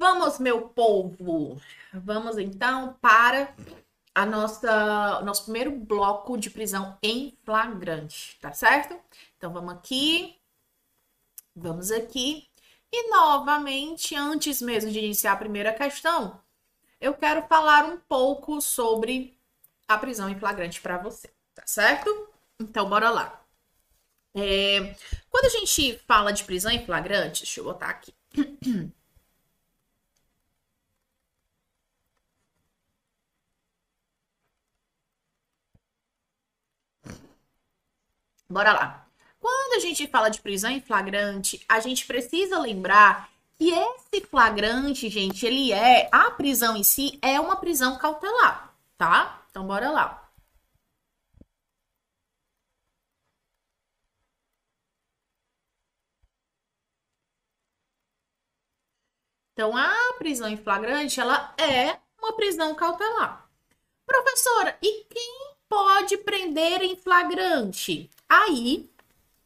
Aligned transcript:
Vamos, 0.00 0.38
meu 0.38 0.62
povo. 0.62 1.60
Vamos 1.92 2.38
então 2.38 2.96
para 3.02 3.54
a 4.14 4.24
nossa 4.24 5.20
nosso 5.20 5.44
primeiro 5.44 5.72
bloco 5.72 6.38
de 6.38 6.48
prisão 6.48 6.96
em 7.02 7.36
flagrante, 7.44 8.38
tá 8.40 8.50
certo? 8.50 8.98
Então 9.36 9.52
vamos 9.52 9.74
aqui. 9.74 10.38
Vamos 11.54 11.90
aqui. 11.90 12.48
E 12.90 13.10
novamente, 13.10 14.16
antes 14.16 14.62
mesmo 14.62 14.90
de 14.90 15.00
iniciar 15.00 15.32
a 15.32 15.36
primeira 15.36 15.70
questão, 15.70 16.40
eu 16.98 17.12
quero 17.12 17.46
falar 17.46 17.84
um 17.84 17.98
pouco 17.98 18.58
sobre 18.62 19.38
a 19.86 19.98
prisão 19.98 20.30
em 20.30 20.38
flagrante 20.38 20.80
para 20.80 20.96
você, 20.96 21.28
tá 21.54 21.64
certo? 21.66 22.08
Então, 22.58 22.88
bora 22.88 23.10
lá. 23.10 23.44
É, 24.34 24.96
quando 25.28 25.44
a 25.44 25.50
gente 25.50 25.98
fala 26.06 26.32
de 26.32 26.44
prisão 26.44 26.70
em 26.72 26.86
flagrante, 26.86 27.42
deixa 27.42 27.60
eu 27.60 27.64
botar 27.64 27.90
aqui. 27.90 28.14
Bora 38.50 38.72
lá. 38.72 39.06
Quando 39.38 39.76
a 39.76 39.78
gente 39.78 40.08
fala 40.08 40.28
de 40.28 40.40
prisão 40.40 40.70
em 40.70 40.80
flagrante, 40.80 41.64
a 41.68 41.78
gente 41.78 42.04
precisa 42.04 42.58
lembrar 42.58 43.30
que 43.56 43.70
esse 43.70 44.26
flagrante, 44.26 45.08
gente, 45.08 45.46
ele 45.46 45.72
é 45.72 46.08
a 46.12 46.30
prisão 46.32 46.76
em 46.76 46.82
si 46.82 47.18
é 47.22 47.38
uma 47.40 47.56
prisão 47.56 47.96
cautelar, 47.96 48.74
tá? 48.98 49.40
Então 49.50 49.64
bora 49.66 49.90
lá. 49.90 50.28
Então, 59.52 59.76
a 59.76 60.14
prisão 60.18 60.48
em 60.48 60.56
flagrante, 60.56 61.20
ela 61.20 61.54
é 61.58 61.98
uma 62.18 62.32
prisão 62.34 62.74
cautelar. 62.74 63.46
Professora, 64.06 64.76
e 64.82 65.04
quem 65.04 65.54
pode 65.68 66.16
prender 66.18 66.82
em 66.82 66.96
flagrante? 66.96 68.10
Aí, 68.30 68.88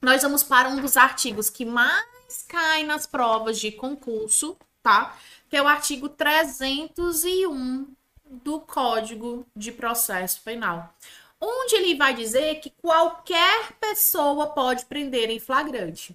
nós 0.02 0.20
vamos 0.20 0.42
para 0.42 0.68
um 0.68 0.78
dos 0.78 0.98
artigos 0.98 1.48
que 1.48 1.64
mais 1.64 2.44
cai 2.46 2.84
nas 2.84 3.06
provas 3.06 3.58
de 3.58 3.72
concurso, 3.72 4.58
tá? 4.82 5.16
Que 5.48 5.56
é 5.56 5.62
o 5.62 5.66
artigo 5.66 6.06
301 6.06 7.86
do 8.26 8.60
Código 8.60 9.46
de 9.56 9.72
Processo 9.72 10.42
Penal. 10.42 10.94
Onde 11.40 11.76
ele 11.76 11.94
vai 11.94 12.12
dizer 12.12 12.56
que 12.56 12.68
qualquer 12.82 13.72
pessoa 13.80 14.48
pode 14.48 14.84
prender 14.84 15.30
em 15.30 15.40
flagrante. 15.40 16.14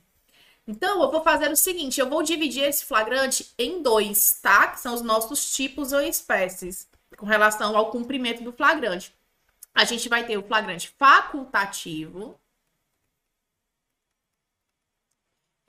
Então, 0.68 1.02
eu 1.02 1.10
vou 1.10 1.24
fazer 1.24 1.52
o 1.52 1.56
seguinte: 1.56 2.00
eu 2.00 2.08
vou 2.08 2.22
dividir 2.22 2.66
esse 2.66 2.86
flagrante 2.86 3.52
em 3.58 3.82
dois, 3.82 4.40
tá? 4.44 4.68
Que 4.68 4.80
são 4.80 4.94
os 4.94 5.02
nossos 5.02 5.52
tipos 5.56 5.92
ou 5.92 6.02
espécies, 6.02 6.88
com 7.18 7.26
relação 7.26 7.76
ao 7.76 7.90
cumprimento 7.90 8.44
do 8.44 8.54
flagrante. 8.54 9.12
A 9.74 9.86
gente 9.86 10.08
vai 10.08 10.24
ter 10.28 10.38
o 10.38 10.44
flagrante 10.44 10.94
facultativo. 11.00 12.40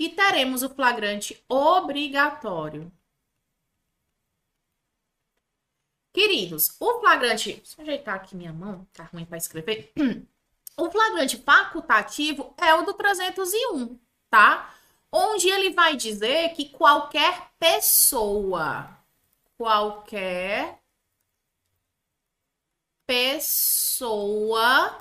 E 0.01 0.09
teremos 0.09 0.65
o 0.65 0.70
flagrante 0.70 1.45
obrigatório. 1.48 2.91
Queridos, 6.12 6.75
o 6.81 7.01
flagrante. 7.01 7.53
Deixa 7.53 7.75
eu 7.79 7.83
ajeitar 7.83 8.17
aqui 8.17 8.34
minha 8.34 8.53
mão, 8.53 8.84
tá 8.93 9.05
ruim 9.05 9.25
para 9.25 9.39
escrever. 9.39 9.93
O 10.77 10.91
flagrante 10.91 11.37
facultativo 11.37 12.55
é 12.56 12.75
o 12.75 12.87
do 12.87 12.95
301, 12.95 13.98
tá? 14.31 14.73
onde 15.12 15.48
ele 15.48 15.71
vai 15.71 15.97
dizer 15.97 16.51
que 16.51 16.69
qualquer 16.69 17.51
pessoa, 17.59 18.97
qualquer 19.56 20.81
pessoa 23.06 24.97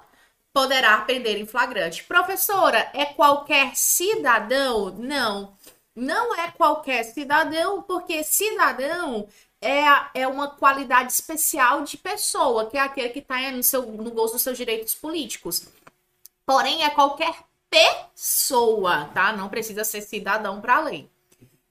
poderá 0.59 0.97
prender 0.97 1.37
em 1.37 1.45
flagrante. 1.45 2.03
Professora, 2.03 2.91
é 2.93 3.05
qualquer 3.05 3.77
cidadão? 3.77 4.93
Não, 4.97 5.53
não 5.95 6.35
é 6.35 6.51
qualquer 6.51 7.03
cidadão, 7.03 7.81
porque 7.81 8.25
cidadão 8.25 9.25
é, 9.61 9.85
é 10.13 10.27
uma 10.27 10.49
qualidade 10.49 11.13
especial 11.13 11.83
de 11.83 11.95
pessoa, 11.95 12.69
que 12.69 12.77
é 12.77 12.81
aquele 12.81 13.07
que 13.07 13.19
está 13.19 13.39
no, 13.51 13.63
seu, 13.63 13.83
no 13.83 14.11
gozo 14.11 14.33
dos 14.33 14.41
seus 14.41 14.57
direitos 14.57 14.93
políticos. 14.93 15.65
Porém, 16.45 16.83
é 16.83 16.89
qualquer 16.89 17.35
pessoa, 17.69 19.05
tá? 19.13 19.31
Não 19.31 19.47
precisa 19.47 19.85
ser 19.85 20.01
cidadão 20.01 20.59
para 20.59 20.81
lei. 20.81 21.09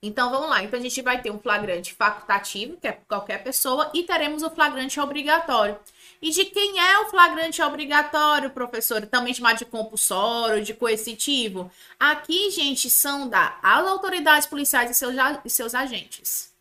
Então 0.01 0.31
vamos 0.31 0.49
lá. 0.49 0.63
Então 0.63 0.79
a 0.79 0.81
gente 0.81 0.99
vai 1.03 1.21
ter 1.21 1.29
um 1.29 1.37
flagrante 1.37 1.93
facultativo, 1.93 2.75
que 2.77 2.87
é 2.87 2.93
qualquer 3.07 3.43
pessoa, 3.43 3.91
e 3.93 4.01
teremos 4.01 4.41
o 4.41 4.49
flagrante 4.49 4.99
obrigatório. 4.99 5.77
E 6.21 6.31
de 6.31 6.45
quem 6.45 6.79
é 6.79 6.99
o 6.99 7.09
flagrante 7.09 7.61
obrigatório, 7.61 8.51
professor? 8.51 9.05
Também 9.07 9.33
chamado 9.33 9.59
de 9.59 9.65
compulsório, 9.65 10.63
de 10.63 10.73
coercitivo? 10.73 11.71
Aqui, 11.97 12.51
gente, 12.51 12.89
são 12.89 13.29
das 13.29 13.53
autoridades 13.63 14.47
policiais 14.47 14.91
e 14.91 14.93
seus, 14.93 15.15
e 15.45 15.49
seus 15.49 15.73
agentes. 15.73 16.53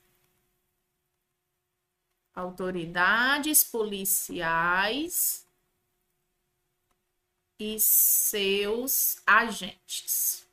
Autoridades 2.35 3.65
policiais 3.65 5.45
e 7.59 7.81
seus 7.81 9.21
agentes. 9.27 10.47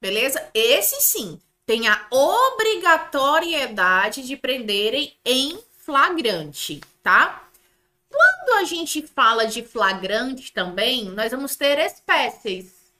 Beleza? 0.00 0.50
Esse 0.52 1.00
sim 1.00 1.40
tem 1.64 1.86
a 1.86 2.08
obrigatoriedade 2.10 4.26
de 4.26 4.36
prenderem 4.36 5.16
em 5.24 5.62
flagrante, 5.88 6.82
tá? 7.02 7.48
Quando 8.10 8.58
a 8.58 8.64
gente 8.64 9.00
fala 9.06 9.46
de 9.46 9.62
flagrante 9.62 10.52
também, 10.52 11.06
nós 11.06 11.30
vamos 11.30 11.56
ter 11.56 11.78
espécies. 11.78 12.92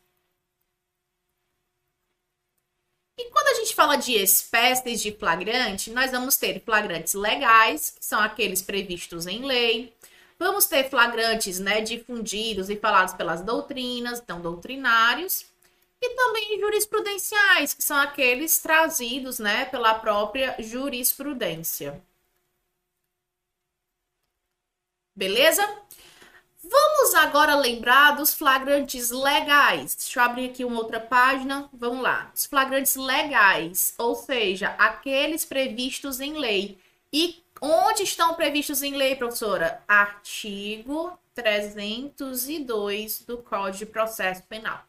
E 3.18 3.28
quando 3.28 3.48
a 3.48 3.54
gente 3.56 3.74
fala 3.74 3.96
de 3.96 4.14
espécies 4.14 5.02
de 5.02 5.12
flagrante, 5.12 5.90
nós 5.90 6.12
vamos 6.12 6.38
ter 6.38 6.62
flagrantes 6.64 7.12
legais, 7.12 7.90
que 7.90 8.02
são 8.02 8.20
aqueles 8.20 8.62
previstos 8.62 9.26
em 9.26 9.44
lei. 9.44 9.94
Vamos 10.38 10.64
ter 10.64 10.88
flagrantes, 10.88 11.58
né, 11.58 11.82
difundidos 11.82 12.70
e 12.70 12.76
falados 12.76 13.12
pelas 13.12 13.42
doutrinas, 13.42 14.18
então 14.18 14.40
doutrinários, 14.40 15.44
e 16.00 16.08
também 16.16 16.58
jurisprudenciais, 16.58 17.74
que 17.74 17.84
são 17.84 17.98
aqueles 17.98 18.58
trazidos, 18.60 19.38
né, 19.38 19.66
pela 19.66 19.92
própria 19.92 20.56
jurisprudência. 20.58 22.02
Beleza? 25.18 25.68
Vamos 26.62 27.14
agora 27.16 27.56
lembrar 27.56 28.12
dos 28.12 28.32
flagrantes 28.32 29.10
legais. 29.10 29.96
Deixa 29.96 30.20
eu 30.20 30.24
abrir 30.24 30.50
aqui 30.50 30.64
uma 30.64 30.78
outra 30.78 31.00
página. 31.00 31.68
Vamos 31.72 32.02
lá. 32.02 32.30
Os 32.32 32.46
flagrantes 32.46 32.94
legais, 32.94 33.94
ou 33.98 34.14
seja, 34.14 34.68
aqueles 34.78 35.44
previstos 35.44 36.20
em 36.20 36.38
lei 36.38 36.78
e 37.12 37.42
Onde 37.60 38.04
estão 38.04 38.34
previstos 38.34 38.84
em 38.84 38.94
lei, 38.94 39.16
professora? 39.16 39.82
Artigo 39.88 41.18
302 41.34 43.22
do 43.22 43.38
Código 43.38 43.78
de 43.78 43.86
Processo 43.86 44.44
Penal. 44.44 44.84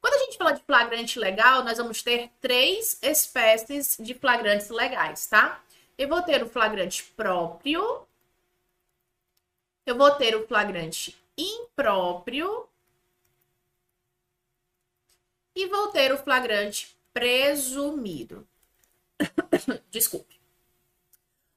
Quando 0.00 0.14
a 0.14 0.24
gente 0.24 0.38
fala 0.38 0.52
de 0.52 0.62
flagrante 0.62 1.18
legal, 1.18 1.62
nós 1.62 1.76
vamos 1.76 2.02
ter 2.02 2.30
três 2.40 2.98
espécies 3.02 3.98
de 4.00 4.14
flagrantes 4.14 4.70
legais, 4.70 5.26
tá? 5.26 5.60
Eu 5.98 6.08
vou 6.08 6.22
ter 6.22 6.42
o 6.42 6.48
flagrante 6.48 7.04
próprio, 7.14 8.05
eu 9.86 9.96
vou 9.96 10.10
ter 10.10 10.34
o 10.34 10.46
flagrante 10.46 11.16
impróprio 11.38 12.68
e 15.54 15.66
vou 15.68 15.88
ter 15.88 16.12
o 16.12 16.18
flagrante 16.18 16.94
presumido. 17.14 18.46
Desculpe. 19.90 20.34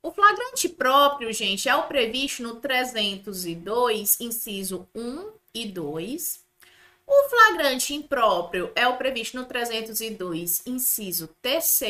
O 0.01 0.11
flagrante 0.11 0.69
próprio, 0.69 1.33
gente, 1.33 1.67
é 1.67 1.75
o 1.75 1.87
previsto 1.87 2.43
no 2.43 2.55
302, 2.57 4.21
inciso 4.21 4.87
1 4.95 5.33
e 5.53 5.65
2. 5.65 6.45
O 7.05 7.29
flagrante 7.29 7.93
impróprio 7.93 8.71
é 8.75 8.87
o 8.87 8.95
previsto 8.95 9.35
no 9.35 9.45
302, 9.45 10.65
inciso 10.67 11.27
3 11.41 11.81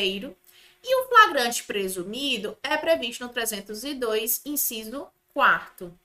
e 0.82 0.96
o 0.96 1.08
flagrante 1.08 1.62
presumido 1.64 2.56
é 2.62 2.76
previsto 2.78 3.22
no 3.22 3.30
302, 3.30 4.40
inciso 4.46 5.06
4 5.34 5.96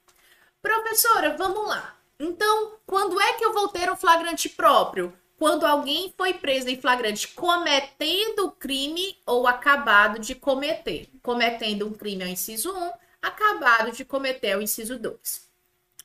Professora, 0.65 1.37
vamos 1.37 1.67
lá. 1.67 1.95
Então, 2.19 2.79
quando 2.87 3.21
é 3.21 3.33
que 3.33 3.45
eu 3.45 3.53
vou 3.53 3.67
ter 3.67 3.87
o 3.91 3.95
flagrante 3.95 4.49
próprio? 4.49 5.13
quando 5.37 5.65
alguém 5.65 6.13
foi 6.15 6.33
preso 6.33 6.69
em 6.69 6.79
flagrante 6.79 7.27
cometendo 7.27 8.51
crime 8.51 9.17
ou 9.25 9.45
acabado 9.45 10.17
de 10.17 10.33
cometer. 10.33 11.09
Cometendo 11.21 11.85
um 11.85 11.91
crime 11.91 12.23
é 12.23 12.27
o 12.27 12.29
inciso 12.29 12.71
1, 12.71 12.91
acabado 13.21 13.91
de 13.91 14.05
cometer 14.05 14.47
é 14.47 14.57
o 14.57 14.61
inciso 14.61 14.97
2. 14.97 15.45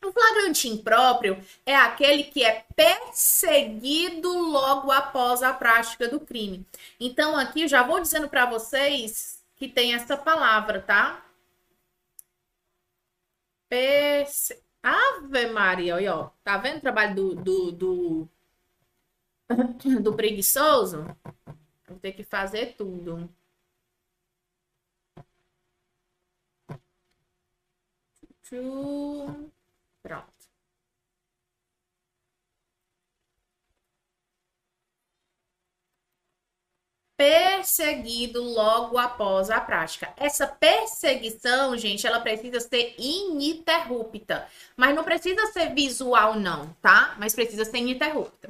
O 0.05 0.12
flagrante 0.12 0.69
impróprio 0.69 1.41
é 1.65 1.77
aquele 1.77 2.25
que 2.25 2.43
é 2.43 2.65
perseguido 2.75 4.37
logo 4.37 4.91
após 4.91 5.45
a 5.45 5.53
prática 5.53 6.09
do 6.09 6.19
crime. 6.19 6.67
Então, 6.99 7.37
aqui 7.37 7.69
já 7.69 7.85
vou 7.85 8.01
dizendo 8.01 8.29
para 8.29 8.47
vocês 8.47 9.39
que 9.55 9.69
tem 9.69 9.95
essa 9.95 10.17
palavra, 10.17 10.81
tá? 10.81 11.23
Perse... 13.71 14.63
Ave 14.83 15.47
Maria, 15.49 15.95
olha, 15.97 16.15
ó. 16.17 16.31
Tá 16.45 16.59
vendo 16.59 16.79
o 16.79 16.81
trabalho 16.81 17.15
do, 17.15 17.35
do, 17.37 17.73
do, 17.73 18.29
do 20.03 20.15
preguiçoso? 20.17 21.05
Vou 21.89 21.99
ter 21.99 22.13
que 22.13 22.25
fazer 22.25 22.77
tudo. 22.77 23.29
Pronto. 30.03 30.30
Perseguido 37.21 38.43
logo 38.43 38.97
após 38.97 39.51
a 39.51 39.61
prática. 39.61 40.11
Essa 40.17 40.47
perseguição, 40.47 41.77
gente, 41.77 42.07
ela 42.07 42.19
precisa 42.19 42.61
ser 42.61 42.95
ininterrupta. 42.97 44.49
Mas 44.75 44.95
não 44.95 45.05
precisa 45.05 45.45
ser 45.49 45.75
visual, 45.75 46.37
não, 46.37 46.75
tá? 46.81 47.15
Mas 47.19 47.35
precisa 47.35 47.67
ser 47.67 47.77
ininterrupta. 47.77 48.49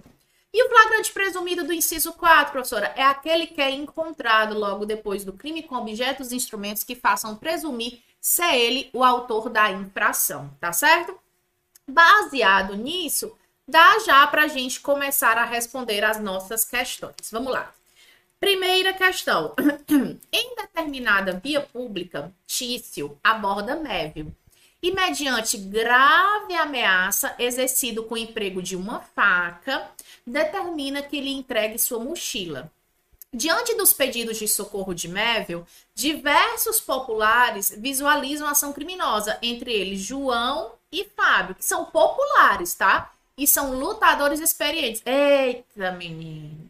E 0.54 0.64
o 0.64 0.68
flagrante 0.68 1.12
presumido 1.12 1.64
do 1.64 1.72
inciso 1.72 2.12
4, 2.12 2.52
professora, 2.52 2.92
é 2.94 3.02
aquele 3.02 3.48
que 3.48 3.60
é 3.60 3.72
encontrado 3.72 4.56
logo 4.56 4.86
depois 4.86 5.24
do 5.24 5.32
crime 5.32 5.64
com 5.64 5.74
objetos 5.74 6.30
e 6.30 6.36
instrumentos 6.36 6.84
que 6.84 6.94
façam 6.94 7.34
presumir 7.34 8.00
ser 8.20 8.54
ele 8.54 8.88
o 8.92 9.02
autor 9.02 9.50
da 9.50 9.68
infração, 9.72 10.48
tá 10.60 10.72
certo? 10.72 11.18
Baseado 11.88 12.76
nisso, 12.76 13.36
dá 13.66 13.98
já 13.98 14.24
para 14.28 14.44
a 14.44 14.48
gente 14.48 14.78
começar 14.78 15.36
a 15.36 15.44
responder 15.44 16.04
as 16.04 16.20
nossas 16.20 16.64
questões. 16.64 17.32
Vamos 17.32 17.52
lá. 17.52 17.74
Primeira 18.40 18.94
questão. 18.94 19.54
em 20.32 20.56
determinada 20.56 21.38
via 21.44 21.60
pública, 21.60 22.34
Tício 22.46 23.18
aborda 23.22 23.76
Mévio 23.76 24.34
e, 24.82 24.90
mediante 24.90 25.58
grave 25.58 26.54
ameaça, 26.54 27.34
exercido 27.38 28.04
com 28.04 28.14
o 28.14 28.18
emprego 28.18 28.62
de 28.62 28.74
uma 28.74 29.00
faca, 29.00 29.90
determina 30.26 31.02
que 31.02 31.20
lhe 31.20 31.30
entregue 31.30 31.78
sua 31.78 31.98
mochila. 31.98 32.72
Diante 33.30 33.76
dos 33.76 33.92
pedidos 33.92 34.38
de 34.38 34.48
socorro 34.48 34.94
de 34.94 35.06
Méville, 35.06 35.64
diversos 35.94 36.80
populares 36.80 37.72
visualizam 37.76 38.48
a 38.48 38.52
ação 38.52 38.72
criminosa, 38.72 39.38
entre 39.42 39.70
eles 39.70 40.00
João 40.00 40.72
e 40.90 41.04
Fábio, 41.04 41.54
que 41.54 41.64
são 41.64 41.84
populares, 41.84 42.74
tá? 42.74 43.12
E 43.36 43.46
são 43.46 43.78
lutadores 43.78 44.40
experientes. 44.40 45.02
Eita, 45.04 45.92
menino! 45.92 46.69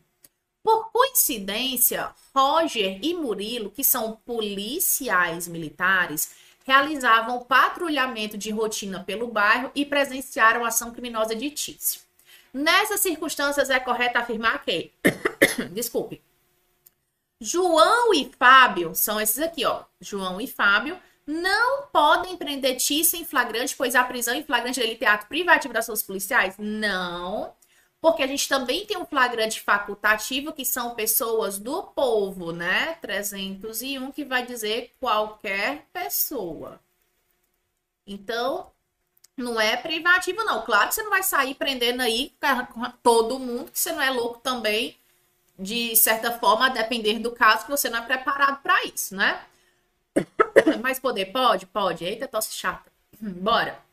Por 0.62 0.90
coincidência, 0.92 2.10
Roger 2.34 2.98
e 3.02 3.14
Murilo, 3.14 3.70
que 3.70 3.82
são 3.82 4.16
policiais 4.24 5.48
militares, 5.48 6.34
realizavam 6.64 7.44
patrulhamento 7.44 8.36
de 8.36 8.50
rotina 8.50 9.02
pelo 9.02 9.28
bairro 9.28 9.70
e 9.74 9.86
presenciaram 9.86 10.64
a 10.64 10.68
ação 10.68 10.92
criminosa 10.92 11.34
de 11.34 11.50
Tício. 11.50 12.02
Nessas 12.52 13.00
circunstâncias, 13.00 13.70
é 13.70 13.80
correto 13.80 14.18
afirmar 14.18 14.62
que. 14.64 14.92
Desculpe. 15.72 16.20
João 17.40 18.12
e 18.12 18.30
Fábio, 18.38 18.94
são 18.94 19.18
esses 19.18 19.38
aqui, 19.38 19.64
ó. 19.64 19.84
João 19.98 20.40
e 20.40 20.46
Fábio 20.46 21.00
não 21.26 21.86
podem 21.86 22.36
prender 22.36 22.76
Tício 22.76 23.18
em 23.18 23.24
flagrante, 23.24 23.74
pois 23.76 23.94
a 23.94 24.04
prisão 24.04 24.34
em 24.34 24.44
flagrante 24.44 24.78
dele 24.78 24.96
teatro 24.96 25.26
privativo 25.26 25.72
das 25.72 25.86
suas 25.86 26.02
policiais? 26.02 26.56
Não 26.58 27.54
porque 28.00 28.22
a 28.22 28.26
gente 28.26 28.48
também 28.48 28.86
tem 28.86 28.96
um 28.96 29.04
flagrante 29.04 29.60
facultativo, 29.60 30.52
que 30.52 30.64
são 30.64 30.94
pessoas 30.94 31.58
do 31.58 31.82
povo, 31.82 32.50
né? 32.50 32.94
301, 32.94 34.10
que 34.10 34.24
vai 34.24 34.46
dizer 34.46 34.94
qualquer 34.98 35.86
pessoa. 35.92 36.80
Então, 38.06 38.70
não 39.36 39.60
é 39.60 39.76
privativo, 39.76 40.42
não. 40.44 40.62
Claro 40.62 40.88
que 40.88 40.94
você 40.94 41.02
não 41.02 41.10
vai 41.10 41.22
sair 41.22 41.54
prendendo 41.54 42.00
aí 42.00 42.32
todo 43.02 43.38
mundo, 43.38 43.70
que 43.70 43.78
você 43.78 43.92
não 43.92 44.00
é 44.02 44.10
louco 44.10 44.40
também, 44.40 44.96
de 45.58 45.94
certa 45.94 46.32
forma, 46.38 46.66
a 46.66 46.70
depender 46.70 47.18
do 47.18 47.32
caso, 47.32 47.64
que 47.64 47.70
você 47.70 47.90
não 47.90 47.98
é 47.98 48.02
preparado 48.02 48.62
para 48.62 48.82
isso, 48.84 49.14
né? 49.14 49.44
Mas 50.82 50.98
poder 50.98 51.26
pode? 51.26 51.66
Pode. 51.66 52.02
Eita, 52.02 52.26
tosse 52.26 52.54
chata. 52.54 52.90
Bora. 53.20 53.89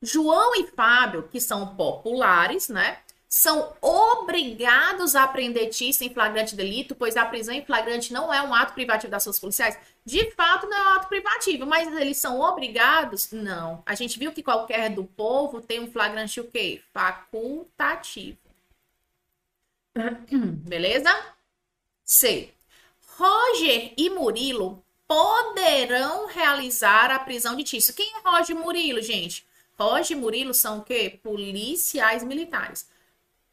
João 0.00 0.54
e 0.54 0.66
Fábio, 0.68 1.28
que 1.28 1.40
são 1.40 1.74
populares, 1.74 2.68
né? 2.68 2.98
São 3.28 3.76
obrigados 3.82 5.14
a 5.14 5.26
prender 5.28 5.68
Tícia 5.68 6.06
em 6.06 6.14
flagrante 6.14 6.56
delito, 6.56 6.94
pois 6.94 7.16
a 7.16 7.26
prisão 7.26 7.54
em 7.54 7.64
flagrante 7.64 8.12
não 8.12 8.32
é 8.32 8.40
um 8.40 8.54
ato 8.54 8.72
privativo 8.72 9.10
das 9.10 9.22
suas 9.22 9.38
policiais. 9.38 9.78
De 10.04 10.30
fato, 10.30 10.66
não 10.66 10.76
é 10.76 10.82
um 10.82 10.96
ato 10.96 11.08
privativo, 11.08 11.66
mas 11.66 11.94
eles 11.94 12.16
são 12.16 12.40
obrigados? 12.40 13.30
Não. 13.30 13.82
A 13.84 13.94
gente 13.94 14.18
viu 14.18 14.32
que 14.32 14.42
qualquer 14.42 14.88
do 14.88 15.04
povo 15.04 15.60
tem 15.60 15.80
um 15.80 15.90
flagrante 15.90 16.40
o 16.40 16.44
quê? 16.44 16.80
Facultativo. 16.92 18.38
Beleza? 20.66 21.14
C. 22.04 22.50
Roger 23.18 23.92
e 23.96 24.08
Murilo 24.08 24.82
poderão 25.06 26.26
realizar 26.26 27.10
a 27.10 27.18
prisão 27.18 27.56
de 27.56 27.64
Tício. 27.64 27.92
Quem 27.94 28.10
é 28.14 28.20
Roger 28.28 28.56
e 28.56 28.58
Murilo, 28.58 29.02
gente? 29.02 29.47
Roger 29.78 30.16
e 30.16 30.20
Murilo 30.20 30.52
são 30.52 30.78
o 30.78 30.82
quê? 30.82 31.20
Policiais 31.22 32.24
militares. 32.24 32.88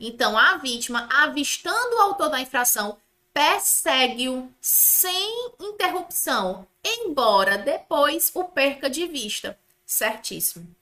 Então, 0.00 0.36
a 0.38 0.56
vítima, 0.56 1.06
avistando 1.12 1.96
o 1.96 2.00
autor 2.00 2.30
da 2.30 2.40
infração, 2.40 2.96
persegue-o 3.34 4.50
sem 4.58 5.52
interrupção, 5.60 6.66
embora 6.82 7.58
depois 7.58 8.30
o 8.34 8.44
perca 8.44 8.88
de 8.88 9.06
vista. 9.06 9.58
Certíssimo. 9.84 10.74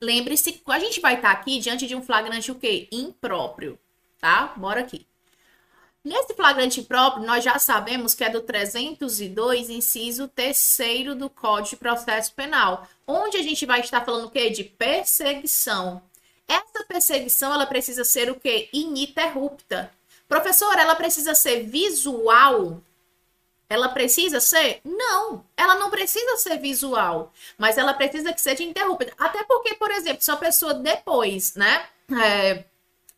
Lembre-se, 0.00 0.62
a 0.66 0.78
gente 0.78 1.00
vai 1.00 1.16
estar 1.16 1.32
aqui 1.32 1.58
diante 1.58 1.88
de 1.88 1.96
um 1.96 2.02
flagrante 2.02 2.52
o 2.52 2.54
quê? 2.54 2.88
Impróprio, 2.92 3.78
tá? 4.20 4.52
Bora 4.56 4.80
aqui. 4.80 5.06
Nesse 6.04 6.34
flagrante 6.34 6.82
próprio, 6.82 7.24
nós 7.24 7.44
já 7.44 7.58
sabemos 7.60 8.12
que 8.12 8.24
é 8.24 8.28
do 8.28 8.40
302, 8.40 9.70
inciso 9.70 10.26
3 10.28 10.76
do 11.16 11.30
Código 11.30 11.70
de 11.70 11.76
Processo 11.76 12.32
Penal, 12.34 12.88
onde 13.06 13.36
a 13.36 13.42
gente 13.42 13.64
vai 13.64 13.80
estar 13.80 14.04
falando 14.04 14.26
o 14.26 14.30
quê? 14.30 14.50
De 14.50 14.64
perseguição. 14.64 16.02
Essa 16.52 16.84
perseguição, 16.84 17.54
ela 17.54 17.64
precisa 17.64 18.04
ser 18.04 18.30
o 18.30 18.38
quê? 18.38 18.68
Ininterrupta. 18.72 19.90
Professor, 20.28 20.78
ela 20.78 20.94
precisa 20.94 21.34
ser 21.34 21.62
visual? 21.64 22.82
Ela 23.70 23.88
precisa 23.88 24.38
ser? 24.38 24.82
Não, 24.84 25.46
ela 25.56 25.76
não 25.76 25.88
precisa 25.88 26.36
ser 26.36 26.58
visual, 26.58 27.32
mas 27.56 27.78
ela 27.78 27.94
precisa 27.94 28.34
que 28.34 28.40
seja 28.40 28.62
interrupta. 28.62 29.14
Até 29.18 29.42
porque, 29.44 29.74
por 29.76 29.90
exemplo, 29.90 30.22
se 30.22 30.30
a 30.30 30.36
pessoa 30.36 30.74
depois, 30.74 31.54
né, 31.54 31.86
é, 32.22 32.64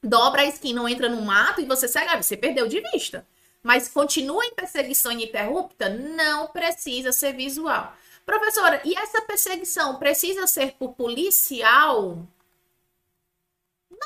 dobra 0.01 0.43
a 0.43 0.47
esquina 0.47 0.81
ou 0.81 0.89
entra 0.89 1.09
no 1.09 1.21
mato 1.23 1.61
e 1.61 1.65
você 1.65 1.89
segue, 1.89 2.23
você 2.23 2.37
perdeu 2.37 2.69
de 2.69 2.81
vista. 2.93 3.27
Mas 3.65 3.89
continua 3.89 4.45
em 4.45 4.55
perseguição 4.55 5.11
ininterrupta, 5.11 5.89
não 5.89 6.47
precisa 6.49 7.11
ser 7.11 7.33
visual. 7.33 7.93
Professora, 8.25 8.81
e 8.85 8.95
essa 8.97 9.23
perseguição 9.23 9.97
precisa 9.97 10.47
ser 10.47 10.75
por 10.79 10.93
policial? 10.93 12.19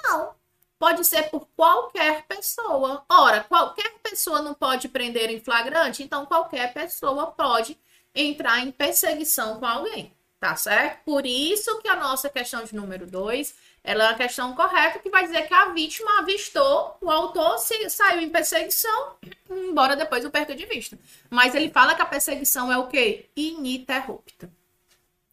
Não. 0.02 0.34
Pode 0.78 1.04
ser 1.04 1.24
por 1.24 1.46
qualquer 1.56 2.24
pessoa. 2.26 3.04
Ora, 3.08 3.42
qualquer 3.44 3.98
pessoa 4.02 4.40
não 4.40 4.54
pode 4.54 4.88
prender 4.88 5.30
em 5.30 5.40
flagrante, 5.40 6.02
então 6.02 6.24
qualquer 6.24 6.72
pessoa 6.72 7.28
pode 7.32 7.76
entrar 8.14 8.60
em 8.60 8.70
perseguição 8.70 9.58
com 9.58 9.66
alguém, 9.66 10.12
tá 10.38 10.54
certo? 10.56 11.04
Por 11.04 11.26
isso 11.26 11.78
que 11.78 11.88
a 11.88 11.96
nossa 11.96 12.28
questão 12.28 12.64
de 12.64 12.74
número 12.74 13.06
2 13.06 13.54
ela 13.82 14.04
é 14.04 14.08
uma 14.08 14.16
questão 14.16 14.54
correta 14.54 14.98
que 14.98 15.08
vai 15.08 15.24
dizer 15.24 15.46
que 15.46 15.54
a 15.54 15.70
vítima 15.70 16.18
avistou, 16.18 16.96
o 17.00 17.10
autor 17.10 17.58
se, 17.58 17.88
saiu 17.88 18.20
em 18.20 18.28
perseguição, 18.28 19.16
embora 19.48 19.96
depois 19.96 20.24
o 20.24 20.30
perca 20.30 20.54
de 20.54 20.66
vista. 20.66 20.98
Mas 21.30 21.54
ele 21.54 21.70
fala 21.70 21.94
que 21.94 22.02
a 22.02 22.06
perseguição 22.06 22.70
é 22.70 22.76
o 22.76 22.86
quê? 22.86 23.30
Ininterrupta. 23.34 24.50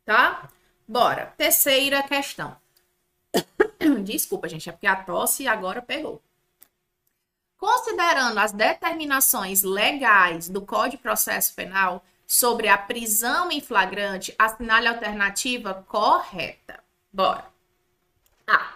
Tá? 0.05 0.49
Bora. 0.87 1.33
Terceira 1.37 2.01
questão. 2.03 2.55
Desculpa, 4.03 4.47
gente, 4.47 4.69
é 4.69 4.71
porque 4.71 4.87
a 4.87 4.95
tosse 4.95 5.47
agora 5.47 5.81
pegou. 5.81 6.21
Considerando 7.57 8.37
as 8.39 8.51
determinações 8.51 9.63
legais 9.63 10.49
do 10.49 10.61
Código 10.61 10.97
de 10.97 11.03
Processo 11.03 11.53
Penal 11.55 12.03
sobre 12.27 12.67
a 12.67 12.77
prisão 12.77 13.51
em 13.51 13.61
flagrante, 13.61 14.35
assinale 14.37 14.87
a 14.87 14.91
alternativa 14.91 15.85
correta. 15.87 16.83
Bora. 17.11 17.45
A. 18.47 18.73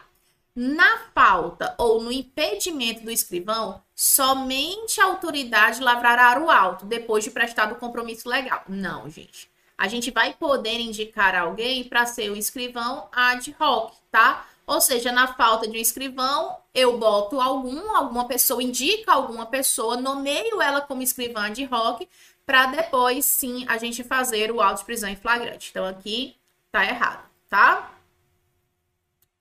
Na 0.56 0.98
falta 1.14 1.76
ou 1.78 2.02
no 2.02 2.12
impedimento 2.12 3.04
do 3.04 3.12
escrivão, 3.12 3.82
somente 3.96 5.00
a 5.00 5.06
autoridade 5.06 5.82
lavrará 5.82 6.42
o 6.42 6.50
auto 6.50 6.86
depois 6.86 7.24
de 7.24 7.32
prestado 7.32 7.74
o 7.74 7.78
compromisso 7.78 8.28
legal. 8.28 8.64
Não, 8.68 9.10
gente. 9.10 9.50
A 9.80 9.88
gente 9.88 10.12
vai 10.12 10.34
poder 10.34 10.78
indicar 10.78 11.34
alguém 11.34 11.86
para 11.86 12.06
ser 12.06 12.30
o 12.30 12.36
escrivão 12.36 13.08
ad 13.14 13.56
hoc, 13.58 13.94
tá? 14.12 14.46
Ou 14.68 14.82
seja, 14.82 15.10
na 15.10 15.34
falta 15.36 15.70
de 15.70 15.78
um 15.78 15.82
escrivão, 15.82 16.58
eu 16.76 16.98
boto 16.98 17.40
algum, 17.40 17.96
alguma 17.96 18.28
pessoa, 18.28 18.62
indica 18.62 19.14
alguma 19.14 19.46
pessoa, 19.46 19.96
nomeio 19.96 20.62
ela 20.62 20.82
como 20.82 21.02
escrivã 21.02 21.46
ad 21.46 21.70
hoc, 21.72 22.02
para 22.46 22.66
depois 22.66 23.24
sim 23.24 23.66
a 23.70 23.78
gente 23.78 24.04
fazer 24.04 24.52
o 24.52 24.62
auto 24.62 24.80
de 24.80 24.86
prisão 24.86 25.10
em 25.10 25.16
flagrante. 25.16 25.70
Então 25.72 25.86
aqui 25.86 26.36
tá 26.72 26.84
errado, 26.84 27.30
tá? 27.48 27.94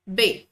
B. 0.06 0.47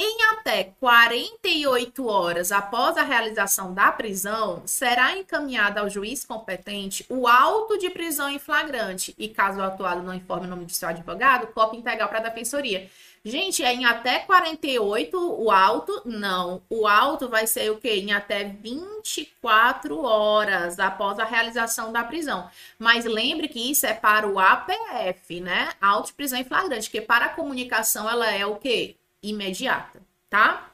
Em 0.00 0.16
até 0.30 0.62
48 0.78 2.06
horas 2.06 2.52
após 2.52 2.96
a 2.96 3.02
realização 3.02 3.74
da 3.74 3.90
prisão, 3.90 4.62
será 4.64 5.18
encaminhado 5.18 5.80
ao 5.80 5.90
juiz 5.90 6.24
competente 6.24 7.04
o 7.08 7.26
auto 7.26 7.76
de 7.76 7.90
prisão 7.90 8.28
em 8.30 8.38
flagrante 8.38 9.12
e, 9.18 9.28
caso 9.28 9.58
o 9.58 9.62
atuado 9.62 10.00
não 10.04 10.14
informe 10.14 10.46
o 10.46 10.50
nome 10.50 10.66
de 10.66 10.74
seu 10.76 10.88
advogado, 10.88 11.48
cópia 11.48 11.78
integral 11.78 12.08
para 12.08 12.18
a 12.18 12.22
defensoria. 12.22 12.88
Gente, 13.24 13.64
é 13.64 13.74
em 13.74 13.86
até 13.86 14.20
48 14.20 15.18
o 15.18 15.50
auto? 15.50 16.02
Não. 16.04 16.62
O 16.70 16.86
auto 16.86 17.28
vai 17.28 17.48
ser 17.48 17.72
o 17.72 17.78
quê? 17.78 17.96
Em 17.96 18.12
até 18.12 18.44
24 18.44 20.00
horas 20.00 20.78
após 20.78 21.18
a 21.18 21.24
realização 21.24 21.92
da 21.92 22.04
prisão. 22.04 22.48
Mas 22.78 23.04
lembre 23.04 23.48
que 23.48 23.70
isso 23.70 23.84
é 23.84 23.94
para 23.94 24.28
o 24.28 24.38
APF, 24.38 25.40
né? 25.40 25.70
Auto 25.80 26.06
de 26.06 26.12
prisão 26.12 26.38
em 26.38 26.44
flagrante, 26.44 26.88
que 26.88 27.00
para 27.00 27.26
a 27.26 27.30
comunicação 27.30 28.08
ela 28.08 28.30
é 28.30 28.46
o 28.46 28.54
quê? 28.54 28.94
Imediata, 29.22 30.02
tá? 30.28 30.72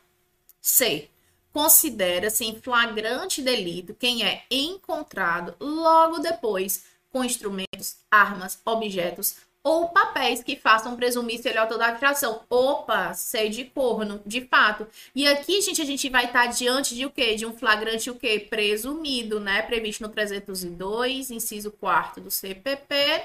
C. 0.61 1.09
Considera-se 1.53 2.45
em 2.45 2.61
flagrante 2.61 3.41
delito 3.41 3.95
quem 3.95 4.25
é 4.25 4.45
encontrado 4.51 5.55
logo 5.61 6.19
depois 6.19 6.85
com 7.13 7.25
instrumentos, 7.25 7.99
armas, 8.11 8.61
objetos 8.65 9.37
ou 9.65 9.89
papéis 9.89 10.43
que 10.43 10.57
façam 10.57 10.95
presumir-se 10.95 11.49
ele 11.49 11.57
autor 11.57 11.79
da 11.79 11.93
infração. 11.93 12.43
Opa, 12.51 13.15
sei 13.15 13.49
de 13.49 13.65
corno, 13.65 14.21
de 14.27 14.43
fato. 14.43 14.87
E 15.15 15.27
aqui, 15.27 15.63
gente, 15.63 15.81
a 15.81 15.87
gente 15.87 16.11
vai 16.11 16.27
estar 16.27 16.47
diante 16.49 16.95
de 16.95 17.07
o 17.07 17.11
quê? 17.11 17.35
De 17.35 17.47
um 17.47 17.57
flagrante 17.57 18.11
o 18.11 18.15
quê? 18.15 18.47
Presumido, 18.51 19.41
né? 19.41 19.63
Previsto 19.63 20.03
no 20.03 20.11
302, 20.11 21.31
inciso 21.31 21.71
4 21.71 22.23
do 22.23 22.31
CPP. 22.31 23.23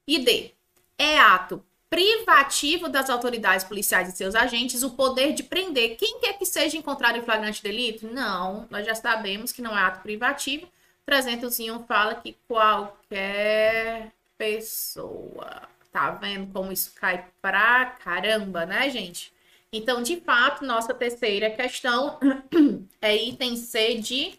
E 0.07 0.19
D. 0.19 0.53
É 0.97 1.19
ato 1.19 1.62
privativo 1.89 2.88
das 2.89 3.09
autoridades 3.09 3.65
policiais 3.65 4.09
e 4.09 4.15
seus 4.15 4.36
agentes 4.36 4.83
o 4.83 4.91
poder 4.91 5.33
de 5.33 5.41
prender 5.43 5.95
quem 5.97 6.19
quer 6.19 6.38
que 6.38 6.45
seja 6.45 6.77
encontrado 6.77 7.17
em 7.17 7.24
flagrante 7.24 7.63
delito? 7.63 8.05
Não, 8.07 8.67
nós 8.69 8.86
já 8.86 8.93
sabemos 8.93 9.51
que 9.51 9.62
não 9.62 9.77
é 9.77 9.81
ato 9.81 10.01
privativo. 10.01 10.67
301 11.05 11.86
fala 11.86 12.15
que 12.15 12.36
qualquer 12.47 14.12
pessoa. 14.38 15.62
Tá 15.91 16.12
vendo 16.12 16.51
como 16.51 16.71
isso 16.71 16.91
cai 16.95 17.25
pra 17.41 17.86
caramba, 17.86 18.65
né, 18.65 18.89
gente? 18.89 19.33
Então, 19.71 20.03
de 20.03 20.19
fato, 20.21 20.65
nossa 20.65 20.93
terceira 20.93 21.50
questão 21.50 22.19
é 23.01 23.15
item 23.15 23.55
C 23.55 23.95
de 23.95 24.38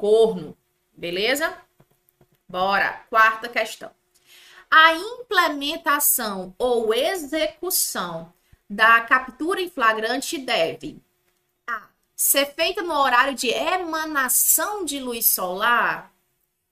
corno. 0.00 0.56
Beleza? 0.96 1.54
Bora. 2.48 3.04
Quarta 3.10 3.50
questão. 3.50 3.90
A 4.70 4.94
implementação 4.94 6.54
ou 6.58 6.94
execução 6.94 8.32
da 8.68 9.02
captura 9.02 9.60
em 9.60 9.68
flagrante 9.68 10.38
deve 10.38 11.02
a. 11.66 11.88
Ser 12.16 12.46
feita 12.54 12.82
no 12.82 12.94
horário 12.94 13.34
de 13.34 13.48
emanação 13.48 14.84
de 14.84 14.98
luz 14.98 15.26
solar, 15.26 16.12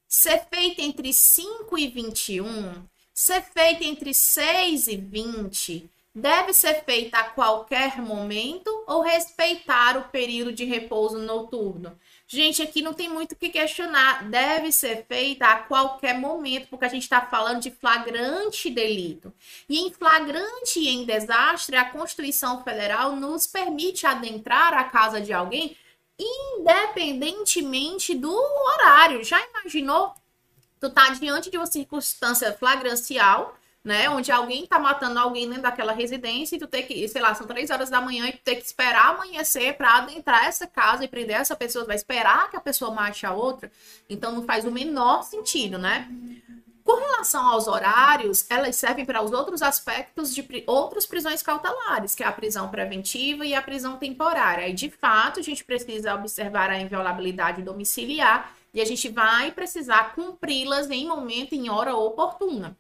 ser 0.07 0.47
feita 0.51 0.81
entre 0.81 1.13
5 1.13 1.77
e 1.77 1.89
21, 1.89 2.87
ser 3.13 3.43
feita 3.43 3.85
entre 3.85 4.15
6 4.15 4.87
e 4.87 4.97
20, 4.97 5.91
deve 6.15 6.53
ser 6.53 6.85
feita 6.85 7.19
a 7.19 7.31
qualquer 7.31 8.01
momento 8.01 8.71
ou 8.87 9.03
respeitar 9.03 9.97
o 9.97 10.09
período 10.09 10.53
de 10.53 10.65
repouso 10.65 11.19
noturno. 11.19 11.99
Gente, 12.31 12.61
aqui 12.61 12.83
não 12.83 12.93
tem 12.93 13.09
muito 13.09 13.33
o 13.33 13.37
que 13.37 13.49
questionar. 13.49 14.29
Deve 14.29 14.71
ser 14.71 15.07
feita 15.09 15.47
a 15.47 15.57
qualquer 15.63 16.19
momento, 16.19 16.69
porque 16.69 16.85
a 16.85 16.89
gente 16.89 17.05
está 17.05 17.23
falando 17.23 17.63
de 17.63 17.71
flagrante 17.71 18.69
delito. 18.69 19.33
E 19.67 19.79
em 19.79 19.91
flagrante 19.91 20.79
e 20.79 20.89
em 20.89 21.07
desastre, 21.07 21.75
a 21.75 21.87
Constituição 21.87 22.63
Federal 22.63 23.17
nos 23.17 23.47
permite 23.47 24.07
adentrar 24.07 24.75
a 24.75 24.85
casa 24.85 25.23
de 25.23 25.33
alguém 25.33 25.75
independentemente 26.19 28.15
do 28.15 28.31
horário. 28.35 29.25
Já 29.25 29.41
imaginou? 29.49 30.13
Tu 30.79 30.91
tá 30.91 31.09
diante 31.11 31.51
de 31.51 31.57
uma 31.57 31.67
circunstância 31.67 32.53
flagrancial 32.53 33.57
né? 33.85 34.09
Onde 34.11 34.31
alguém 34.31 34.67
tá 34.67 34.79
matando 34.79 35.19
alguém 35.19 35.47
dentro 35.49 35.63
daquela 35.63 35.93
residência 35.93 36.57
e 36.57 36.59
tu 36.59 36.67
tem 36.67 36.85
que, 36.87 37.09
sei 37.09 37.23
lá, 37.23 37.35
são 37.35 37.47
três 37.47 37.71
horas 37.71 37.89
da 37.91 38.01
manhã 38.01 38.29
e 38.29 38.33
tu 38.33 38.43
tem 38.45 38.57
que 38.57 38.65
esperar 38.65 39.15
amanhecer 39.15 39.77
para 39.77 39.99
adentrar 39.99 40.45
essa 40.47 40.67
casa 40.67 41.05
e 41.05 41.09
prender 41.09 41.37
essa 41.37 41.57
pessoa, 41.57 41.85
vai 41.85 41.97
esperar 41.97 42.51
que 42.51 42.57
a 42.57 42.61
pessoa 42.61 42.91
mate 42.91 43.25
a 43.25 43.33
outra. 43.33 43.71
Então 44.09 44.33
não 44.33 44.45
faz 44.45 44.65
o 44.65 44.71
menor 44.71 45.23
sentido, 45.23 45.79
né? 45.79 46.09
Com 46.89 46.97
relação 46.97 47.47
aos 47.47 47.69
horários, 47.69 48.47
elas 48.49 48.75
servem 48.77 49.05
para 49.05 49.23
os 49.23 49.31
outros 49.31 49.61
aspectos 49.61 50.35
de 50.35 50.43
pri 50.43 50.65
outras 50.67 51.05
prisões 51.05 51.43
cautelares, 51.43 52.15
que 52.15 52.23
é 52.23 52.27
a 52.27 52.33
prisão 52.33 52.71
preventiva 52.71 53.45
e 53.45 53.55
a 53.55 53.61
prisão 53.61 53.99
temporária. 53.99 54.67
E 54.67 54.73
de 54.73 54.89
fato, 54.89 55.39
a 55.39 55.43
gente 55.43 55.63
precisa 55.65 56.15
observar 56.15 56.71
a 56.71 56.81
inviolabilidade 56.81 57.61
domiciliar 57.61 58.55
e 58.73 58.81
a 58.81 58.87
gente 58.87 59.07
vai 59.11 59.53
precisar 59.53 60.15
cumpri-las 60.15 60.91
em 60.91 61.07
momento, 61.07 61.55
em 61.55 61.69
hora 61.69 61.95
oportuna. 61.95 62.75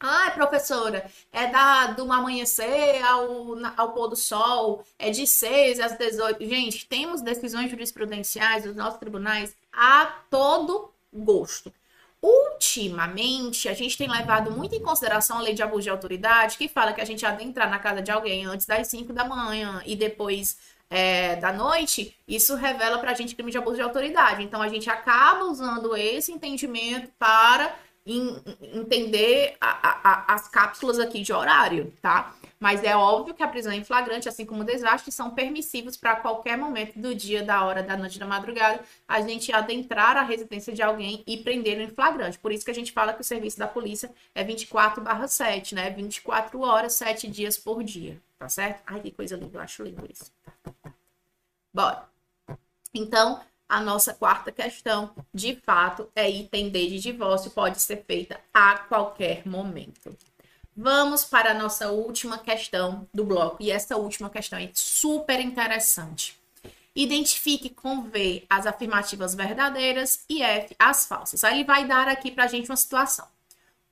Ai, 0.00 0.34
professora, 0.34 1.10
é 1.32 1.46
da, 1.46 1.86
do 1.88 2.12
amanhecer 2.12 3.02
ao, 3.02 3.56
ao 3.76 3.92
pôr 3.92 4.08
do 4.08 4.16
sol, 4.16 4.84
é 4.98 5.10
de 5.10 5.26
6 5.26 5.80
às 5.80 5.96
18. 5.96 6.46
Gente, 6.46 6.86
temos 6.86 7.22
decisões 7.22 7.70
jurisprudenciais 7.70 8.64
dos 8.64 8.76
nossos 8.76 8.98
tribunais 8.98 9.56
a 9.72 10.06
todo 10.28 10.92
gosto. 11.12 11.72
Ultimamente, 12.20 13.68
a 13.68 13.74
gente 13.74 13.98
tem 13.98 14.10
levado 14.10 14.50
muito 14.50 14.74
em 14.74 14.80
consideração 14.82 15.38
a 15.38 15.42
lei 15.42 15.52
de 15.52 15.62
abuso 15.62 15.82
de 15.82 15.90
autoridade, 15.90 16.56
que 16.56 16.68
fala 16.68 16.92
que 16.92 17.00
a 17.00 17.04
gente 17.04 17.24
adentrar 17.24 17.68
na 17.68 17.78
casa 17.78 18.00
de 18.00 18.10
alguém 18.10 18.46
antes 18.46 18.66
das 18.66 18.86
5 18.88 19.12
da 19.12 19.24
manhã 19.24 19.82
e 19.84 19.94
depois 19.94 20.58
é, 20.88 21.36
da 21.36 21.52
noite, 21.52 22.16
isso 22.26 22.54
revela 22.54 22.98
para 22.98 23.10
a 23.10 23.14
gente 23.14 23.34
crime 23.34 23.50
de 23.50 23.58
abuso 23.58 23.76
de 23.76 23.82
autoridade. 23.82 24.42
Então, 24.42 24.62
a 24.62 24.68
gente 24.68 24.88
acaba 24.88 25.44
usando 25.44 25.96
esse 25.96 26.32
entendimento 26.32 27.10
para 27.18 27.74
in, 28.06 28.36
entender 28.60 29.56
a, 29.60 30.24
a, 30.28 30.34
as 30.34 30.48
cápsulas 30.48 30.98
aqui 30.98 31.22
de 31.22 31.32
horário, 31.32 31.92
tá? 32.02 32.34
Mas 32.60 32.82
é 32.82 32.96
óbvio 32.96 33.34
que 33.34 33.42
a 33.42 33.48
prisão 33.48 33.72
em 33.72 33.84
flagrante, 33.84 34.28
assim 34.28 34.46
como 34.46 34.62
o 34.62 34.64
desastre, 34.64 35.12
são 35.12 35.30
permissivos 35.30 35.96
para 35.96 36.16
qualquer 36.16 36.56
momento 36.56 36.98
do 36.98 37.14
dia, 37.14 37.42
da 37.42 37.62
hora, 37.64 37.82
da 37.82 37.96
noite, 37.96 38.18
da 38.18 38.26
madrugada, 38.26 38.82
a 39.06 39.20
gente 39.20 39.52
adentrar 39.52 40.16
a 40.16 40.22
residência 40.22 40.72
de 40.72 40.82
alguém 40.82 41.22
e 41.26 41.36
prender 41.36 41.78
em 41.80 41.88
flagrante. 41.88 42.38
Por 42.38 42.52
isso 42.52 42.64
que 42.64 42.70
a 42.70 42.74
gente 42.74 42.92
fala 42.92 43.12
que 43.12 43.20
o 43.20 43.24
serviço 43.24 43.58
da 43.58 43.66
polícia 43.66 44.10
é 44.34 44.42
24/7, 44.42 45.74
né? 45.74 45.90
24 45.90 46.60
horas, 46.60 46.94
7 46.94 47.28
dias 47.28 47.58
por 47.58 47.82
dia, 47.82 48.20
tá 48.38 48.48
certo? 48.48 48.82
Ai, 48.86 49.00
que 49.00 49.10
coisa 49.10 49.36
linda, 49.36 49.58
eu 49.58 49.60
acho 49.60 49.82
lindo 49.82 50.06
isso. 50.10 50.32
Bora. 51.72 52.08
Então, 52.94 53.40
a 53.68 53.80
nossa 53.80 54.14
quarta 54.14 54.52
questão, 54.52 55.14
de 55.32 55.56
fato, 55.56 56.08
é 56.14 56.30
item 56.30 56.68
D 56.70 56.88
de 56.88 57.00
divórcio, 57.00 57.50
pode 57.50 57.80
ser 57.80 58.04
feita 58.06 58.38
a 58.52 58.78
qualquer 58.78 59.46
momento. 59.46 60.16
Vamos 60.76 61.24
para 61.24 61.52
a 61.52 61.54
nossa 61.54 61.90
última 61.90 62.36
questão 62.36 63.08
do 63.14 63.24
bloco. 63.24 63.58
E 63.60 63.70
essa 63.70 63.96
última 63.96 64.28
questão 64.28 64.58
é 64.58 64.70
super 64.74 65.40
interessante. 65.40 66.36
Identifique 66.96 67.70
com 67.70 68.02
V 68.02 68.44
as 68.48 68.66
afirmativas 68.66 69.34
verdadeiras 69.34 70.24
e 70.28 70.42
F 70.42 70.74
as 70.78 71.06
falsas. 71.06 71.44
Aí 71.44 71.54
ele 71.54 71.64
vai 71.64 71.86
dar 71.86 72.08
aqui 72.08 72.30
para 72.30 72.44
a 72.44 72.48
gente 72.48 72.68
uma 72.68 72.76
situação. 72.76 73.26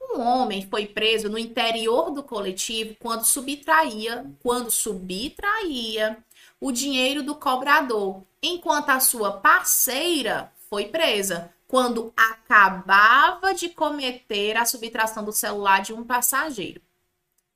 Um 0.00 0.20
homem 0.20 0.66
foi 0.68 0.86
preso 0.86 1.28
no 1.28 1.38
interior 1.38 2.10
do 2.10 2.22
coletivo 2.22 2.96
quando 2.98 3.24
subtraía, 3.24 4.26
quando 4.42 4.70
subtraía 4.70 6.18
o 6.62 6.70
dinheiro 6.70 7.24
do 7.24 7.34
cobrador, 7.34 8.22
enquanto 8.40 8.90
a 8.90 9.00
sua 9.00 9.32
parceira 9.32 10.52
foi 10.70 10.84
presa 10.84 11.52
quando 11.66 12.12
acabava 12.16 13.52
de 13.52 13.68
cometer 13.68 14.56
a 14.56 14.64
subtração 14.64 15.24
do 15.24 15.32
celular 15.32 15.82
de 15.82 15.92
um 15.92 16.04
passageiro. 16.04 16.80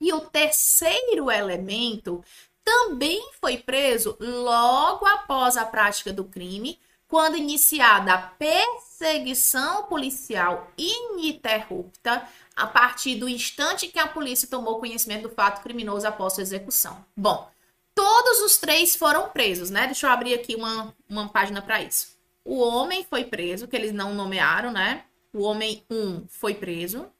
E 0.00 0.12
o 0.12 0.22
terceiro 0.22 1.30
elemento 1.30 2.24
também 2.64 3.30
foi 3.40 3.58
preso 3.58 4.16
logo 4.18 5.06
após 5.06 5.56
a 5.56 5.64
prática 5.64 6.12
do 6.12 6.24
crime, 6.24 6.76
quando 7.06 7.36
iniciada 7.36 8.12
a 8.12 8.18
perseguição 8.18 9.84
policial 9.84 10.68
ininterrupta 10.76 12.28
a 12.56 12.66
partir 12.66 13.14
do 13.14 13.28
instante 13.28 13.86
que 13.86 14.00
a 14.00 14.08
polícia 14.08 14.48
tomou 14.48 14.80
conhecimento 14.80 15.28
do 15.28 15.34
fato 15.34 15.62
criminoso 15.62 16.08
após 16.08 16.32
sua 16.32 16.42
execução. 16.42 17.04
Bom, 17.16 17.48
Todos 17.96 18.40
os 18.42 18.58
três 18.58 18.94
foram 18.94 19.30
presos, 19.30 19.70
né? 19.70 19.86
Deixa 19.86 20.06
eu 20.06 20.10
abrir 20.10 20.34
aqui 20.34 20.54
uma, 20.54 20.94
uma 21.08 21.30
página 21.30 21.62
para 21.62 21.82
isso. 21.82 22.14
O 22.44 22.58
homem 22.58 23.02
foi 23.04 23.24
preso, 23.24 23.66
que 23.66 23.74
eles 23.74 23.90
não 23.90 24.14
nomearam, 24.14 24.70
né? 24.70 25.06
O 25.32 25.40
homem 25.40 25.82
1 25.90 25.96
um 25.96 26.28
foi 26.28 26.54
preso. 26.54 27.10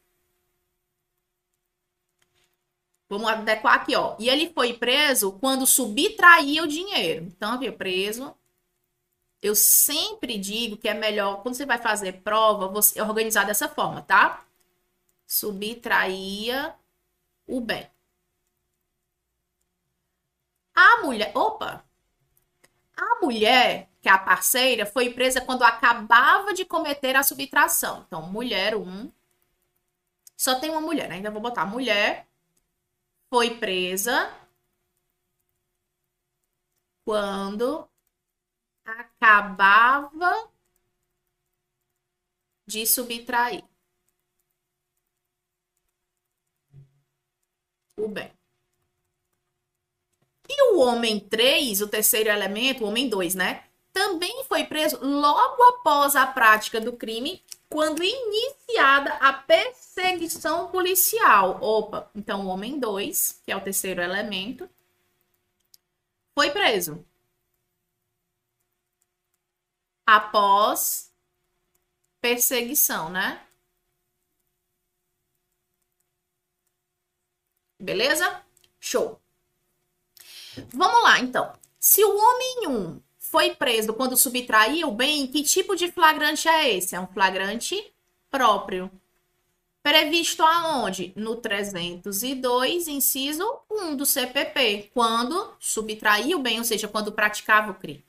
Vamos 3.09 3.27
adequar 3.27 3.77
aqui, 3.77 3.97
ó. 3.97 4.17
E 4.19 4.29
ele 4.29 4.53
foi 4.53 4.75
preso 4.75 5.33
quando 5.33 5.67
subtraía 5.67 6.63
o 6.63 6.69
dinheiro. 6.69 7.25
Então, 7.25 7.55
aqui, 7.55 7.73
preso. 7.73 8.37
Eu 9.41 9.55
sempre 9.55 10.37
digo 10.37 10.77
que 10.77 10.89
é 10.89 10.95
melhor, 10.95 11.43
quando 11.43 11.55
você 11.55 11.65
vai 11.65 11.79
fazer 11.79 12.21
prova, 12.21 12.69
você 12.69 13.01
organizar 13.01 13.45
dessa 13.45 13.67
forma, 13.67 14.03
tá? 14.03 14.45
Subtraía 15.27 16.75
o 17.47 17.63
bem. 17.63 17.89
A 20.77 21.03
mulher, 21.03 21.33
opa, 21.35 21.85
a 22.97 23.21
mulher, 23.21 23.91
que 24.03 24.09
é 24.09 24.13
a 24.13 24.19
parceira, 24.19 24.87
foi 24.87 25.13
presa 25.13 25.41
quando 25.41 25.65
acabava 25.65 26.55
de 26.55 26.65
cometer 26.65 27.17
a 27.17 27.23
subtração. 27.23 28.05
Então, 28.07 28.23
mulher 28.23 28.77
1. 28.77 28.83
Um, 28.83 29.13
só 30.37 30.61
tem 30.61 30.71
uma 30.71 30.81
mulher, 30.81 31.09
né? 31.09 31.17
Ainda 31.17 31.31
vou 31.31 31.41
botar 31.41 31.65
mulher 31.67 32.27
foi 33.31 33.59
presa 33.59 34.33
quando 37.05 37.89
acabava 38.85 40.51
de 42.67 42.87
subtrair 42.87 43.65
o 47.97 48.09
bem. 48.09 48.33
E 50.49 50.73
o 50.73 50.79
homem 50.79 51.21
3, 51.21 51.81
o 51.81 51.89
terceiro 51.89 52.31
elemento, 52.31 52.85
o 52.85 52.89
homem 52.89 53.09
2, 53.09 53.35
né? 53.35 53.65
Também 53.93 54.45
foi 54.45 54.65
preso 54.65 54.99
logo 55.03 55.63
após 55.63 56.15
a 56.15 56.27
prática 56.27 56.81
do 56.81 56.93
crime, 56.93 57.43
quando 57.69 58.03
iniciada 58.03 59.15
a 59.15 59.33
perseguição 59.33 60.71
policial. 60.71 61.59
Opa, 61.63 62.11
então 62.15 62.47
o 62.47 62.49
homem 62.49 62.79
2, 62.79 63.41
que 63.45 63.53
é 63.53 63.57
o 63.57 63.61
terceiro 63.61 64.03
elemento, 64.03 64.69
foi 66.35 66.51
preso. 66.51 67.05
Após 70.07 71.13
perseguição, 72.21 73.11
né? 73.11 73.47
Beleza? 77.81 78.45
Show. 78.81 79.21
Vamos 80.73 81.03
lá, 81.03 81.19
então. 81.21 81.53
Se 81.79 82.03
o 82.05 82.17
homem 82.17 82.69
1 82.69 83.01
foi 83.19 83.55
preso 83.55 83.93
quando 83.93 84.17
subtraiu 84.17 84.89
o 84.89 84.93
bem, 84.93 85.27
que 85.27 85.43
tipo 85.43 85.77
de 85.77 85.91
flagrante 85.91 86.49
é 86.49 86.75
esse? 86.75 86.95
É 86.95 87.01
um 87.01 87.07
flagrante 87.07 87.93
próprio. 88.31 88.91
Previsto 89.83 90.43
aonde? 90.43 91.13
No 91.15 91.37
302, 91.37 92.89
inciso 92.89 93.47
1 93.71 93.95
do 93.95 94.05
CPP, 94.05 94.91
quando 94.93 95.55
subtraiu 95.61 96.39
o 96.39 96.43
bem, 96.43 96.59
ou 96.59 96.65
seja, 96.65 96.89
quando 96.89 97.13
praticava 97.13 97.71
o 97.71 97.75
crime. 97.75 98.05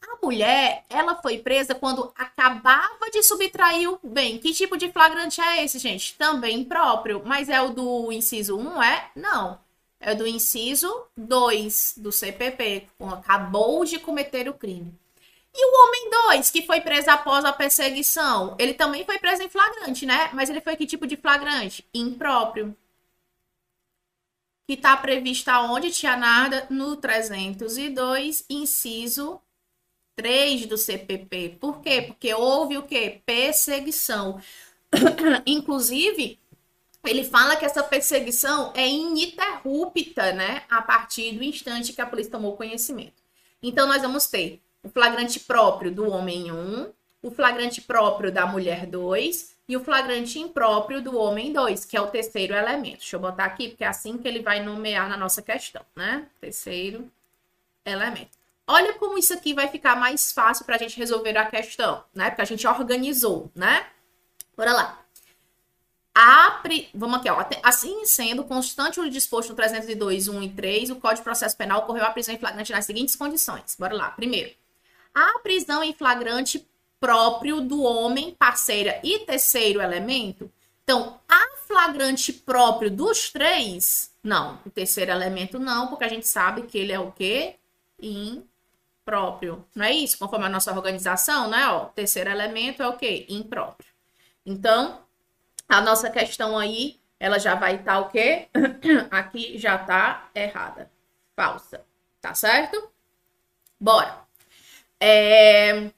A 0.00 0.24
mulher, 0.24 0.84
ela 0.88 1.16
foi 1.16 1.38
presa 1.38 1.74
quando 1.74 2.12
acabava 2.16 3.10
de 3.12 3.22
subtrair 3.22 3.90
o 3.90 3.98
bem. 4.02 4.38
Que 4.38 4.52
tipo 4.52 4.76
de 4.76 4.90
flagrante 4.92 5.40
é 5.40 5.64
esse, 5.64 5.78
gente? 5.78 6.14
Também 6.14 6.64
próprio, 6.64 7.22
mas 7.24 7.48
é 7.48 7.60
o 7.60 7.70
do 7.70 8.12
inciso 8.12 8.56
1, 8.56 8.82
é? 8.82 9.10
Não 9.16 9.58
é 10.00 10.14
do 10.14 10.26
inciso 10.26 11.06
2 11.16 11.94
do 11.98 12.10
CPP, 12.10 12.88
acabou 13.12 13.84
de 13.84 13.98
cometer 13.98 14.48
o 14.48 14.54
crime. 14.54 14.98
E 15.54 15.66
o 15.66 15.88
homem 15.88 16.10
2, 16.28 16.50
que 16.50 16.62
foi 16.62 16.80
preso 16.80 17.10
após 17.10 17.44
a 17.44 17.52
perseguição, 17.52 18.56
ele 18.58 18.72
também 18.72 19.04
foi 19.04 19.18
preso 19.18 19.42
em 19.42 19.48
flagrante, 19.48 20.06
né? 20.06 20.30
Mas 20.32 20.48
ele 20.48 20.60
foi 20.60 20.76
que 20.76 20.86
tipo 20.86 21.06
de 21.06 21.16
flagrante? 21.16 21.84
Impróprio. 21.92 22.74
Que 24.66 24.74
está 24.74 24.96
previsto 24.96 25.48
aonde, 25.48 25.90
Tia 25.90 26.16
Narda? 26.16 26.66
No 26.70 26.96
302, 26.96 28.44
inciso 28.48 29.40
3 30.14 30.66
do 30.66 30.78
CPP. 30.78 31.56
Por 31.60 31.80
quê? 31.80 32.02
Porque 32.02 32.32
houve 32.32 32.78
o 32.78 32.84
quê? 32.84 33.20
Perseguição. 33.26 34.40
Inclusive, 35.44 36.38
ele 37.04 37.24
fala 37.24 37.56
que 37.56 37.64
essa 37.64 37.82
perseguição 37.82 38.72
é 38.74 38.86
ininterrupta, 38.86 40.32
né? 40.32 40.62
A 40.68 40.82
partir 40.82 41.32
do 41.32 41.42
instante 41.42 41.92
que 41.92 42.00
a 42.00 42.06
polícia 42.06 42.32
tomou 42.32 42.56
conhecimento. 42.56 43.22
Então, 43.62 43.86
nós 43.86 44.02
vamos 44.02 44.26
ter 44.26 44.60
o 44.82 44.88
flagrante 44.88 45.40
próprio 45.40 45.90
do 45.90 46.08
homem 46.08 46.52
1, 46.52 46.92
o 47.22 47.30
flagrante 47.30 47.80
próprio 47.80 48.32
da 48.32 48.46
mulher 48.46 48.86
2 48.86 49.54
e 49.68 49.76
o 49.76 49.84
flagrante 49.84 50.38
impróprio 50.38 51.00
do 51.00 51.16
homem 51.16 51.52
2, 51.52 51.84
que 51.84 51.96
é 51.96 52.00
o 52.00 52.08
terceiro 52.08 52.54
elemento. 52.54 52.98
Deixa 52.98 53.16
eu 53.16 53.20
botar 53.20 53.44
aqui, 53.44 53.68
porque 53.68 53.84
é 53.84 53.86
assim 53.86 54.18
que 54.18 54.26
ele 54.26 54.40
vai 54.40 54.62
nomear 54.62 55.08
na 55.08 55.16
nossa 55.16 55.40
questão, 55.42 55.82
né? 55.94 56.26
Terceiro 56.40 57.10
elemento. 57.84 58.38
Olha 58.66 58.94
como 58.94 59.18
isso 59.18 59.34
aqui 59.34 59.54
vai 59.54 59.68
ficar 59.68 59.96
mais 59.96 60.32
fácil 60.32 60.64
para 60.64 60.76
a 60.76 60.78
gente 60.78 60.98
resolver 60.98 61.36
a 61.36 61.46
questão, 61.46 62.04
né? 62.14 62.30
Porque 62.30 62.42
a 62.42 62.46
gente 62.46 62.66
organizou, 62.66 63.50
né? 63.54 63.86
Bora 64.56 64.72
lá. 64.72 64.99
Apre... 66.14 66.88
Vamos 66.94 67.18
aqui, 67.18 67.30
ó. 67.30 67.44
Assim 67.62 68.04
sendo, 68.04 68.44
constante 68.44 69.00
o 69.00 69.08
disposto 69.08 69.50
no 69.50 69.56
302, 69.56 70.28
1 70.28 70.42
e 70.42 70.48
3, 70.50 70.90
o 70.90 70.96
Código 70.96 71.18
de 71.18 71.24
Processo 71.24 71.56
Penal 71.56 71.80
ocorreu 71.80 72.04
a 72.04 72.10
prisão 72.10 72.34
em 72.34 72.38
flagrante 72.38 72.72
nas 72.72 72.84
seguintes 72.84 73.16
condições. 73.16 73.76
Bora 73.78 73.94
lá. 73.94 74.10
Primeiro, 74.10 74.52
a 75.14 75.38
prisão 75.38 75.82
em 75.82 75.92
flagrante 75.92 76.66
próprio 76.98 77.60
do 77.60 77.82
homem, 77.82 78.34
parceira 78.38 79.00
e 79.02 79.20
terceiro 79.20 79.80
elemento. 79.80 80.50
Então, 80.84 81.20
a 81.28 81.56
flagrante 81.66 82.32
próprio 82.32 82.90
dos 82.90 83.30
três? 83.30 84.12
Não. 84.22 84.58
O 84.66 84.70
terceiro 84.70 85.10
elemento 85.10 85.58
não, 85.58 85.86
porque 85.86 86.04
a 86.04 86.08
gente 86.08 86.26
sabe 86.26 86.62
que 86.62 86.76
ele 86.76 86.92
é 86.92 86.98
o 86.98 87.12
quê? 87.12 87.56
Impróprio. 88.02 89.64
Não 89.74 89.84
é 89.84 89.92
isso? 89.92 90.18
Conforme 90.18 90.46
a 90.46 90.50
nossa 90.50 90.72
organização, 90.72 91.48
né? 91.48 91.66
O 91.68 91.86
terceiro 91.86 92.28
elemento 92.28 92.82
é 92.82 92.88
o 92.88 92.96
quê? 92.96 93.24
Impróprio. 93.28 93.88
Então, 94.44 95.00
a 95.70 95.80
nossa 95.80 96.10
questão 96.10 96.58
aí, 96.58 97.00
ela 97.18 97.38
já 97.38 97.54
vai 97.54 97.76
estar 97.76 97.94
tá 97.94 98.00
o 98.00 98.10
quê? 98.10 98.48
Aqui 99.10 99.56
já 99.56 99.78
tá 99.78 100.28
errada. 100.34 100.90
Falsa. 101.36 101.86
Tá 102.20 102.34
certo? 102.34 102.90
Bora. 103.78 104.18
É... 104.98 105.90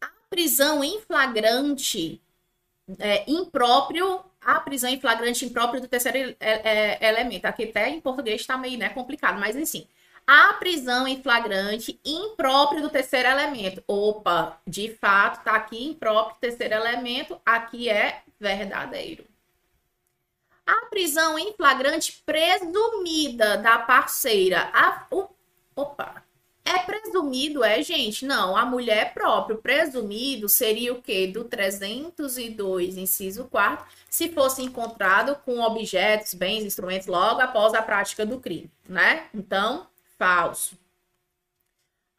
A 0.00 0.08
prisão 0.28 0.84
em 0.84 1.00
flagrante 1.00 2.20
é, 2.98 3.24
impróprio, 3.30 4.22
a 4.40 4.60
prisão 4.60 4.90
em 4.90 5.00
flagrante 5.00 5.46
impróprio 5.46 5.80
do 5.80 5.88
terceiro 5.88 6.36
é, 6.38 6.98
é, 7.00 7.08
elemento. 7.08 7.46
Aqui 7.46 7.64
até 7.64 7.88
em 7.88 8.00
português 8.02 8.42
está 8.42 8.58
meio 8.58 8.78
né, 8.78 8.90
complicado, 8.90 9.40
mas 9.40 9.56
assim. 9.56 9.88
A 10.26 10.54
prisão 10.54 11.06
em 11.06 11.22
flagrante 11.22 12.00
impróprio 12.04 12.82
do 12.82 12.90
terceiro 12.90 13.28
elemento. 13.28 13.82
Opa, 13.86 14.60
de 14.66 14.94
fato, 14.94 15.42
tá 15.44 15.52
aqui 15.52 15.84
impróprio 15.84 16.36
terceiro 16.40 16.74
elemento, 16.74 17.40
aqui 17.44 17.88
é 17.88 18.22
verdadeiro. 18.38 19.24
A 20.64 20.86
prisão 20.86 21.38
em 21.38 21.52
flagrante 21.54 22.22
presumida 22.24 23.56
da 23.58 23.78
parceira. 23.78 24.70
A, 24.72 25.06
opa, 25.74 26.22
é 26.64 26.78
presumido, 26.78 27.64
é, 27.64 27.82
gente? 27.82 28.24
Não, 28.24 28.56
a 28.56 28.64
mulher 28.64 29.12
próprio. 29.12 29.58
Presumido 29.58 30.48
seria 30.48 30.92
o 30.92 31.02
quê? 31.02 31.26
Do 31.26 31.44
302, 31.44 32.96
inciso 32.96 33.44
4, 33.50 33.84
se 34.08 34.28
fosse 34.28 34.62
encontrado 34.62 35.34
com 35.44 35.60
objetos, 35.60 36.34
bens, 36.34 36.64
instrumentos 36.64 37.08
logo 37.08 37.40
após 37.40 37.74
a 37.74 37.82
prática 37.82 38.24
do 38.24 38.38
crime, 38.38 38.70
né? 38.88 39.26
Então, 39.34 39.86
falso. 40.18 40.78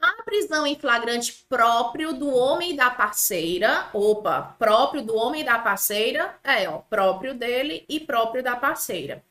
A 0.01 0.23
prisão 0.23 0.67
em 0.67 0.75
flagrante 0.75 1.45
próprio 1.47 2.13
do 2.13 2.29
homem 2.29 2.71
e 2.71 2.75
da 2.75 2.89
parceira. 2.89 3.89
Opa, 3.93 4.55
próprio 4.59 5.01
do 5.01 5.15
homem 5.15 5.41
e 5.41 5.45
da 5.45 5.57
parceira. 5.59 6.37
É, 6.43 6.67
ó, 6.67 6.79
próprio 6.79 7.33
dele 7.33 7.85
e 7.87 7.99
próprio 8.01 8.43
da 8.43 8.55
parceira. 8.55 9.23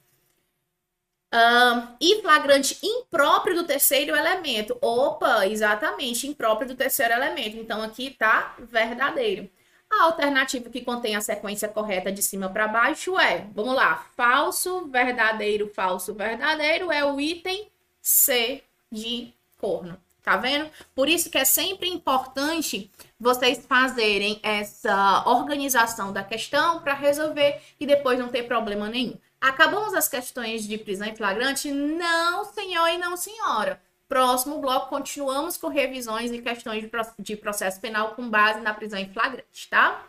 Um, 1.34 1.96
e 1.98 2.20
flagrante 2.20 2.78
impróprio 2.82 3.56
do 3.56 3.64
terceiro 3.64 4.14
elemento. 4.14 4.76
Opa, 4.82 5.46
exatamente, 5.46 6.26
impróprio 6.26 6.68
do 6.68 6.74
terceiro 6.74 7.14
elemento. 7.14 7.56
Então, 7.56 7.82
aqui 7.82 8.10
tá 8.10 8.54
verdadeiro. 8.58 9.50
A 9.90 10.04
alternativa 10.04 10.70
que 10.70 10.82
contém 10.82 11.16
a 11.16 11.20
sequência 11.20 11.68
correta 11.68 12.10
de 12.10 12.22
cima 12.22 12.48
para 12.48 12.66
baixo 12.68 13.18
é, 13.18 13.46
vamos 13.54 13.74
lá, 13.74 14.06
falso, 14.16 14.86
verdadeiro, 14.88 15.68
falso, 15.68 16.14
verdadeiro 16.14 16.90
é 16.90 17.04
o 17.04 17.20
item 17.20 17.71
C 18.02 18.62
de 18.90 19.32
corno. 19.58 19.98
Tá 20.22 20.36
vendo? 20.36 20.70
Por 20.94 21.08
isso 21.08 21.28
que 21.28 21.38
é 21.38 21.44
sempre 21.44 21.88
importante 21.88 22.90
vocês 23.18 23.64
fazerem 23.66 24.38
essa 24.42 25.24
organização 25.26 26.12
da 26.12 26.22
questão 26.22 26.80
para 26.80 26.94
resolver 26.94 27.60
e 27.80 27.86
depois 27.86 28.18
não 28.18 28.28
ter 28.28 28.44
problema 28.44 28.88
nenhum. 28.88 29.18
Acabamos 29.40 29.94
as 29.94 30.06
questões 30.06 30.68
de 30.68 30.78
prisão 30.78 31.08
em 31.08 31.16
flagrante? 31.16 31.72
Não, 31.72 32.44
senhor 32.44 32.86
e 32.88 32.98
não, 32.98 33.16
senhora. 33.16 33.82
Próximo 34.08 34.60
bloco, 34.60 34.90
continuamos 34.90 35.56
com 35.56 35.66
revisões 35.66 36.30
e 36.30 36.40
questões 36.40 36.88
de 37.18 37.36
processo 37.36 37.80
penal 37.80 38.14
com 38.14 38.30
base 38.30 38.60
na 38.60 38.72
prisão 38.72 39.00
em 39.00 39.12
flagrante, 39.12 39.68
tá? 39.68 40.06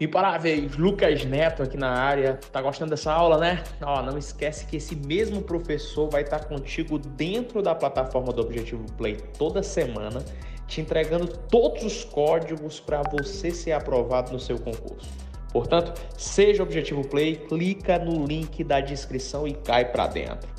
Imparáveis, 0.00 0.76
Lucas 0.76 1.24
Neto 1.24 1.60
aqui 1.62 1.76
na 1.76 1.90
área. 1.90 2.38
Tá 2.52 2.62
gostando 2.62 2.90
dessa 2.90 3.12
aula, 3.12 3.36
né? 3.36 3.64
Ó, 3.82 4.00
não 4.00 4.16
esquece 4.16 4.64
que 4.64 4.76
esse 4.76 4.94
mesmo 4.94 5.42
professor 5.42 6.08
vai 6.08 6.22
estar 6.22 6.44
contigo 6.44 6.98
dentro 6.98 7.60
da 7.60 7.74
plataforma 7.74 8.32
do 8.32 8.40
Objetivo 8.40 8.84
Play 8.92 9.16
toda 9.36 9.60
semana, 9.60 10.24
te 10.68 10.80
entregando 10.80 11.26
todos 11.26 11.82
os 11.82 12.04
códigos 12.04 12.78
para 12.78 13.02
você 13.02 13.50
ser 13.50 13.72
aprovado 13.72 14.32
no 14.32 14.38
seu 14.38 14.58
concurso. 14.58 15.08
Portanto, 15.52 16.00
seja 16.16 16.62
Objetivo 16.62 17.02
Play, 17.08 17.34
clica 17.34 17.98
no 17.98 18.24
link 18.24 18.62
da 18.62 18.80
descrição 18.80 19.48
e 19.48 19.54
cai 19.54 19.84
para 19.86 20.06
dentro. 20.06 20.57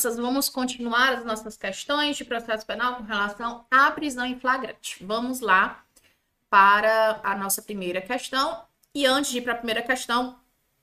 Crianças, 0.00 0.16
vamos 0.16 0.48
continuar 0.48 1.12
as 1.12 1.24
nossas 1.26 1.58
questões 1.58 2.16
de 2.16 2.24
processo 2.24 2.64
penal 2.64 2.96
com 2.96 3.02
relação 3.02 3.66
à 3.70 3.90
prisão 3.90 4.24
em 4.24 4.40
flagrante. 4.40 5.04
Vamos 5.04 5.40
lá 5.40 5.84
para 6.48 7.20
a 7.22 7.36
nossa 7.36 7.60
primeira 7.60 8.00
questão. 8.00 8.62
E 8.94 9.04
antes 9.04 9.30
de 9.30 9.38
ir 9.38 9.42
para 9.42 9.52
a 9.52 9.56
primeira 9.56 9.82
questão, 9.82 10.38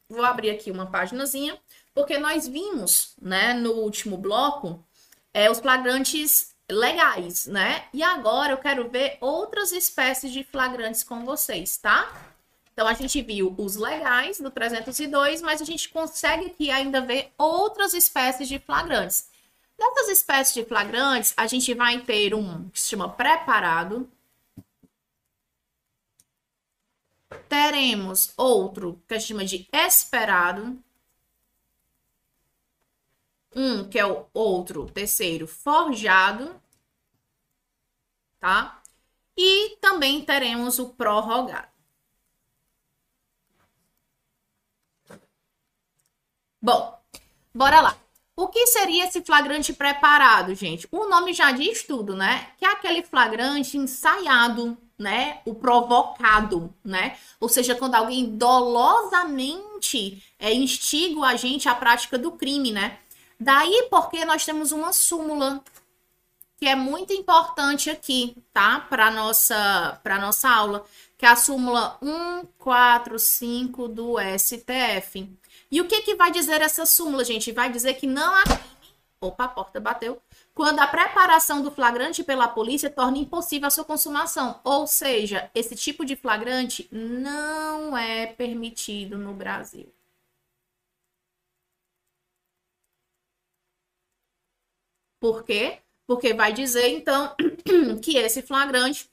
vou 0.07 0.23
abrir 0.23 0.51
aqui 0.51 0.69
uma 0.69 0.85
páginazinha, 0.85 1.57
porque 1.95 2.19
nós 2.19 2.47
vimos, 2.47 3.15
né, 3.19 3.55
no 3.55 3.71
último 3.71 4.17
bloco, 4.17 4.85
é, 5.33 5.49
os 5.49 5.59
flagrantes 5.59 6.55
legais, 6.69 7.47
né? 7.47 7.85
E 7.91 8.03
agora 8.03 8.53
eu 8.53 8.57
quero 8.59 8.87
ver 8.87 9.17
outras 9.19 9.71
espécies 9.71 10.31
de 10.31 10.43
flagrantes 10.43 11.03
com 11.03 11.25
vocês, 11.25 11.75
tá? 11.77 12.35
Então, 12.77 12.87
a 12.87 12.93
gente 12.93 13.19
viu 13.23 13.55
os 13.57 13.75
legais 13.75 14.39
do 14.39 14.51
302, 14.51 15.41
mas 15.41 15.63
a 15.63 15.65
gente 15.65 15.89
consegue 15.89 16.45
aqui 16.45 16.69
ainda 16.69 17.01
ver 17.01 17.33
outras 17.35 17.95
espécies 17.95 18.47
de 18.47 18.59
flagrantes. 18.59 19.31
Dessas 19.75 20.09
espécies 20.09 20.53
de 20.53 20.63
flagrantes, 20.63 21.33
a 21.35 21.47
gente 21.47 21.73
vai 21.73 21.99
ter 22.01 22.35
um 22.35 22.69
que 22.69 22.79
se 22.79 22.89
chama 22.89 23.09
preparado. 23.09 24.07
Teremos 27.49 28.31
outro 28.37 29.01
que 29.07 29.15
a 29.15 29.17
gente 29.17 29.27
chama 29.27 29.43
de 29.43 29.67
esperado. 29.73 30.77
Um 33.55 33.89
que 33.89 33.97
é 33.97 34.05
o 34.05 34.27
outro, 34.31 34.85
terceiro, 34.91 35.47
forjado. 35.47 36.61
Tá? 38.39 38.83
E 39.35 39.77
também 39.77 40.23
teremos 40.23 40.77
o 40.77 40.89
prorrogado. 40.89 41.76
Bom, 46.67 46.99
bora 47.55 47.79
lá. 47.79 47.97
O 48.35 48.49
que 48.49 48.67
seria 48.67 49.05
esse 49.05 49.21
flagrante 49.21 49.71
preparado, 49.71 50.53
gente? 50.53 50.85
O 50.91 51.07
nome 51.07 51.31
já 51.31 51.53
diz 51.53 51.83
tudo, 51.83 52.13
né? 52.13 52.49
Que 52.57 52.65
é 52.65 52.69
aquele 52.73 53.03
flagrante 53.03 53.77
ensaiado, 53.77 54.77
né? 54.99 55.39
O 55.45 55.55
provocado, 55.55 56.75
né? 56.83 57.15
Ou 57.39 57.47
seja, 57.47 57.73
quando 57.73 57.95
alguém 57.95 58.35
dolosamente 58.35 60.21
é, 60.37 60.53
instiga 60.53 61.21
a 61.27 61.37
gente 61.37 61.69
à 61.69 61.73
prática 61.73 62.17
do 62.17 62.33
crime, 62.33 62.73
né? 62.73 62.97
Daí 63.39 63.87
porque 63.89 64.25
nós 64.25 64.43
temos 64.43 64.73
uma 64.73 64.91
súmula 64.91 65.63
que 66.57 66.67
é 66.67 66.75
muito 66.75 67.13
importante 67.13 67.89
aqui, 67.89 68.35
tá? 68.51 68.81
Para 68.89 69.09
nossa 69.09 70.01
para 70.03 70.19
nossa 70.19 70.49
aula, 70.49 70.85
que 71.17 71.25
é 71.25 71.29
a 71.29 71.35
súmula 71.37 71.97
145 72.03 73.87
do 73.87 74.15
STF. 74.37 75.37
E 75.69 75.81
o 75.81 75.87
que, 75.87 76.01
que 76.01 76.15
vai 76.15 76.31
dizer 76.31 76.61
essa 76.61 76.85
súmula, 76.85 77.23
gente? 77.23 77.51
Vai 77.51 77.71
dizer 77.71 77.95
que 77.95 78.07
não 78.07 78.35
há 78.35 78.43
crime. 78.43 78.77
Opa, 79.19 79.45
a 79.45 79.47
porta 79.47 79.79
bateu. 79.79 80.21
Quando 80.53 80.79
a 80.79 80.87
preparação 80.87 81.61
do 81.61 81.71
flagrante 81.71 82.23
pela 82.23 82.47
polícia 82.47 82.89
torna 82.89 83.17
impossível 83.17 83.67
a 83.67 83.71
sua 83.71 83.83
consumação. 83.83 84.59
Ou 84.63 84.85
seja, 84.87 85.49
esse 85.55 85.75
tipo 85.75 86.05
de 86.05 86.15
flagrante 86.15 86.87
não 86.91 87.97
é 87.97 88.27
permitido 88.27 89.17
no 89.17 89.33
Brasil. 89.33 89.91
Por 95.19 95.43
quê? 95.43 95.79
Porque 96.05 96.33
vai 96.33 96.53
dizer, 96.53 96.87
então, 96.89 97.35
que 98.01 98.17
esse 98.17 98.41
flagrante 98.41 99.09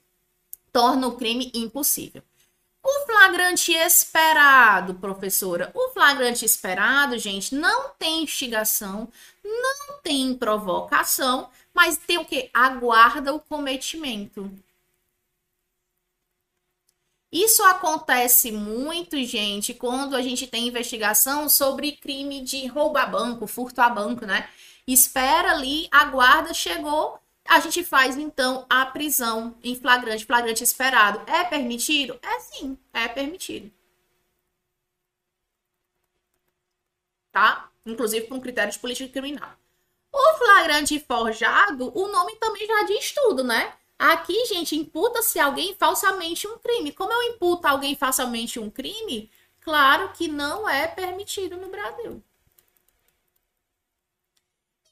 torna 0.72 1.06
o 1.08 1.16
crime 1.16 1.50
impossível. 1.54 2.22
O 2.84 3.06
flagrante 3.06 3.72
esperado, 3.72 4.94
professora. 4.96 5.70
O 5.74 5.88
flagrante 5.88 6.44
esperado, 6.44 7.18
gente, 7.18 7.54
não 7.54 7.88
tem 7.98 8.22
instigação, 8.24 9.08
não 9.42 9.98
tem 10.02 10.34
provocação, 10.34 11.48
mas 11.72 11.96
tem 11.96 12.18
o 12.18 12.26
que? 12.26 12.50
Aguarda 12.52 13.34
o 13.34 13.40
cometimento. 13.40 14.50
Isso 17.32 17.64
acontece 17.64 18.52
muito, 18.52 19.20
gente, 19.24 19.74
quando 19.74 20.14
a 20.14 20.22
gente 20.22 20.46
tem 20.46 20.68
investigação 20.68 21.48
sobre 21.48 21.92
crime 21.92 22.42
de 22.42 22.66
roubo 22.66 22.98
a 22.98 23.06
banco, 23.06 23.46
furto 23.46 23.80
a 23.80 23.88
banco, 23.88 24.24
né? 24.24 24.48
Espera 24.86 25.50
ali, 25.52 25.88
a 25.90 26.04
guarda 26.04 26.54
chegou, 26.54 27.18
a 27.46 27.60
gente 27.60 27.84
faz 27.84 28.16
então 28.16 28.66
a 28.68 28.86
prisão 28.86 29.56
em 29.62 29.76
flagrante, 29.76 30.24
flagrante 30.24 30.64
esperado. 30.64 31.20
É 31.30 31.44
permitido? 31.44 32.18
É 32.22 32.40
sim, 32.40 32.78
é 32.92 33.06
permitido. 33.08 33.70
Tá? 37.32 37.70
Inclusive 37.84 38.26
por 38.26 38.36
um 38.36 38.40
critério 38.40 38.72
de 38.72 38.78
política 38.78 39.12
criminal. 39.12 39.50
O 40.12 40.38
flagrante 40.38 40.98
forjado, 41.00 41.92
o 41.96 42.08
nome 42.08 42.36
também 42.36 42.66
já 42.66 42.84
diz 42.84 43.12
tudo, 43.12 43.42
né? 43.42 43.74
Aqui, 43.98 44.46
gente, 44.46 44.76
imputa-se 44.76 45.38
alguém 45.38 45.74
falsamente 45.74 46.46
um 46.46 46.58
crime. 46.58 46.92
Como 46.92 47.12
eu 47.12 47.34
imputo 47.34 47.66
alguém 47.66 47.96
falsamente 47.96 48.58
um 48.58 48.70
crime? 48.70 49.30
Claro 49.60 50.12
que 50.12 50.28
não 50.28 50.68
é 50.68 50.86
permitido 50.86 51.56
no 51.56 51.68
Brasil. 51.68 52.22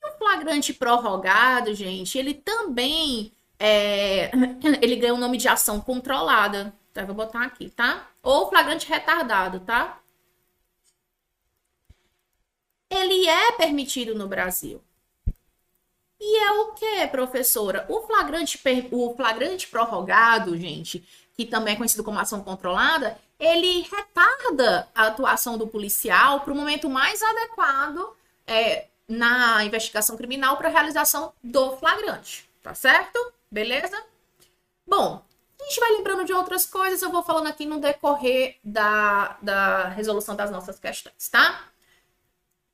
O 0.04 0.18
flagrante 0.18 0.72
prorrogado, 0.72 1.74
gente, 1.74 2.18
ele 2.18 2.34
também 2.34 3.32
é, 3.58 4.30
ele 4.82 4.96
ganha 4.96 5.14
o 5.14 5.18
nome 5.18 5.38
de 5.38 5.46
ação 5.46 5.80
controlada. 5.80 6.74
Então, 6.90 7.06
vou 7.06 7.14
botar 7.14 7.44
aqui, 7.44 7.70
tá? 7.70 8.08
Ou 8.22 8.48
flagrante 8.48 8.88
retardado, 8.88 9.60
tá? 9.60 10.00
Ele 12.90 13.26
é 13.28 13.52
permitido 13.52 14.14
no 14.14 14.28
Brasil. 14.28 14.82
E 16.20 16.38
é 16.38 16.50
o 16.52 16.72
que, 16.72 17.06
professora? 17.08 17.86
O 17.88 18.02
flagrante, 18.02 18.60
o 18.90 19.14
flagrante 19.14 19.66
prorrogado, 19.68 20.56
gente, 20.56 21.06
que 21.34 21.46
também 21.46 21.74
é 21.74 21.76
conhecido 21.76 22.04
como 22.04 22.18
ação 22.18 22.42
controlada, 22.42 23.18
ele 23.38 23.82
retarda 23.82 24.88
a 24.94 25.06
atuação 25.06 25.56
do 25.56 25.66
policial 25.66 26.40
para 26.40 26.52
o 26.52 26.56
momento 26.56 26.88
mais 26.90 27.22
adequado 27.22 28.14
é, 28.46 28.86
na 29.12 29.64
investigação 29.64 30.16
criminal 30.16 30.57
para 30.57 30.68
realização 30.68 31.33
do 31.42 31.77
flagrante. 31.77 32.48
Tá 32.62 32.75
certo? 32.75 33.18
Beleza? 33.51 34.03
Bom, 34.87 35.22
a 35.61 35.64
gente 35.64 35.81
vai 35.81 35.92
lembrando 35.92 36.25
de 36.25 36.33
outras 36.33 36.64
coisas, 36.64 37.03
eu 37.03 37.11
vou 37.11 37.22
falando 37.22 37.48
aqui 37.48 37.66
no 37.66 37.81
decorrer 37.81 38.57
da, 38.64 39.37
da 39.42 39.88
resolução 39.88 40.35
das 40.35 40.51
nossas 40.51 40.79
questões, 40.79 41.29
tá? 41.29 41.68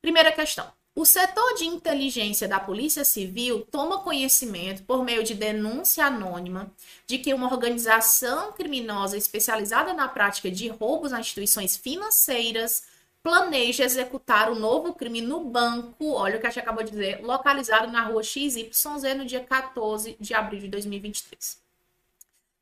Primeira 0.00 0.30
questão. 0.32 0.70
O 0.94 1.04
setor 1.04 1.54
de 1.54 1.64
inteligência 1.64 2.48
da 2.48 2.58
Polícia 2.58 3.04
Civil 3.04 3.66
toma 3.70 4.00
conhecimento, 4.00 4.82
por 4.82 5.04
meio 5.04 5.22
de 5.22 5.34
denúncia 5.34 6.04
anônima, 6.04 6.70
de 7.06 7.18
que 7.18 7.32
uma 7.32 7.52
organização 7.52 8.52
criminosa 8.52 9.16
especializada 9.16 9.92
na 9.92 10.08
prática 10.08 10.50
de 10.50 10.68
roubos 10.68 11.12
a 11.12 11.20
instituições 11.20 11.76
financeiras 11.76 12.84
planeja 13.22 13.84
executar 13.84 14.50
o 14.50 14.54
novo 14.54 14.94
crime 14.94 15.20
no 15.20 15.40
banco, 15.40 16.12
olha 16.12 16.36
o 16.36 16.40
que 16.40 16.46
a 16.46 16.50
gente 16.50 16.60
acabou 16.60 16.82
de 16.82 16.90
dizer, 16.90 17.20
localizado 17.22 17.90
na 17.92 18.02
rua 18.02 18.22
XYZ 18.22 18.72
no 19.16 19.24
dia 19.24 19.44
14 19.44 20.16
de 20.18 20.34
abril 20.34 20.60
de 20.60 20.68
2023. 20.68 21.68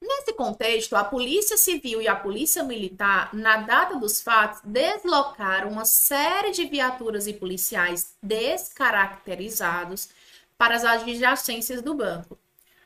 Nesse 0.00 0.32
contexto, 0.34 0.94
a 0.94 1.04
Polícia 1.04 1.56
Civil 1.56 2.02
e 2.02 2.08
a 2.08 2.14
Polícia 2.14 2.62
Militar, 2.62 3.34
na 3.34 3.58
data 3.58 3.96
dos 3.96 4.20
fatos, 4.20 4.60
deslocaram 4.62 5.70
uma 5.70 5.84
série 5.84 6.50
de 6.50 6.66
viaturas 6.66 7.26
e 7.26 7.32
policiais 7.32 8.14
descaracterizados 8.22 10.10
para 10.56 10.76
as 10.76 10.84
adjacências 10.84 11.80
do 11.82 11.94
banco. 11.94 12.38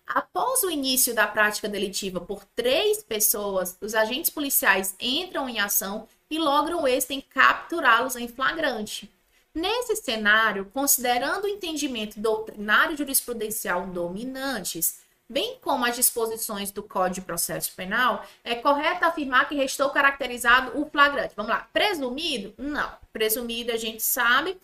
Após 0.07 0.63
o 0.65 0.71
início 0.71 1.15
da 1.15 1.27
prática 1.27 1.69
delitiva 1.69 2.21
por 2.21 2.45
três 2.57 3.03
pessoas, 3.03 3.77
os 3.81 3.95
agentes 3.95 4.31
policiais 4.31 4.95
entram 4.99 5.49
em 5.49 5.61
ação 5.61 6.09
e 6.31 6.39
logram 6.39 6.87
êxito 6.87 7.13
em 7.13 7.21
capturá-los 7.21 8.17
em 8.17 8.29
flagrante. 8.29 9.11
Nesse 9.53 9.97
cenário, 9.97 10.71
considerando 10.73 11.45
o 11.45 11.49
entendimento 11.49 12.21
doutrinário 12.21 12.97
jurisprudencial 12.97 13.87
dominantes, 13.89 15.01
bem 15.29 15.59
como 15.61 15.85
as 15.85 15.97
disposições 15.97 16.71
do 16.71 16.85
Código 16.85 17.15
de 17.15 17.21
Processo 17.23 17.73
Penal, 17.75 18.25
é 18.45 18.55
correto 18.55 19.05
afirmar 19.05 19.49
que 19.49 19.57
restou 19.57 19.91
caracterizado 19.91 20.81
o 20.81 20.89
flagrante. 20.89 21.35
Vamos 21.35 21.51
lá. 21.51 21.69
Presumido? 21.73 22.55
Não. 22.57 22.93
Presumido, 23.13 23.73
a 23.73 23.77
gente 23.77 24.03
sabe 24.03 24.57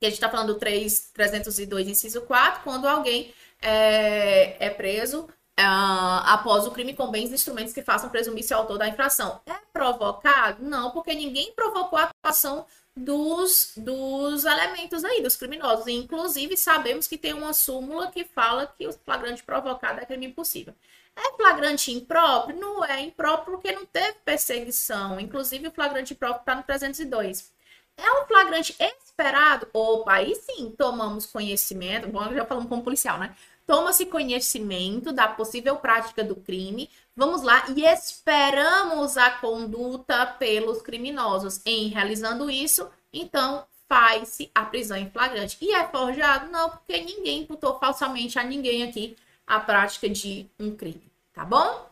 que 0.00 0.06
a 0.06 0.08
gente 0.08 0.14
está 0.14 0.28
falando 0.28 0.54
do 0.54 0.58
3, 0.58 1.10
302, 1.14 1.86
inciso 1.86 2.22
4, 2.22 2.62
quando 2.64 2.88
alguém 2.88 3.32
é, 3.60 4.56
é 4.58 4.68
preso 4.68 5.28
Uh, 5.60 6.24
após 6.24 6.66
o 6.66 6.70
crime 6.70 6.94
com 6.94 7.10
bens 7.10 7.30
e 7.30 7.34
instrumentos 7.34 7.74
que 7.74 7.82
façam 7.82 8.08
presumir-se 8.08 8.54
autor 8.54 8.78
da 8.78 8.88
infração. 8.88 9.40
É 9.46 9.54
provocado? 9.72 10.64
Não, 10.64 10.90
porque 10.90 11.14
ninguém 11.14 11.52
provocou 11.52 11.98
a 11.98 12.10
atuação 12.24 12.66
dos, 12.96 13.72
dos 13.76 14.44
elementos 14.44 15.04
aí, 15.04 15.22
dos 15.22 15.36
criminosos. 15.36 15.86
E, 15.86 15.92
inclusive, 15.92 16.56
sabemos 16.56 17.06
que 17.06 17.18
tem 17.18 17.34
uma 17.34 17.52
súmula 17.52 18.10
que 18.10 18.24
fala 18.24 18.66
que 18.66 18.86
o 18.86 18.92
flagrante 18.92 19.42
provocado 19.42 20.00
é 20.00 20.06
crime 20.06 20.26
impossível. 20.26 20.74
É 21.14 21.36
flagrante 21.36 21.92
impróprio? 21.92 22.58
Não 22.58 22.84
é 22.84 23.00
impróprio 23.00 23.52
porque 23.54 23.72
não 23.72 23.84
teve 23.84 24.14
perseguição. 24.24 25.20
Inclusive, 25.20 25.68
o 25.68 25.72
flagrante 25.72 26.14
impróprio 26.14 26.40
está 26.40 26.54
no 26.54 26.62
302. 26.62 27.52
É 27.96 28.22
um 28.22 28.26
flagrante 28.26 28.74
esperado? 28.78 29.68
Opa, 29.72 30.14
aí 30.14 30.34
sim 30.34 30.70
tomamos 30.76 31.26
conhecimento. 31.26 32.08
Bom, 32.08 32.32
já 32.32 32.44
falamos 32.46 32.68
como 32.68 32.82
policial, 32.82 33.18
né? 33.18 33.36
Toma-se 33.72 34.04
conhecimento 34.04 35.14
da 35.14 35.26
possível 35.26 35.76
prática 35.76 36.22
do 36.22 36.36
crime. 36.36 36.90
Vamos 37.16 37.40
lá 37.40 37.64
e 37.74 37.86
esperamos 37.86 39.16
a 39.16 39.30
conduta 39.30 40.26
pelos 40.26 40.82
criminosos. 40.82 41.58
Em 41.64 41.88
realizando 41.88 42.50
isso, 42.50 42.86
então 43.10 43.64
faz-se 43.88 44.50
a 44.54 44.66
prisão 44.66 44.98
em 44.98 45.08
flagrante. 45.08 45.56
E 45.58 45.72
é 45.72 45.88
forjado? 45.88 46.52
Não, 46.52 46.68
porque 46.68 47.00
ninguém 47.00 47.44
imputou 47.44 47.78
falsamente 47.78 48.38
a 48.38 48.44
ninguém 48.44 48.82
aqui 48.82 49.16
a 49.46 49.58
prática 49.58 50.06
de 50.06 50.46
um 50.60 50.76
crime, 50.76 51.10
tá 51.32 51.42
bom? 51.42 51.88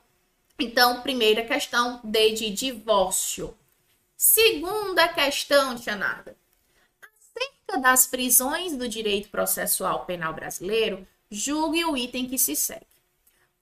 Então, 0.58 1.00
primeira 1.00 1.42
questão, 1.46 1.98
D 2.04 2.32
de 2.32 2.50
divórcio. 2.50 3.56
Segunda 4.18 5.08
questão, 5.08 5.74
Tia 5.76 5.96
Nada. 5.96 6.36
Acerca 7.00 7.80
das 7.80 8.06
prisões 8.06 8.76
do 8.76 8.86
direito 8.86 9.30
processual 9.30 10.04
penal 10.04 10.34
brasileiro, 10.34 11.08
julgue 11.30 11.84
o 11.84 11.96
item 11.96 12.26
que 12.28 12.38
se 12.38 12.56
segue. 12.56 12.86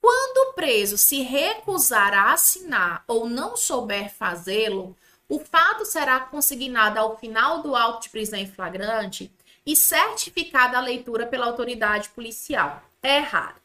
Quando 0.01 0.49
o 0.49 0.53
preso 0.53 0.97
se 0.97 1.21
recusar 1.21 2.13
a 2.13 2.33
assinar 2.33 3.03
ou 3.07 3.29
não 3.29 3.55
souber 3.55 4.13
fazê-lo, 4.13 4.95
o 5.27 5.39
fato 5.39 5.85
será 5.85 6.19
consignado 6.21 6.97
ao 6.97 7.17
final 7.17 7.61
do 7.61 7.75
auto 7.75 8.03
de 8.03 8.09
prisão 8.09 8.39
em 8.39 8.47
flagrante 8.47 9.31
e 9.65 9.75
certificada 9.75 10.77
a 10.77 10.81
leitura 10.81 11.27
pela 11.27 11.45
autoridade 11.45 12.09
policial. 12.09 12.81
É 13.03 13.17
errado. 13.17 13.61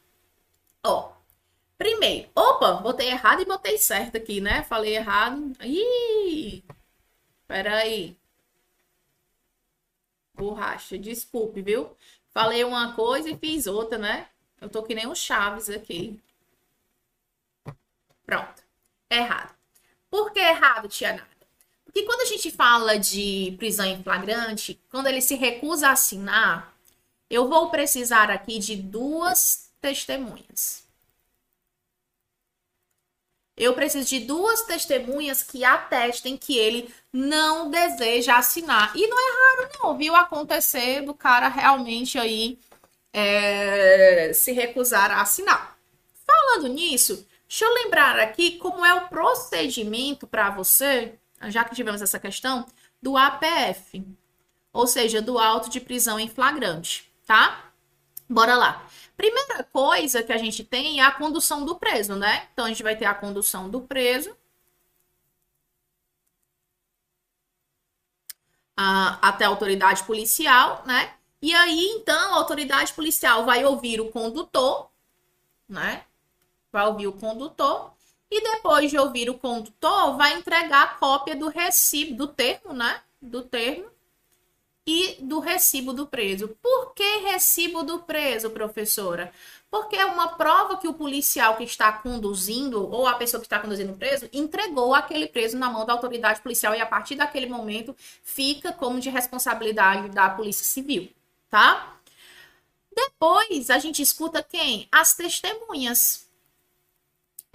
Ó, 0.83 1.12
primeiro, 1.79 2.29
opa, 2.35 2.75
botei 2.75 3.09
errado 3.09 3.40
e 3.40 3.47
botei 3.47 3.79
certo 3.79 4.17
aqui, 4.17 4.40
né? 4.40 4.64
Falei 4.64 4.97
errado. 4.97 5.53
Ih, 5.62 6.62
peraí. 7.47 8.17
Borracha, 10.35 10.99
desculpe, 10.99 11.62
viu? 11.62 11.97
Falei 12.35 12.64
uma 12.64 12.94
coisa 12.94 13.31
e 13.31 13.38
fiz 13.38 13.68
outra, 13.68 13.97
né? 13.97 14.27
Eu 14.61 14.68
tô 14.68 14.83
que 14.83 14.94
nem 14.94 15.07
o 15.07 15.14
Chaves 15.14 15.70
aqui. 15.70 16.20
Pronto. 18.27 18.62
Errado. 19.09 19.55
Por 20.11 20.33
que 20.33 20.40
errado, 20.40 20.88
tia 20.88 21.12
Nada? 21.12 21.29
Porque 21.85 22.03
quando 22.03 22.23
a 22.23 22.25
gente 22.25 22.51
fala 22.51 22.99
de 22.99 23.55
prisão 23.57 23.87
em 23.87 24.03
flagrante, 24.03 24.81
quando 24.90 25.07
ele 25.07 25.20
se 25.20 25.37
recusa 25.37 25.88
a 25.88 25.92
assinar, 25.92 26.77
eu 27.31 27.49
vou 27.49 27.70
precisar 27.70 28.31
aqui 28.31 28.59
de 28.59 28.75
duas 28.75 29.70
testemunhas. 29.81 30.84
Eu 33.57 33.75
preciso 33.75 34.09
de 34.09 34.21
duas 34.21 34.62
testemunhas 34.62 35.43
que 35.43 35.64
atestem 35.64 36.37
que 36.37 36.59
ele 36.59 36.93
não 37.12 37.71
deseja 37.71 38.37
assinar. 38.37 38.93
E 38.97 39.07
não 39.07 39.17
é 39.17 39.33
raro, 39.33 39.71
não, 39.81 39.97
viu? 39.97 40.14
Acontecer 40.17 41.03
do 41.03 41.14
cara 41.14 41.49
realmente 41.49 42.19
aí 42.19 42.59
é, 43.12 44.33
se 44.35 44.53
recusar 44.53 45.12
a 45.12 45.23
assinar. 45.23 45.79
Falando 46.27 46.69
nisso, 46.69 47.27
deixa 47.49 47.64
eu 47.64 47.75
lembrar 47.75 48.19
aqui 48.19 48.59
como 48.59 48.85
é 48.85 48.93
o 48.95 49.09
procedimento 49.09 50.27
para 50.27 50.51
você, 50.51 51.14
já 51.49 51.64
que 51.64 51.77
tivemos 51.77 52.03
essa 52.03 52.19
questão, 52.19 52.67
do 53.01 53.17
APF, 53.17 54.05
ou 54.73 54.87
seja, 54.87 55.23
do 55.23 55.38
auto 55.38 55.71
de 55.71 55.81
prisão 55.81 56.19
em 56.19 56.29
flagrante, 56.29 57.09
tá? 57.25 57.71
Bora 58.29 58.57
lá. 58.57 58.88
Primeira 59.16 59.64
coisa 59.64 60.22
que 60.22 60.33
a 60.33 60.38
gente 60.38 60.64
tem 60.64 61.00
é 61.00 61.05
a 61.05 61.11
condução 61.12 61.64
do 61.64 61.77
preso, 61.77 62.14
né? 62.16 62.48
Então, 62.53 62.64
a 62.64 62.68
gente 62.68 62.83
vai 62.83 62.96
ter 62.96 63.05
a 63.07 63.14
condução 63.14 63.68
do 63.70 63.81
preso. 63.83 64.37
Até 68.77 69.44
a 69.44 69.48
autoridade 69.48 70.03
policial, 70.05 70.83
né? 70.87 71.14
E 71.40 71.55
aí, 71.55 71.81
então, 71.96 72.35
a 72.35 72.37
autoridade 72.37 72.92
policial 72.92 73.44
vai 73.44 73.64
ouvir 73.64 74.00
o 74.00 74.11
condutor, 74.11 74.90
né? 75.68 76.05
Vai 76.72 76.87
ouvir 76.87 77.07
o 77.09 77.12
condutor. 77.12 77.92
e 78.31 78.40
depois 78.42 78.90
de 78.90 78.98
ouvir 78.98 79.31
o 79.31 79.38
condutor, 79.38 80.16
vai 80.16 80.35
entregar 80.35 80.83
a 80.85 80.94
cópia 80.96 81.37
do 81.37 81.48
recibo, 81.48 82.16
do 82.16 82.29
termo, 82.29 82.72
né? 82.72 83.00
Do 83.22 83.42
termo 83.42 83.93
e 84.87 85.16
do 85.20 85.40
recibo 85.40 85.92
do 85.92 86.07
preso. 86.07 86.49
Por 86.61 86.94
que 86.94 87.18
recibo 87.18 87.83
do 87.83 88.01
preso, 88.01 88.51
professora? 88.51 89.33
Porque 89.70 89.97
é 89.97 90.05
uma 90.05 90.29
prova 90.29 90.77
que 90.77 90.87
o 90.87 90.94
policial 90.94 91.57
que 91.57 91.64
está 91.64 91.90
conduzindo, 91.92 92.88
ou 92.90 93.07
a 93.07 93.14
pessoa 93.14 93.40
que 93.40 93.47
está 93.47 93.59
conduzindo 93.59 93.92
o 93.92 93.97
preso, 93.97 94.29
entregou 94.33 94.94
aquele 94.94 95.27
preso 95.27 95.59
na 95.59 95.70
mão 95.70 95.85
da 95.85 95.92
autoridade 95.92 96.40
policial 96.40 96.75
e 96.75 96.81
a 96.81 96.87
partir 96.87 97.16
daquele 97.16 97.47
momento 97.47 97.97
fica 98.23 98.73
como 98.73 99.01
de 99.01 99.11
responsabilidade 99.11 100.11
da 100.11 100.31
Polícia 100.31 100.64
Civil, 100.64 101.11
tá? 101.51 101.99
Depois 102.94 103.70
a 103.70 103.79
gente 103.79 104.01
escuta 104.01 104.42
quem? 104.42 104.87
As 104.92 105.14
testemunhas. 105.14 106.29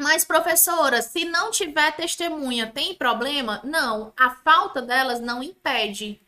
Mas, 0.01 0.23
professora, 0.25 1.01
se 1.01 1.25
não 1.25 1.51
tiver 1.51 1.95
testemunha, 1.95 2.67
tem 2.67 2.95
problema? 2.95 3.61
Não, 3.63 4.13
a 4.17 4.31
falta 4.31 4.81
delas 4.81 5.19
não 5.19 5.43
impede 5.43 6.19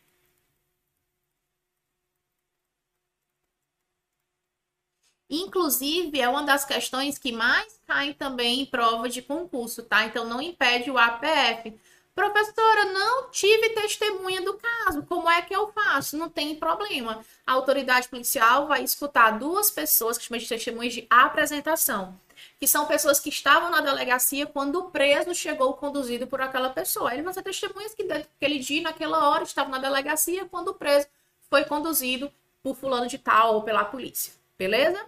Inclusive, 5.34 6.20
é 6.20 6.28
uma 6.28 6.42
das 6.42 6.62
questões 6.62 7.16
que 7.16 7.32
mais 7.32 7.80
caem 7.86 8.12
também 8.12 8.60
em 8.60 8.66
prova 8.66 9.08
de 9.08 9.22
concurso, 9.22 9.82
tá? 9.82 10.04
Então, 10.04 10.26
não 10.26 10.42
impede 10.42 10.90
o 10.90 10.98
APF. 10.98 11.72
Professora, 12.14 12.84
não 12.92 13.30
tive 13.30 13.70
testemunha 13.70 14.42
do 14.42 14.52
caso. 14.52 15.02
Como 15.04 15.30
é 15.30 15.40
que 15.40 15.56
eu 15.56 15.72
faço? 15.72 16.18
Não 16.18 16.28
tem 16.28 16.54
problema. 16.56 17.24
A 17.46 17.52
autoridade 17.52 18.08
policial 18.08 18.66
vai 18.66 18.84
escutar 18.84 19.38
duas 19.38 19.70
pessoas 19.70 20.18
que 20.18 20.24
chamam 20.24 20.38
de 20.38 20.46
testemunhas 20.46 20.92
de 20.92 21.06
apresentação, 21.08 22.14
que 22.60 22.68
são 22.68 22.84
pessoas 22.84 23.18
que 23.18 23.30
estavam 23.30 23.70
na 23.70 23.80
delegacia 23.80 24.44
quando 24.44 24.80
o 24.80 24.90
preso 24.90 25.34
chegou 25.34 25.72
conduzido 25.72 26.26
por 26.26 26.42
aquela 26.42 26.68
pessoa. 26.68 27.10
Ele 27.10 27.22
vai 27.22 27.32
ser 27.32 27.42
testemunhas 27.42 27.94
que 27.94 28.04
naquele 28.04 28.58
dia, 28.58 28.82
naquela 28.82 29.30
hora, 29.30 29.44
estavam 29.44 29.72
na 29.72 29.78
delegacia 29.78 30.44
quando 30.44 30.68
o 30.68 30.74
preso 30.74 31.06
foi 31.48 31.64
conduzido 31.64 32.30
por 32.62 32.76
fulano 32.76 33.08
de 33.08 33.16
tal 33.16 33.54
ou 33.54 33.62
pela 33.62 33.82
polícia. 33.82 34.41
Beleza? 34.58 35.04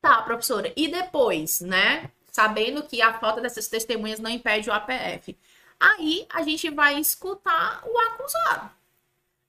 Tá, 0.00 0.22
professora. 0.22 0.72
E 0.76 0.88
depois, 0.88 1.60
né? 1.60 2.10
Sabendo 2.30 2.82
que 2.82 3.02
a 3.02 3.18
falta 3.18 3.40
dessas 3.40 3.68
testemunhas 3.68 4.20
não 4.20 4.30
impede 4.30 4.70
o 4.70 4.72
APF. 4.72 5.36
Aí 5.78 6.26
a 6.30 6.42
gente 6.42 6.70
vai 6.70 6.98
escutar 6.98 7.82
o 7.84 7.98
acusado. 7.98 8.70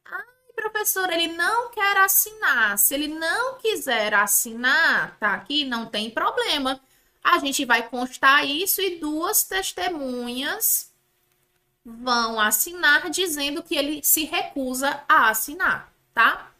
Ai, 0.06 0.26
professora, 0.56 1.13
ele 1.13 1.34
não 1.34 1.69
quer 1.71 1.97
assinar. 1.97 2.78
Se 2.78 2.93
ele 2.93 3.08
não 3.08 3.58
quiser 3.60 4.13
assinar, 4.13 5.17
tá 5.19 5.34
aqui, 5.34 5.65
não 5.65 5.86
tem 5.86 6.10
problema. 6.10 6.80
A 7.24 7.38
gente 7.38 7.65
vai 7.65 7.88
constar 7.88 8.45
isso 8.45 8.82
e 8.82 8.97
duas 8.97 9.43
testemunhas 9.43 10.91
vão 11.84 12.39
assinar 12.39 13.10
dizendo 13.10 13.63
que 13.63 13.76
ele 13.76 14.02
se 14.04 14.24
recusa 14.24 15.04
a 15.08 15.30
assinar, 15.30 15.91
tá? 16.13 16.51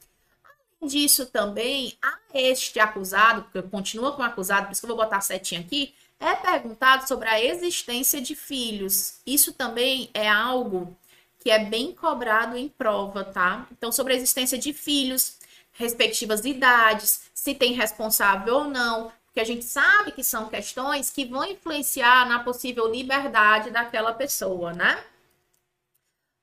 Disso 0.82 1.26
também, 1.26 1.98
a 2.02 2.18
este 2.34 2.80
acusado, 2.80 3.44
porque 3.44 3.62
continua 3.70 4.14
com 4.14 4.22
o 4.22 4.26
acusado, 4.26 4.66
por 4.66 4.72
isso 4.72 4.82
que 4.82 4.86
eu 4.86 4.96
vou 4.96 5.04
botar 5.04 5.18
a 5.18 5.22
setinha 5.22 5.62
aqui, 5.62 5.94
é 6.20 6.36
perguntado 6.36 7.08
sobre 7.08 7.28
a 7.28 7.44
existência 7.44 8.22
de 8.22 8.36
filhos. 8.36 9.20
Isso 9.26 9.54
também 9.54 10.10
é 10.14 10.30
algo 10.30 10.96
que 11.40 11.50
é 11.50 11.66
bem 11.66 11.92
cobrado 11.92 12.56
em 12.56 12.70
prova, 12.70 13.24
tá? 13.24 13.68
Então, 13.72 13.92
sobre 13.92 14.14
a 14.14 14.16
existência 14.16 14.58
de 14.58 14.72
filhos, 14.74 15.38
respectivas 15.74 16.46
idades, 16.46 17.24
se 17.34 17.56
tem 17.56 17.74
responsável 17.74 18.56
ou 18.56 18.64
não, 18.66 19.12
porque 19.26 19.40
a 19.40 19.46
gente 19.46 19.66
sabe 19.66 20.12
que 20.12 20.24
são 20.24 20.50
questões 20.50 21.10
que 21.10 21.26
vão 21.26 21.44
influenciar 21.46 22.28
na 22.28 22.44
possível 22.44 22.88
liberdade 22.92 23.72
daquela 23.72 24.14
pessoa, 24.14 24.74
né? 24.74 25.04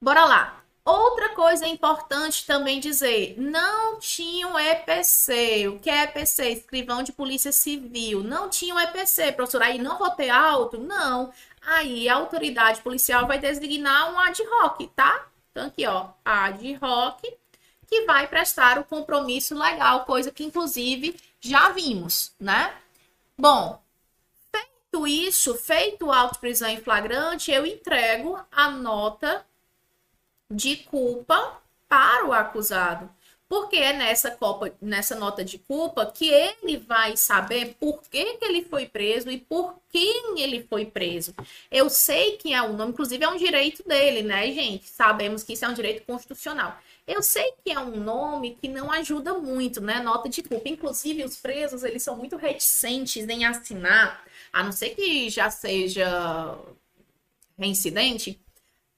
Bora 0.03 0.25
lá. 0.25 0.65
Outra 0.89 1.35
coisa 1.35 1.67
importante 1.67 2.47
também 2.47 2.81
dizer, 2.81 3.35
não 3.37 3.99
tinha 3.99 4.49
um 4.49 4.59
EPC. 4.59 5.69
O 5.69 5.79
que 5.79 5.91
é 5.91 6.05
EPC? 6.05 6.49
Escrivão 6.49 7.03
de 7.03 7.13
Polícia 7.13 7.53
Civil. 7.53 8.23
Não 8.23 8.49
tinha 8.49 8.75
um 8.75 8.81
EPC, 8.81 9.33
professor. 9.33 9.61
Aí 9.61 9.79
não 9.79 9.99
vou 9.99 10.11
ter 10.13 10.31
auto? 10.31 10.79
Não. 10.79 11.31
Aí 11.61 12.09
a 12.09 12.15
autoridade 12.15 12.81
policial 12.81 13.27
vai 13.27 13.39
designar 13.39 14.11
um 14.11 14.19
ad 14.19 14.43
hoc, 14.43 14.81
tá? 14.97 15.27
Então 15.51 15.67
aqui, 15.67 15.87
ó, 15.87 16.09
ad 16.25 16.79
hoc, 16.81 17.21
que 17.87 18.07
vai 18.07 18.27
prestar 18.27 18.79
o 18.79 18.85
compromisso 18.85 19.55
legal, 19.55 20.07
coisa 20.07 20.31
que 20.31 20.43
inclusive 20.43 21.15
já 21.39 21.69
vimos, 21.69 22.33
né? 22.41 22.75
Bom, 23.37 23.79
feito 24.51 25.07
isso, 25.07 25.55
feito 25.55 26.07
o 26.07 26.13
auto 26.13 26.39
prisão 26.39 26.71
em 26.71 26.81
flagrante, 26.81 27.53
eu 27.53 27.67
entrego 27.67 28.41
a 28.51 28.71
nota 28.71 29.45
de 30.51 30.77
culpa 30.77 31.61
para 31.89 32.27
o 32.27 32.33
acusado. 32.33 33.11
Porque 33.49 33.77
é 33.77 33.95
nessa, 33.95 34.31
copa, 34.31 34.71
nessa 34.79 35.15
nota 35.15 35.43
de 35.43 35.59
culpa 35.59 36.05
que 36.05 36.29
ele 36.29 36.77
vai 36.77 37.17
saber 37.17 37.77
por 37.81 38.03
que, 38.03 38.37
que 38.37 38.45
ele 38.45 38.63
foi 38.63 38.85
preso 38.85 39.31
e 39.31 39.39
por 39.39 39.75
quem 39.89 40.39
ele 40.39 40.63
foi 40.69 40.85
preso. 40.85 41.35
Eu 41.71 41.89
sei 41.89 42.37
que 42.37 42.53
é 42.53 42.61
um 42.61 42.75
nome, 42.77 42.93
inclusive 42.93 43.25
é 43.25 43.29
um 43.29 43.39
direito 43.39 43.83
dele, 43.89 44.23
né, 44.23 44.53
gente? 44.53 44.87
Sabemos 44.87 45.43
que 45.43 45.55
isso 45.55 45.65
é 45.65 45.69
um 45.69 45.73
direito 45.73 46.05
constitucional. 46.05 46.79
Eu 47.07 47.23
sei 47.23 47.55
que 47.65 47.71
é 47.73 47.81
um 47.81 47.97
nome 47.97 48.59
que 48.61 48.69
não 48.69 48.93
ajuda 48.93 49.33
muito, 49.39 49.81
né? 49.81 49.99
Nota 49.99 50.29
de 50.29 50.43
culpa. 50.43 50.69
Inclusive, 50.69 51.25
os 51.25 51.37
presos, 51.37 51.83
eles 51.85 52.03
são 52.03 52.19
muito 52.19 52.37
reticentes 52.37 53.27
em 53.27 53.47
assinar, 53.47 54.23
a 54.53 54.63
não 54.63 54.73
ser 54.73 54.91
que 54.91 55.31
já 55.31 55.51
seja 55.51 56.55
reincidente, 57.59 58.39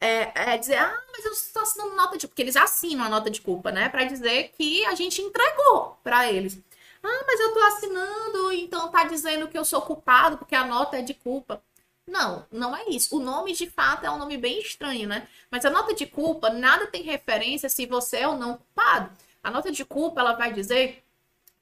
é, 0.01 0.53
é, 0.55 0.59
dizer, 0.59 0.77
ah, 0.77 1.03
mas 1.13 1.25
eu 1.25 1.33
estou 1.33 1.63
assinando 1.63 1.95
nota 1.95 2.17
de 2.17 2.27
porque 2.27 2.43
eles 2.43 2.57
assinam 2.57 3.05
a 3.05 3.09
nota 3.09 3.31
de 3.31 3.41
culpa, 3.41 3.71
né? 3.71 3.89
Para 3.89 4.05
dizer 4.05 4.51
que 4.57 4.85
a 4.87 4.95
gente 4.95 5.21
entregou 5.21 5.99
para 6.03 6.31
eles. 6.33 6.59
Ah, 7.03 7.25
mas 7.27 7.41
eu 7.41 7.49
estou 7.49 7.63
assinando, 7.65 8.53
então 8.53 8.91
tá 8.91 9.05
dizendo 9.05 9.49
que 9.49 9.59
eu 9.59 9.65
sou 9.65 9.83
culpado 9.83 10.39
porque 10.39 10.55
a 10.55 10.67
nota 10.67 10.99
é 10.99 11.03
de 11.03 11.15
culpa. 11.15 11.63
Não, 12.07 12.47
não 12.51 12.77
é 12.77 12.89
isso. 12.89 13.17
O 13.17 13.21
nome 13.21 13.53
de 13.53 13.69
fato 13.71 14.05
é 14.05 14.11
um 14.11 14.19
nome 14.19 14.37
bem 14.37 14.61
estranho, 14.61 15.09
né? 15.09 15.29
Mas 15.51 15.65
a 15.65 15.71
nota 15.71 15.95
de 15.95 16.07
culpa 16.07 16.51
nada 16.51 16.87
tem 16.87 17.03
referência 17.03 17.69
se 17.69 17.87
você 17.87 18.19
é 18.19 18.29
ou 18.29 18.37
não 18.37 18.57
culpado. 18.57 19.11
A 19.43 19.51
nota 19.51 19.71
de 19.71 19.85
culpa 19.85 20.21
ela 20.21 20.33
vai 20.35 20.53
dizer 20.53 21.05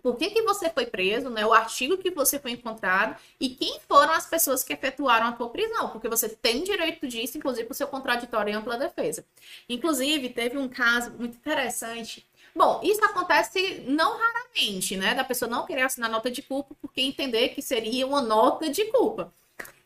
por 0.02 0.16
que, 0.16 0.30
que 0.30 0.42
você 0.42 0.70
foi 0.70 0.86
preso, 0.86 1.28
né? 1.28 1.44
O 1.44 1.52
artigo 1.52 1.98
que 1.98 2.10
você 2.10 2.38
foi 2.38 2.52
encontrado 2.52 3.16
e 3.40 3.48
quem 3.50 3.80
foram 3.80 4.12
as 4.12 4.26
pessoas 4.26 4.62
que 4.62 4.72
efetuaram 4.72 5.26
a 5.26 5.32
tua 5.32 5.48
prisão, 5.50 5.90
porque 5.90 6.08
você 6.08 6.28
tem 6.28 6.62
direito 6.62 7.06
disso, 7.08 7.36
inclusive 7.36 7.68
o 7.70 7.74
seu 7.74 7.88
contraditório 7.88 8.52
em 8.52 8.54
ampla 8.54 8.76
defesa. 8.76 9.24
Inclusive, 9.68 10.28
teve 10.28 10.56
um 10.56 10.68
caso 10.68 11.10
muito 11.12 11.36
interessante. 11.36 12.26
Bom, 12.54 12.80
isso 12.82 13.04
acontece 13.04 13.84
não 13.86 14.18
raramente, 14.18 14.96
né? 14.96 15.14
Da 15.14 15.24
pessoa 15.24 15.50
não 15.50 15.66
querer 15.66 15.82
assinar 15.82 16.10
nota 16.10 16.30
de 16.30 16.42
culpa 16.42 16.74
porque 16.80 17.00
entender 17.00 17.50
que 17.50 17.62
seria 17.62 18.06
uma 18.06 18.22
nota 18.22 18.70
de 18.70 18.84
culpa. 18.86 19.32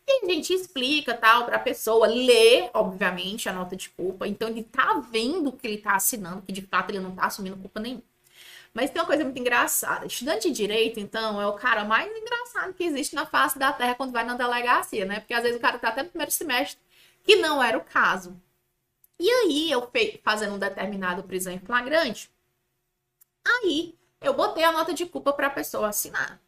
E 0.06 0.24
a 0.24 0.28
gente 0.28 0.52
explica 0.52 1.14
tal 1.14 1.46
para 1.46 1.56
a 1.56 1.60
pessoa 1.60 2.06
ler, 2.06 2.70
obviamente, 2.74 3.48
a 3.48 3.52
nota 3.52 3.76
de 3.76 3.88
culpa. 3.90 4.26
Então 4.26 4.48
ele 4.48 4.62
tá 4.64 5.00
vendo 5.10 5.52
que 5.52 5.66
ele 5.66 5.78
tá 5.78 5.94
assinando, 5.94 6.42
que 6.42 6.52
de 6.52 6.62
fato 6.62 6.90
ele 6.90 7.00
não 7.00 7.14
tá 7.14 7.26
assumindo 7.26 7.56
culpa 7.56 7.80
nenhuma. 7.80 8.02
Mas 8.74 8.90
tem 8.90 9.00
uma 9.00 9.06
coisa 9.06 9.24
muito 9.24 9.38
engraçada. 9.38 10.06
Estudante 10.06 10.48
de 10.48 10.54
direito, 10.54 10.98
então, 10.98 11.40
é 11.40 11.46
o 11.46 11.52
cara 11.54 11.84
mais 11.84 12.10
engraçado 12.10 12.72
que 12.72 12.84
existe 12.84 13.14
na 13.14 13.26
face 13.26 13.58
da 13.58 13.72
terra 13.72 13.94
quando 13.94 14.12
vai 14.12 14.24
na 14.24 14.34
delegacia, 14.34 15.04
né? 15.04 15.20
Porque 15.20 15.34
às 15.34 15.42
vezes 15.42 15.58
o 15.58 15.60
cara 15.60 15.78
tá 15.78 15.88
até 15.88 16.02
no 16.02 16.08
primeiro 16.08 16.32
semestre, 16.32 16.80
que 17.22 17.36
não 17.36 17.62
era 17.62 17.76
o 17.76 17.84
caso. 17.84 18.40
E 19.18 19.30
aí, 19.30 19.70
eu 19.70 19.90
fazendo 20.22 20.54
um 20.54 20.58
determinado 20.58 21.22
prisão 21.22 21.52
em 21.52 21.58
flagrante, 21.58 22.30
aí 23.46 23.98
eu 24.20 24.34
botei 24.34 24.64
a 24.64 24.72
nota 24.72 24.94
de 24.94 25.06
culpa 25.06 25.32
para 25.32 25.48
a 25.48 25.50
pessoa 25.50 25.88
assinar, 25.88 26.40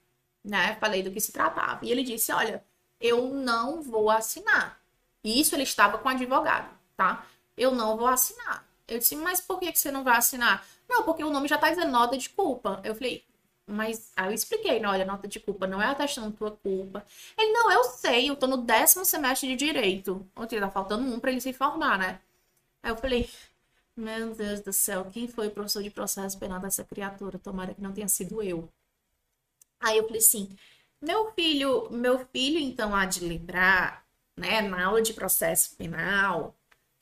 né? 0.42 0.76
Falei 0.80 1.02
do 1.02 1.10
que 1.10 1.20
se 1.20 1.32
tratava. 1.32 1.84
E 1.84 1.90
ele 1.90 2.02
disse: 2.02 2.32
Olha, 2.32 2.64
eu 3.00 3.28
não 3.28 3.82
vou 3.82 4.10
assinar. 4.10 4.80
E 5.22 5.40
isso 5.40 5.54
ele 5.54 5.62
estava 5.62 5.98
com 5.98 6.08
advogado, 6.08 6.70
tá? 6.96 7.26
Eu 7.56 7.72
não 7.72 7.96
vou 7.96 8.06
assinar. 8.06 8.66
Eu 8.88 8.98
disse: 8.98 9.16
Mas 9.16 9.40
por 9.40 9.58
que, 9.58 9.72
que 9.72 9.78
você 9.78 9.90
não 9.90 10.04
vai 10.04 10.16
assinar? 10.16 10.66
Não, 10.88 11.02
porque 11.02 11.24
o 11.24 11.30
nome 11.30 11.48
já 11.48 11.58
tá 11.58 11.70
dizendo 11.70 11.90
nota 11.90 12.16
de 12.16 12.28
culpa. 12.28 12.80
Eu 12.84 12.94
falei, 12.94 13.24
mas 13.66 14.12
aí 14.16 14.26
eu 14.28 14.32
expliquei, 14.32 14.78
né? 14.80 14.88
Olha, 14.88 15.04
nota 15.04 15.26
de 15.26 15.40
culpa 15.40 15.66
não 15.66 15.80
é 15.80 15.86
atestando 15.86 16.36
tua 16.36 16.50
culpa. 16.50 17.04
Ele, 17.36 17.52
não, 17.52 17.70
eu 17.72 17.84
sei, 17.84 18.28
eu 18.28 18.36
tô 18.36 18.46
no 18.46 18.58
décimo 18.58 19.04
semestre 19.04 19.48
de 19.48 19.56
direito. 19.56 20.26
Ontem 20.36 20.60
tá 20.60 20.70
faltando 20.70 21.06
um 21.06 21.18
para 21.18 21.30
ele 21.30 21.40
se 21.40 21.52
formar, 21.52 21.98
né? 21.98 22.20
Aí 22.82 22.90
eu 22.90 22.96
falei, 22.96 23.30
meu 23.96 24.34
Deus 24.34 24.60
do 24.60 24.72
céu, 24.72 25.06
quem 25.10 25.28
foi 25.28 25.48
o 25.48 25.50
professor 25.50 25.82
de 25.82 25.90
processo 25.90 26.38
penal 26.38 26.60
dessa 26.60 26.84
criatura? 26.84 27.38
Tomara 27.38 27.74
que 27.74 27.80
não 27.80 27.92
tenha 27.92 28.08
sido 28.08 28.42
eu. 28.42 28.68
Aí 29.80 29.98
eu 29.98 30.04
falei 30.04 30.18
assim, 30.18 30.56
meu 31.00 31.32
filho, 31.32 31.88
meu 31.90 32.18
filho 32.26 32.58
então 32.58 32.94
há 32.94 33.06
de 33.06 33.20
lembrar, 33.20 34.04
né, 34.36 34.62
na 34.62 34.86
aula 34.86 35.02
de 35.02 35.12
processo 35.14 35.76
penal 35.76 36.54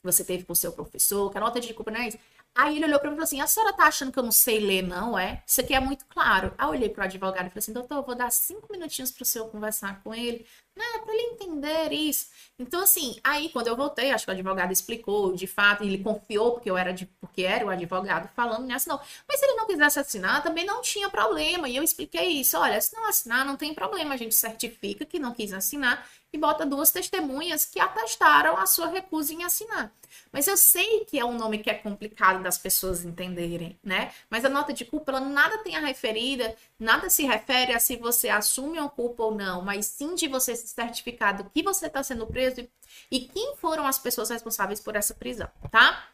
que 0.03 0.13
você 0.13 0.25
teve 0.25 0.45
com 0.45 0.53
o 0.53 0.57
seu 0.57 0.73
professor, 0.73 1.31
que 1.31 1.39
a 1.39 1.41
nota 1.41 1.61
de 1.61 1.73
culpa 1.73 1.91
não 1.91 2.01
é 2.01 2.09
isso 2.09 2.19
Aí 2.55 2.77
ele 2.77 2.85
olhou 2.85 3.01
para 3.01 3.09
mim 3.09 3.15
e 3.15 3.17
falou 3.17 3.25
assim: 3.25 3.41
a 3.41 3.47
senhora 3.47 3.73
tá 3.73 3.85
achando 3.85 4.13
que 4.13 4.19
eu 4.19 4.23
não 4.23 4.33
sei 4.33 4.61
ler, 4.61 4.83
não, 4.83 5.19
é? 5.19 5.43
Isso 5.47 5.61
aqui 5.61 5.75
é 5.75 5.81
muito 5.81 6.05
claro. 6.07 6.53
Aí 6.59 6.67
eu 6.67 6.71
olhei 6.71 6.89
pro 6.91 7.03
advogado 7.03 7.47
e 7.47 7.49
falei 7.49 7.59
assim: 7.59 7.73
doutor, 7.73 8.03
vou 8.03 8.15
dar 8.15 8.31
cinco 8.31 8.71
minutinhos 8.71 9.11
pro 9.11 9.25
senhor 9.25 9.49
conversar 9.51 10.03
com 10.03 10.15
ele, 10.15 10.47
né? 10.77 10.85
Pra 11.03 11.15
ele 11.15 11.33
entender 11.33 11.93
isso. 11.93 12.27
Então, 12.59 12.83
assim, 12.83 13.19
aí 13.25 13.49
quando 13.49 13.69
eu 13.69 13.77
voltei, 13.77 14.11
acho 14.11 14.27
que 14.27 14.31
o 14.31 14.35
advogado 14.35 14.71
explicou, 14.71 15.35
de 15.35 15.47
fato, 15.47 15.83
ele 15.83 15.99
confiou 16.03 16.53
porque 16.53 16.71
eu 16.71 16.77
era 16.77 16.93
de, 16.93 17.07
porque 17.07 17.43
era 17.43 17.65
o 17.65 17.71
advogado 17.71 18.29
falando, 18.37 18.67
né? 18.67 18.75
Assinou. 18.75 19.01
Mas 19.27 19.41
se 19.41 19.47
ele 19.47 19.55
não 19.55 19.67
quisesse 19.67 19.99
assinar, 19.99 20.43
também 20.43 20.67
não 20.67 20.83
tinha 20.83 21.09
problema. 21.09 21.71
E 21.71 21.77
eu 21.77 21.83
expliquei 21.83 22.29
isso: 22.33 22.59
olha, 22.59 22.79
se 22.83 22.95
não 22.95 23.09
assinar, 23.09 23.47
não 23.47 23.57
tem 23.57 23.73
problema, 23.73 24.13
a 24.13 24.19
gente 24.19 24.35
certifica 24.35 25.07
que 25.07 25.19
não 25.19 25.33
quis 25.33 25.55
assinar 25.55 26.07
e 26.33 26.39
bota 26.39 26.65
duas 26.65 26.91
testemunhas 26.91 27.65
que 27.65 27.79
atestaram 27.79 28.57
a 28.57 28.67
sua 28.67 28.87
recusa 28.89 29.35
em 29.35 29.45
assinar. 29.45 29.93
Mas 30.33 30.47
eu 30.49 30.57
sei 30.57 31.05
que 31.05 31.19
é 31.19 31.25
um 31.25 31.37
nome 31.37 31.59
que 31.59 31.69
é 31.69 31.75
complicado 31.75 32.43
das 32.43 32.57
pessoas 32.57 33.05
entenderem, 33.05 33.79
né? 33.83 34.13
Mas 34.31 34.45
a 34.45 34.49
nota 34.49 34.73
de 34.73 34.85
culpa, 34.85 35.13
ela 35.13 35.21
nada 35.21 35.59
tem 35.59 35.77
a 35.77 35.81
referida, 35.81 36.57
nada 36.79 37.11
se 37.11 37.25
refere 37.25 37.73
a 37.73 37.79
se 37.79 37.97
você 37.97 38.29
assume 38.29 38.79
uma 38.79 38.89
culpa 38.89 39.25
ou 39.25 39.35
não, 39.35 39.63
mas 39.63 39.87
sim 39.87 40.15
de 40.15 40.27
você 40.29 40.57
se 40.57 40.69
certificar 40.69 41.37
do 41.37 41.45
que 41.51 41.63
você 41.63 41.87
está 41.87 42.03
sendo 42.03 42.27
preso 42.27 42.61
e, 42.61 42.71
e 43.11 43.21
quem 43.21 43.55
foram 43.57 43.87
as 43.87 43.99
pessoas 43.99 44.31
responsáveis 44.31 44.81
por 44.81 44.97
essa 44.97 45.15
prisão, 45.15 45.49
tá? 45.71 46.09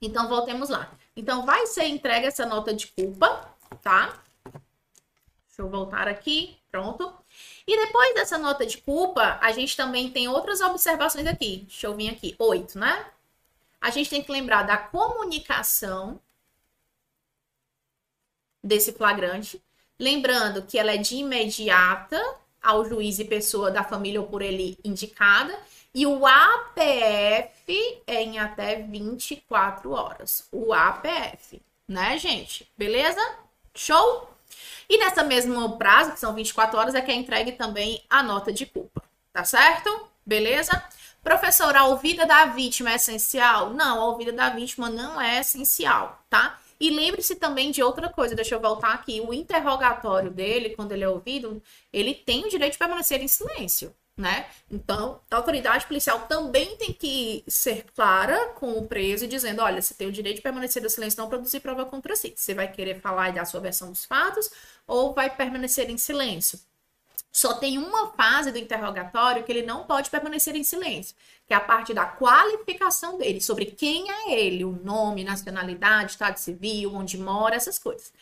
Então, 0.00 0.28
voltemos 0.28 0.68
lá. 0.68 0.92
Então, 1.16 1.44
vai 1.44 1.66
ser 1.66 1.86
entregue 1.86 2.26
essa 2.26 2.46
nota 2.46 2.72
de 2.72 2.86
culpa, 2.86 3.52
tá? 3.82 4.22
Deixa 4.44 5.58
eu 5.58 5.68
voltar 5.68 6.06
aqui, 6.06 6.56
pronto. 6.70 7.12
E 7.66 7.86
depois 7.86 8.14
dessa 8.14 8.38
nota 8.38 8.64
de 8.64 8.78
culpa, 8.78 9.38
a 9.40 9.52
gente 9.52 9.76
também 9.76 10.10
tem 10.10 10.28
outras 10.28 10.60
observações 10.60 11.26
aqui. 11.26 11.64
Deixa 11.66 11.86
eu 11.86 11.94
vir 11.94 12.10
aqui. 12.10 12.34
Oito, 12.38 12.78
né? 12.78 13.06
a 13.80 13.90
gente 13.90 14.10
tem 14.10 14.22
que 14.22 14.32
lembrar 14.32 14.64
da 14.64 14.76
comunicação 14.76 16.20
desse 18.62 18.92
flagrante, 18.92 19.62
lembrando 19.98 20.62
que 20.62 20.78
ela 20.78 20.92
é 20.92 20.96
de 20.96 21.16
imediata 21.16 22.20
ao 22.60 22.84
juiz 22.84 23.18
e 23.18 23.24
pessoa 23.24 23.70
da 23.70 23.84
família 23.84 24.20
ou 24.20 24.26
por 24.26 24.42
ele 24.42 24.76
indicada, 24.84 25.56
e 25.94 26.06
o 26.06 26.26
APF 26.26 28.02
é 28.06 28.22
em 28.22 28.38
até 28.38 28.82
24 28.82 29.90
horas. 29.92 30.46
O 30.52 30.72
APF, 30.72 31.62
né, 31.86 32.18
gente? 32.18 32.70
Beleza? 32.76 33.20
Show? 33.74 34.28
E 34.88 34.98
nessa 34.98 35.22
mesmo 35.22 35.76
prazo, 35.78 36.12
que 36.12 36.20
são 36.20 36.34
24 36.34 36.78
horas, 36.78 36.94
é 36.94 37.00
que 37.00 37.10
é 37.10 37.14
entregue 37.14 37.52
também 37.52 38.02
a 38.08 38.22
nota 38.22 38.52
de 38.52 38.66
culpa, 38.66 39.02
tá 39.32 39.44
certo? 39.44 40.08
Beleza? 40.24 40.82
Professor, 41.22 41.74
a 41.76 41.86
ouvida 41.86 42.24
da 42.24 42.46
vítima 42.46 42.92
é 42.92 42.94
essencial? 42.94 43.70
Não, 43.70 44.00
a 44.00 44.04
ouvida 44.06 44.32
da 44.32 44.50
vítima 44.50 44.88
não 44.88 45.20
é 45.20 45.40
essencial, 45.40 46.22
tá? 46.30 46.58
E 46.80 46.90
lembre-se 46.90 47.34
também 47.36 47.70
de 47.70 47.82
outra 47.82 48.08
coisa, 48.08 48.34
deixa 48.34 48.54
eu 48.54 48.60
voltar 48.60 48.92
aqui. 48.94 49.20
O 49.20 49.34
interrogatório 49.34 50.30
dele, 50.30 50.70
quando 50.70 50.92
ele 50.92 51.04
é 51.04 51.08
ouvido, 51.08 51.60
ele 51.92 52.14
tem 52.14 52.44
o 52.44 52.48
direito 52.48 52.72
de 52.72 52.78
permanecer 52.78 53.20
em 53.20 53.28
silêncio, 53.28 53.94
né? 54.18 54.46
Então, 54.68 55.20
a 55.30 55.36
autoridade 55.36 55.86
policial 55.86 56.26
também 56.26 56.76
tem 56.76 56.92
que 56.92 57.44
ser 57.46 57.84
clara 57.94 58.48
com 58.56 58.72
o 58.72 58.86
preso 58.86 59.24
e 59.24 59.28
dizendo: 59.28 59.62
olha, 59.62 59.80
você 59.80 59.94
tem 59.94 60.08
o 60.08 60.12
direito 60.12 60.36
de 60.36 60.42
permanecer 60.42 60.84
em 60.84 60.88
silêncio, 60.88 61.20
não 61.20 61.28
produzir 61.28 61.60
prova 61.60 61.86
contra 61.86 62.16
si. 62.16 62.34
Você 62.36 62.52
vai 62.52 62.70
querer 62.70 63.00
falar 63.00 63.28
e 63.28 63.32
dar 63.32 63.42
a 63.42 63.46
sua 63.46 63.60
versão 63.60 63.90
dos 63.90 64.04
fatos 64.04 64.50
ou 64.86 65.14
vai 65.14 65.30
permanecer 65.34 65.88
em 65.88 65.96
silêncio. 65.96 66.58
Só 67.30 67.54
tem 67.54 67.78
uma 67.78 68.08
fase 68.12 68.50
do 68.50 68.58
interrogatório 68.58 69.44
que 69.44 69.52
ele 69.52 69.62
não 69.62 69.84
pode 69.84 70.10
permanecer 70.10 70.56
em 70.56 70.64
silêncio, 70.64 71.14
que 71.46 71.54
é 71.54 71.56
a 71.56 71.60
parte 71.60 71.94
da 71.94 72.04
qualificação 72.04 73.18
dele, 73.18 73.40
sobre 73.40 73.66
quem 73.66 74.10
é 74.10 74.40
ele, 74.40 74.64
o 74.64 74.72
nome, 74.72 75.22
nacionalidade, 75.22 76.12
estado 76.12 76.38
civil, 76.38 76.94
onde 76.94 77.16
mora, 77.18 77.54
essas 77.54 77.78
coisas. 77.78 78.12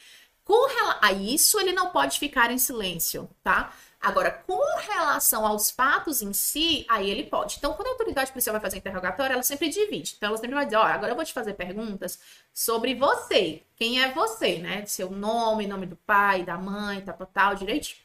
Com 0.47 0.69
a 1.03 1.13
isso, 1.13 1.59
ele 1.59 1.73
não 1.73 1.91
pode 1.91 2.21
ficar 2.21 2.53
em 2.53 2.59
silêncio, 2.59 3.29
tá? 3.43 3.73
Agora, 4.01 4.31
com 4.31 4.63
relação 4.79 5.45
aos 5.45 5.73
fatos 5.73 6.23
em 6.23 6.33
si, 6.33 6.87
aí 6.89 7.11
ele 7.11 7.25
pode. 7.25 7.57
Então, 7.59 7.73
quando 7.73 7.89
a 7.89 7.91
autoridade 7.91 8.31
policial 8.31 8.53
vai 8.53 8.61
fazer 8.61 8.77
interrogatório, 8.77 9.35
ela 9.35 9.43
sempre 9.43 9.69
divide. 9.69 10.15
Então, 10.17 10.29
ela 10.29 10.39
sempre 10.39 10.55
vai 10.55 10.65
dizer: 10.65 10.77
olha, 10.77 10.95
agora 10.95 11.11
eu 11.11 11.17
vou 11.17 11.25
te 11.25 11.33
fazer 11.33 11.55
perguntas 11.55 12.21
sobre 12.55 12.95
você. 12.95 13.65
Quem 13.75 14.01
é 14.01 14.13
você, 14.13 14.59
né? 14.59 14.87
Seu 14.87 15.11
nome, 15.11 15.67
nome 15.67 15.85
do 15.85 15.97
pai, 15.97 16.45
da 16.45 16.57
mãe, 16.57 17.01
tal, 17.01 17.17
tal, 17.27 17.57
direitinho. 17.57 17.99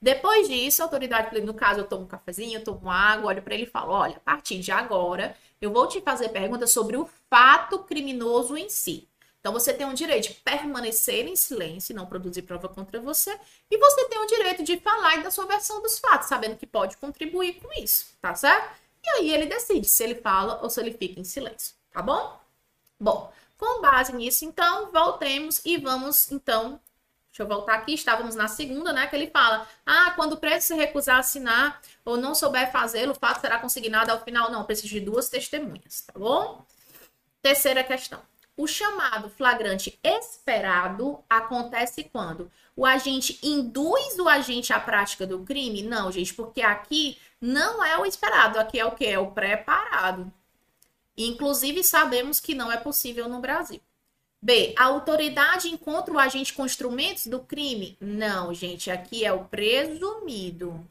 Depois 0.00 0.48
disso, 0.48 0.80
a 0.80 0.86
autoridade, 0.86 1.38
no 1.42 1.52
caso, 1.52 1.80
eu 1.80 1.86
tomo 1.86 2.04
um 2.04 2.08
cafezinho, 2.08 2.58
eu 2.58 2.64
tomo 2.64 2.90
água, 2.90 3.28
olho 3.28 3.42
para 3.42 3.54
ele 3.54 3.64
e 3.64 3.70
falo: 3.70 3.92
olha, 3.92 4.16
a 4.16 4.20
partir 4.20 4.60
de 4.60 4.72
agora, 4.72 5.36
eu 5.60 5.70
vou 5.70 5.86
te 5.86 6.00
fazer 6.00 6.30
perguntas 6.30 6.72
sobre 6.72 6.96
o 6.96 7.06
fato 7.28 7.80
criminoso 7.80 8.56
em 8.56 8.70
si. 8.70 9.06
Então, 9.42 9.52
você 9.52 9.74
tem 9.74 9.84
o 9.84 9.92
direito 9.92 10.28
de 10.28 10.34
permanecer 10.34 11.26
em 11.26 11.34
silêncio, 11.34 11.96
não 11.96 12.06
produzir 12.06 12.42
prova 12.42 12.68
contra 12.68 13.00
você, 13.00 13.36
e 13.68 13.76
você 13.76 14.04
tem 14.08 14.16
o 14.20 14.26
direito 14.26 14.62
de 14.62 14.78
falar 14.78 15.20
da 15.20 15.32
sua 15.32 15.46
versão 15.46 15.82
dos 15.82 15.98
fatos, 15.98 16.28
sabendo 16.28 16.56
que 16.56 16.64
pode 16.64 16.96
contribuir 16.96 17.54
com 17.54 17.68
isso, 17.72 18.06
tá 18.20 18.36
certo? 18.36 18.72
E 19.02 19.08
aí 19.10 19.34
ele 19.34 19.46
decide 19.46 19.88
se 19.88 20.04
ele 20.04 20.14
fala 20.14 20.60
ou 20.62 20.70
se 20.70 20.80
ele 20.80 20.92
fica 20.92 21.18
em 21.18 21.24
silêncio, 21.24 21.74
tá 21.90 22.00
bom? 22.00 22.40
Bom, 23.00 23.32
com 23.58 23.80
base 23.80 24.14
nisso, 24.14 24.44
então, 24.44 24.92
voltemos 24.92 25.60
e 25.64 25.76
vamos, 25.76 26.30
então, 26.30 26.80
Deixa 27.32 27.44
eu 27.44 27.48
voltar 27.48 27.76
aqui, 27.76 27.94
estávamos 27.94 28.34
na 28.34 28.46
segunda, 28.46 28.92
né? 28.92 29.06
Que 29.06 29.16
ele 29.16 29.30
fala: 29.30 29.66
ah, 29.86 30.10
quando 30.14 30.34
o 30.34 30.36
preso 30.36 30.66
se 30.66 30.74
recusar 30.74 31.16
a 31.16 31.20
assinar 31.20 31.80
ou 32.04 32.18
não 32.18 32.34
souber 32.34 32.70
fazê-lo, 32.70 33.12
o 33.12 33.14
fato 33.14 33.40
será 33.40 33.58
consignado 33.58 34.12
ao 34.12 34.22
final. 34.22 34.50
Não, 34.50 34.64
preciso 34.66 34.88
de 34.88 35.00
duas 35.00 35.30
testemunhas, 35.30 36.02
tá 36.02 36.12
bom? 36.14 36.62
Terceira 37.40 37.82
questão. 37.82 38.20
O 38.56 38.66
chamado 38.66 39.30
flagrante 39.30 39.98
esperado 40.02 41.22
acontece 41.28 42.04
quando 42.04 42.50
o 42.76 42.84
agente 42.84 43.38
induz 43.42 44.18
o 44.18 44.28
agente 44.28 44.72
à 44.72 44.80
prática 44.80 45.26
do 45.26 45.40
crime? 45.40 45.82
Não, 45.82 46.12
gente, 46.12 46.34
porque 46.34 46.60
aqui 46.60 47.18
não 47.40 47.82
é 47.82 47.98
o 47.98 48.06
esperado, 48.06 48.58
aqui 48.58 48.78
é 48.78 48.84
o 48.84 48.92
que? 48.92 49.06
É 49.06 49.18
o 49.18 49.30
preparado. 49.30 50.32
Inclusive, 51.16 51.82
sabemos 51.82 52.40
que 52.40 52.54
não 52.54 52.70
é 52.70 52.76
possível 52.76 53.28
no 53.28 53.40
Brasil. 53.40 53.80
B. 54.40 54.74
A 54.76 54.84
autoridade 54.84 55.68
encontra 55.68 56.12
o 56.12 56.18
agente 56.18 56.52
com 56.52 56.66
instrumentos 56.66 57.28
do 57.28 57.40
crime? 57.40 57.96
Não, 58.00 58.52
gente, 58.52 58.90
aqui 58.90 59.24
é 59.24 59.32
o 59.32 59.44
presumido. 59.44 60.84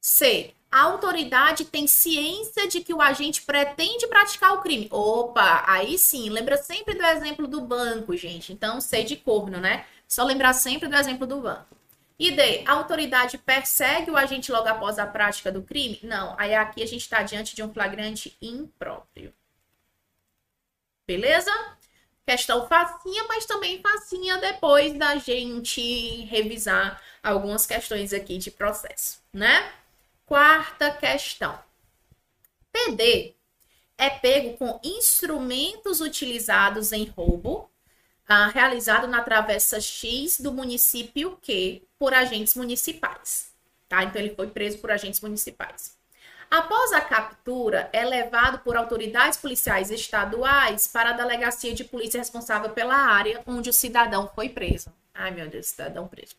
C. 0.00 0.55
A 0.76 0.82
autoridade 0.82 1.64
tem 1.64 1.86
ciência 1.86 2.68
de 2.68 2.82
que 2.82 2.92
o 2.92 3.00
agente 3.00 3.40
pretende 3.40 4.06
praticar 4.08 4.52
o 4.52 4.60
crime. 4.60 4.88
Opa, 4.90 5.64
aí 5.66 5.96
sim, 5.96 6.28
lembra 6.28 6.58
sempre 6.58 6.92
do 6.92 7.02
exemplo 7.02 7.48
do 7.48 7.62
banco, 7.62 8.14
gente. 8.14 8.52
Então, 8.52 8.78
C 8.78 9.02
de 9.02 9.16
corno, 9.16 9.58
né? 9.58 9.86
Só 10.06 10.22
lembrar 10.22 10.52
sempre 10.52 10.86
do 10.86 10.94
exemplo 10.94 11.26
do 11.26 11.40
banco. 11.40 11.74
E 12.18 12.36
a 12.66 12.72
autoridade 12.72 13.38
persegue 13.38 14.10
o 14.10 14.18
agente 14.18 14.52
logo 14.52 14.68
após 14.68 14.98
a 14.98 15.06
prática 15.06 15.50
do 15.50 15.62
crime? 15.62 15.98
Não, 16.02 16.38
aí 16.38 16.54
aqui 16.54 16.82
a 16.82 16.86
gente 16.86 17.00
está 17.00 17.22
diante 17.22 17.56
de 17.56 17.62
um 17.62 17.72
flagrante 17.72 18.36
impróprio. 18.42 19.32
Beleza? 21.06 21.50
Questão 22.26 22.68
facinha, 22.68 23.24
mas 23.24 23.46
também 23.46 23.80
facinha 23.80 24.36
depois 24.36 24.92
da 24.92 25.16
gente 25.16 26.26
revisar 26.26 27.00
algumas 27.22 27.64
questões 27.64 28.12
aqui 28.12 28.36
de 28.36 28.50
processo, 28.50 29.22
né? 29.32 29.72
Quarta 30.26 30.90
questão. 30.90 31.56
PD 32.72 33.36
é 33.96 34.10
pego 34.10 34.56
com 34.56 34.80
instrumentos 34.82 36.00
utilizados 36.00 36.90
em 36.90 37.04
roubo 37.04 37.70
ah, 38.28 38.48
realizado 38.48 39.06
na 39.06 39.22
travessa 39.22 39.80
X 39.80 40.40
do 40.40 40.52
município 40.52 41.38
Q 41.40 41.80
por 41.96 42.12
agentes 42.12 42.56
municipais. 42.56 43.52
Tá? 43.88 44.02
Então, 44.02 44.20
ele 44.20 44.34
foi 44.34 44.48
preso 44.48 44.78
por 44.78 44.90
agentes 44.90 45.20
municipais. 45.20 45.96
Após 46.50 46.92
a 46.92 47.00
captura, 47.00 47.88
é 47.92 48.04
levado 48.04 48.58
por 48.58 48.76
autoridades 48.76 49.38
policiais 49.38 49.92
estaduais 49.92 50.88
para 50.88 51.10
a 51.10 51.12
delegacia 51.12 51.72
de 51.72 51.84
polícia 51.84 52.18
responsável 52.18 52.70
pela 52.70 52.96
área 52.96 53.44
onde 53.46 53.70
o 53.70 53.72
cidadão 53.72 54.28
foi 54.34 54.48
preso. 54.48 54.92
Ai, 55.14 55.30
meu 55.30 55.48
Deus, 55.48 55.66
cidadão 55.66 56.08
preso. 56.08 56.34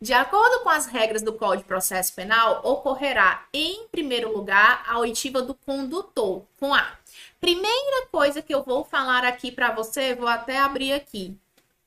De 0.00 0.12
acordo 0.12 0.62
com 0.62 0.68
as 0.68 0.86
regras 0.86 1.22
do 1.22 1.32
Código 1.32 1.62
de 1.62 1.68
Processo 1.68 2.12
Penal, 2.14 2.60
ocorrerá, 2.62 3.46
em 3.52 3.88
primeiro 3.88 4.32
lugar, 4.36 4.84
a 4.86 4.98
oitiva 4.98 5.40
do 5.40 5.54
condutor, 5.54 6.44
com 6.60 6.74
A. 6.74 6.98
Primeira 7.40 8.06
coisa 8.08 8.42
que 8.42 8.54
eu 8.54 8.62
vou 8.62 8.84
falar 8.84 9.24
aqui 9.24 9.50
para 9.50 9.70
você, 9.74 10.14
vou 10.14 10.28
até 10.28 10.58
abrir 10.58 10.92
aqui. 10.92 11.38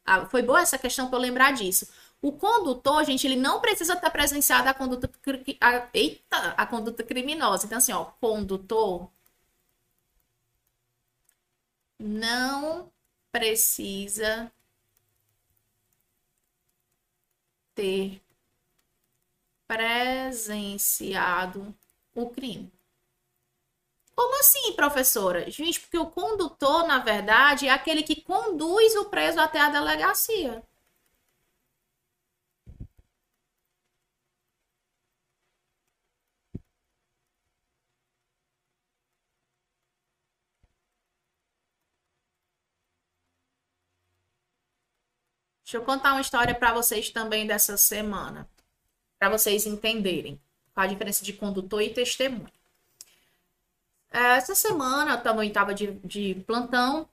Ah, 0.06 0.26
foi 0.26 0.42
boa 0.42 0.62
essa 0.62 0.78
questão 0.78 1.10
para 1.10 1.18
eu 1.18 1.22
lembrar 1.22 1.54
disso. 1.54 1.88
O 2.22 2.32
condutor, 2.32 3.04
gente, 3.06 3.28
ele 3.28 3.36
não 3.36 3.62
precisa 3.62 3.94
estar 3.94 4.10
presenciado 4.10 4.68
a 4.68 4.74
conduta, 4.74 5.10
a, 5.62 5.88
eita, 5.94 6.38
a 6.58 6.66
conduta 6.66 7.04
criminosa. 7.04 7.66
Então, 7.66 7.78
assim, 7.78 7.92
ó, 7.94 8.06
condutor 8.20 9.12
não 12.00 12.92
precisa 13.32 14.52
ter 17.78 18.20
presenciado 19.68 21.76
o 22.16 22.28
crime. 22.32 22.74
Como 24.16 24.40
assim, 24.40 24.74
professora? 24.74 25.48
Gente, 25.52 25.80
porque 25.80 26.00
o 26.00 26.10
condutor, 26.10 26.88
na 26.88 26.98
verdade, 26.98 27.68
é 27.68 27.72
aquele 27.72 28.02
que 28.02 28.20
conduz 28.20 28.96
o 28.96 29.06
preso 29.06 29.40
até 29.40 29.60
a 29.60 29.70
delegacia. 29.70 30.64
Deixa 45.68 45.76
eu 45.76 45.82
contar 45.82 46.14
uma 46.14 46.22
história 46.22 46.56
para 46.56 46.72
vocês 46.72 47.10
também 47.10 47.46
dessa 47.46 47.76
semana, 47.76 48.48
para 49.20 49.28
vocês 49.28 49.66
entenderem 49.66 50.40
qual 50.74 50.86
a 50.86 50.88
diferença 50.88 51.26
de 51.26 51.34
condutor 51.34 51.82
e 51.82 51.94
testemunha. 51.94 52.50
Essa 54.10 54.56
semana 54.56 55.16
eu 55.16 55.22
também 55.22 55.50
estava 55.50 55.74
de, 55.74 55.88
de 56.06 56.36
plantão 56.48 57.06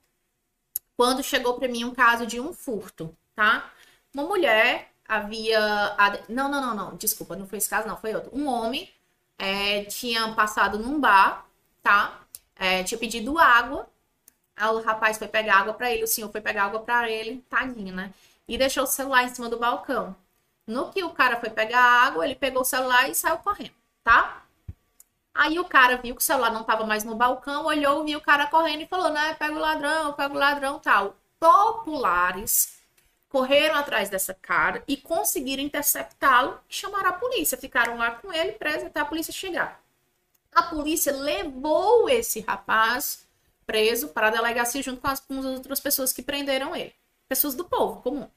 quando 0.95 1.21
chegou 1.21 1.55
para 1.55 1.67
mim 1.67 1.83
um 1.83 1.93
caso 1.93 2.25
de 2.25 2.39
um 2.39 2.53
furto, 2.53 3.13
tá? 3.35 3.69
Uma 4.13 4.23
mulher 4.23 4.89
havia. 5.05 5.59
Não, 6.29 6.47
não, 6.47 6.61
não, 6.61 6.73
não, 6.73 6.95
desculpa, 6.95 7.35
não 7.35 7.45
foi 7.45 7.57
esse 7.57 7.69
caso, 7.69 7.89
não, 7.89 7.97
foi 7.97 8.15
outro. 8.15 8.31
Um 8.33 8.47
homem 8.47 8.89
é, 9.37 9.83
tinha 9.83 10.33
passado 10.33 10.79
num 10.79 10.97
bar, 10.97 11.45
tá? 11.83 12.21
É, 12.55 12.85
tinha 12.85 12.97
pedido 12.97 13.37
água. 13.37 13.85
o 14.57 14.79
rapaz 14.79 15.17
foi 15.17 15.27
pegar 15.27 15.57
água 15.57 15.73
para 15.73 15.91
ele, 15.91 16.05
o 16.05 16.07
senhor 16.07 16.31
foi 16.31 16.39
pegar 16.39 16.63
água 16.63 16.79
para 16.79 17.11
ele, 17.11 17.43
tadinho, 17.49 17.93
né? 17.93 18.13
E 18.47 18.57
deixou 18.57 18.83
o 18.83 18.87
celular 18.87 19.23
em 19.23 19.33
cima 19.33 19.49
do 19.49 19.57
balcão. 19.57 20.15
No 20.67 20.91
que 20.91 21.03
o 21.03 21.11
cara 21.11 21.39
foi 21.39 21.49
pegar 21.49 21.79
a 21.79 22.03
água, 22.07 22.25
ele 22.25 22.35
pegou 22.35 22.61
o 22.61 22.65
celular 22.65 23.09
e 23.09 23.15
saiu 23.15 23.37
correndo, 23.37 23.73
tá? 24.03 24.43
Aí 25.33 25.59
o 25.59 25.65
cara 25.65 25.97
viu 25.97 26.15
que 26.15 26.21
o 26.21 26.25
celular 26.25 26.51
não 26.51 26.61
estava 26.61 26.85
mais 26.85 27.03
no 27.03 27.15
balcão, 27.15 27.65
olhou, 27.65 28.05
viu 28.05 28.19
o 28.19 28.21
cara 28.21 28.47
correndo 28.47 28.81
e 28.81 28.87
falou, 28.87 29.11
né, 29.11 29.35
pega 29.35 29.53
o 29.53 29.59
ladrão, 29.59 30.13
pega 30.13 30.33
o 30.33 30.37
ladrão, 30.37 30.79
tal. 30.79 31.15
Populares 31.39 32.79
correram 33.29 33.75
atrás 33.75 34.09
dessa 34.09 34.33
cara 34.33 34.83
e 34.87 34.95
conseguiram 34.95 35.61
interceptá-lo 35.61 36.57
e 36.69 36.73
chamaram 36.73 37.09
a 37.09 37.13
polícia. 37.13 37.57
Ficaram 37.57 37.97
lá 37.97 38.11
com 38.11 38.31
ele 38.31 38.53
preso 38.53 38.87
até 38.87 39.01
a 39.01 39.05
polícia 39.05 39.33
chegar. 39.33 39.83
A 40.53 40.63
polícia 40.63 41.13
levou 41.13 42.09
esse 42.09 42.39
rapaz 42.39 43.27
preso 43.67 44.09
para 44.09 44.27
a 44.27 44.31
delegacia 44.31 44.81
junto 44.81 45.01
com 45.01 45.07
as, 45.07 45.19
com 45.19 45.37
as 45.37 45.45
outras 45.45 45.79
pessoas 45.81 46.13
que 46.13 46.23
prenderam 46.23 46.75
ele 46.75 46.95
pessoas 47.27 47.55
do 47.55 47.65
povo 47.65 48.01
comum. 48.01 48.29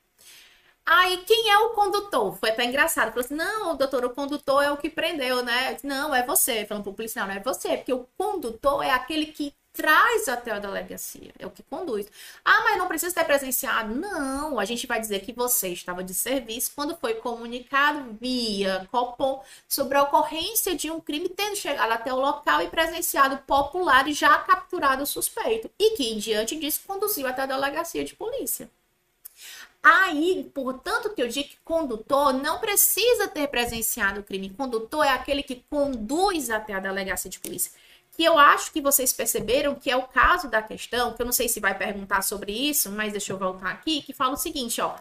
Aí, 0.90 1.18
quem 1.18 1.50
é 1.50 1.58
o 1.58 1.70
condutor? 1.70 2.36
Foi 2.38 2.50
até 2.50 2.64
engraçado. 2.64 3.10
Falou 3.10 3.24
assim: 3.24 3.34
não, 3.34 3.76
doutor, 3.76 4.04
o 4.06 4.10
condutor 4.10 4.62
é 4.62 4.70
o 4.70 4.78
que 4.78 4.88
prendeu, 4.88 5.42
né? 5.44 5.76
Não, 5.82 6.14
é 6.14 6.24
você. 6.24 6.64
Falando 6.64 6.84
pro 6.84 6.94
policial, 6.94 7.26
não 7.26 7.34
é 7.34 7.40
você, 7.40 7.76
porque 7.76 7.92
o 7.92 8.08
condutor 8.16 8.82
é 8.82 8.90
aquele 8.90 9.26
que 9.26 9.54
traz 9.78 10.28
até 10.28 10.50
a 10.50 10.58
delegacia, 10.58 11.32
é 11.38 11.46
o 11.46 11.50
que 11.50 11.62
conduz. 11.62 12.06
Ah, 12.44 12.62
mas 12.64 12.78
não 12.78 12.88
precisa 12.88 13.14
ter 13.14 13.24
presenciado. 13.24 13.94
Não, 13.94 14.58
a 14.58 14.64
gente 14.64 14.86
vai 14.86 15.00
dizer 15.00 15.20
que 15.20 15.32
você 15.32 15.68
estava 15.68 16.02
de 16.02 16.14
serviço 16.14 16.72
quando 16.74 16.96
foi 16.96 17.14
comunicado 17.14 18.16
via 18.20 18.88
Copom 18.90 19.44
sobre 19.68 19.96
a 19.98 20.02
ocorrência 20.02 20.74
de 20.74 20.90
um 20.90 21.00
crime, 21.00 21.28
tendo 21.28 21.54
chegado 21.54 21.92
até 21.92 22.12
o 22.12 22.18
local 22.18 22.62
e 22.62 22.68
presenciado 22.68 23.38
popular 23.46 24.08
e 24.08 24.12
já 24.12 24.36
capturado 24.38 25.04
o 25.04 25.06
suspeito. 25.06 25.70
E 25.78 25.96
que, 25.96 26.16
diante 26.16 26.56
disso, 26.58 26.80
conduziu 26.86 27.26
até 27.28 27.42
a 27.42 27.46
delegacia 27.46 28.04
de 28.04 28.16
polícia. 28.16 28.68
Aí, 29.82 30.50
portanto, 30.54 31.14
que 31.14 31.22
eu 31.22 31.28
digo 31.28 31.48
que 31.48 31.58
condutor 31.64 32.32
não 32.32 32.58
precisa 32.58 33.28
ter 33.28 33.48
presenciado 33.48 34.20
o 34.20 34.22
crime. 34.24 34.50
Condutor 34.50 35.04
é 35.04 35.10
aquele 35.10 35.42
que 35.42 35.64
conduz 35.70 36.50
até 36.50 36.74
a 36.74 36.80
delegacia 36.80 37.30
de 37.30 37.38
polícia. 37.38 37.72
Que 38.12 38.24
eu 38.24 38.38
acho 38.38 38.72
que 38.72 38.80
vocês 38.80 39.12
perceberam 39.12 39.76
que 39.76 39.90
é 39.90 39.96
o 39.96 40.08
caso 40.08 40.48
da 40.50 40.60
questão, 40.60 41.14
que 41.14 41.22
eu 41.22 41.26
não 41.26 41.32
sei 41.32 41.48
se 41.48 41.60
vai 41.60 41.76
perguntar 41.76 42.22
sobre 42.22 42.52
isso, 42.52 42.90
mas 42.90 43.12
deixa 43.12 43.32
eu 43.32 43.38
voltar 43.38 43.70
aqui, 43.70 44.02
que 44.02 44.12
fala 44.12 44.34
o 44.34 44.36
seguinte, 44.36 44.80
ó. 44.80 44.96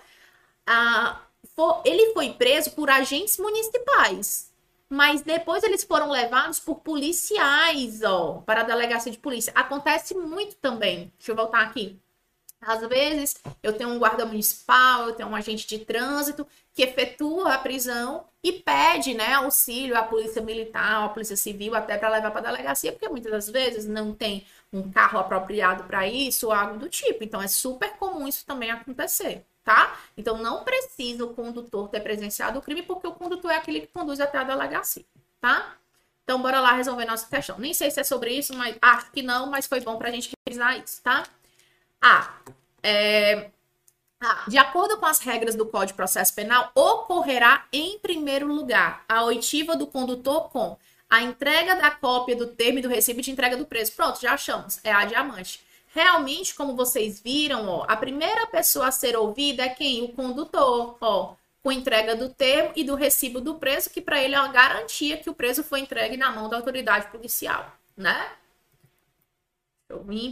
Ah, 0.65 1.21
for, 1.55 1.81
ele 1.85 2.13
foi 2.13 2.33
preso 2.33 2.71
por 2.71 2.89
agentes 2.89 3.37
municipais, 3.37 4.51
mas 4.89 5.21
depois 5.21 5.63
eles 5.63 5.83
foram 5.83 6.11
levados 6.11 6.59
por 6.59 6.75
policiais, 6.81 8.03
ó, 8.03 8.43
para 8.45 8.61
a 8.61 8.63
delegacia 8.63 9.11
de 9.11 9.17
polícia. 9.17 9.51
Acontece 9.55 10.13
muito 10.15 10.55
também. 10.57 11.11
Deixa 11.17 11.31
eu 11.31 11.35
voltar 11.35 11.61
aqui. 11.61 11.99
Às 12.59 12.85
vezes, 12.87 13.35
eu 13.61 13.73
tenho 13.73 13.89
um 13.89 13.99
guarda 13.99 14.25
municipal, 14.25 15.07
eu 15.07 15.15
tenho 15.15 15.29
um 15.29 15.35
agente 15.35 15.67
de 15.67 15.85
trânsito 15.85 16.45
que 16.73 16.81
efetua 16.81 17.53
a 17.53 17.57
prisão 17.57 18.25
e 18.43 18.51
pede 18.51 19.13
né, 19.13 19.33
auxílio 19.33 19.95
à 19.97 20.03
polícia 20.03 20.41
militar, 20.41 21.05
à 21.05 21.09
polícia 21.09 21.37
civil, 21.37 21.75
até 21.75 21.97
para 21.97 22.09
levar 22.09 22.31
para 22.31 22.41
a 22.41 22.51
delegacia, 22.51 22.91
porque 22.91 23.07
muitas 23.09 23.31
das 23.31 23.49
vezes 23.49 23.85
não 23.85 24.13
tem 24.13 24.45
um 24.73 24.91
carro 24.91 25.19
apropriado 25.19 25.83
para 25.83 26.07
isso 26.07 26.47
ou 26.47 26.53
algo 26.53 26.77
do 26.77 26.89
tipo. 26.89 27.23
Então, 27.23 27.41
é 27.41 27.47
super 27.47 27.91
comum 27.97 28.27
isso 28.27 28.45
também 28.45 28.71
acontecer, 28.71 29.45
tá? 29.63 29.97
Então, 30.17 30.37
não 30.37 30.63
precisa 30.63 31.25
o 31.25 31.33
condutor 31.33 31.89
ter 31.89 31.99
presenciado 32.01 32.59
o 32.59 32.61
crime, 32.61 32.81
porque 32.81 33.07
o 33.07 33.13
condutor 33.13 33.51
é 33.51 33.55
aquele 33.55 33.81
que 33.81 33.87
conduz 33.87 34.19
até 34.19 34.39
a 34.39 34.43
delegacia, 34.43 35.05
tá? 35.39 35.75
Então, 36.23 36.41
bora 36.41 36.59
lá 36.59 36.73
resolver 36.73 37.05
nossa 37.05 37.27
questão. 37.27 37.57
Nem 37.57 37.73
sei 37.73 37.89
se 37.89 37.99
é 38.01 38.03
sobre 38.03 38.31
isso, 38.33 38.53
mas 38.55 38.75
acho 38.81 39.11
que 39.11 39.21
não, 39.21 39.47
mas 39.47 39.67
foi 39.67 39.79
bom 39.79 39.97
para 39.97 40.09
a 40.09 40.11
gente 40.11 40.31
revisar 40.45 40.77
isso, 40.77 41.01
tá? 41.01 41.23
A. 42.01 42.33
É, 42.83 43.49
de 44.47 44.57
acordo 44.57 44.97
com 44.97 45.05
as 45.05 45.19
regras 45.19 45.55
do 45.55 45.65
Código 45.65 45.87
de 45.87 45.93
Processo 45.93 46.33
Penal, 46.33 46.71
ocorrerá 46.73 47.65
em 47.71 47.99
primeiro 47.99 48.47
lugar 48.47 49.03
a 49.07 49.23
oitiva 49.23 49.75
do 49.75 49.85
condutor 49.85 50.49
com 50.49 50.77
a 51.09 51.21
entrega 51.21 51.75
da 51.75 51.91
cópia 51.91 52.35
do 52.35 52.47
termo 52.47 52.79
e 52.79 52.81
do 52.81 52.89
recibo 52.89 53.21
de 53.21 53.31
entrega 53.31 53.55
do 53.55 53.65
preço. 53.65 53.93
Pronto, 53.93 54.19
já 54.19 54.33
achamos. 54.33 54.79
É 54.83 54.91
a 54.91 55.05
diamante. 55.05 55.61
Realmente, 55.93 56.53
como 56.55 56.75
vocês 56.75 57.19
viram, 57.19 57.67
ó, 57.67 57.85
a 57.87 57.95
primeira 57.95 58.47
pessoa 58.47 58.87
a 58.87 58.91
ser 58.91 59.15
ouvida 59.15 59.63
é 59.63 59.69
quem? 59.69 60.03
O 60.03 60.13
condutor, 60.13 60.97
ó, 60.99 61.35
com 61.63 61.71
entrega 61.71 62.15
do 62.15 62.29
termo 62.29 62.71
e 62.75 62.83
do 62.83 62.95
recibo 62.95 63.39
do 63.39 63.55
preço, 63.55 63.89
que 63.89 64.01
para 64.01 64.21
ele 64.21 64.35
é 64.35 64.39
uma 64.39 64.51
garantia 64.51 65.17
que 65.17 65.29
o 65.29 65.33
preço 65.33 65.63
foi 65.63 65.79
entregue 65.81 66.17
na 66.17 66.31
mão 66.31 66.49
da 66.49 66.57
autoridade 66.57 67.07
policial, 67.07 67.71
né? 67.95 68.31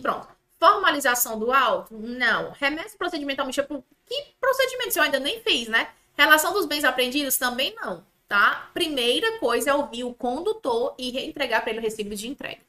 Pronto. 0.02 0.35
Formalização 0.60 1.38
do 1.38 1.52
auto? 1.52 1.96
Não. 1.98 2.52
Remessa 2.52 2.98
procedimentalmente 2.98 3.62
por 3.64 3.84
que 4.06 4.26
procedimento 4.40 4.98
eu 4.98 5.04
ainda 5.04 5.20
nem 5.20 5.42
fiz, 5.42 5.68
né? 5.68 5.90
Relação 6.18 6.54
dos 6.54 6.66
bens 6.66 6.84
apreendidos 6.84 7.38
também 7.38 7.76
não, 7.76 8.06
tá? 8.28 8.70
Primeira 8.74 9.38
coisa 9.40 9.72
é 9.72 9.74
ouvir 9.74 10.04
o 10.04 10.14
condutor 10.14 10.96
e 10.98 11.12
reentregar 11.12 11.62
para 11.62 11.72
ele 11.72 11.80
o 11.80 11.84
recibo 11.84 12.16
de 12.16 12.28
entrega. 12.28 12.62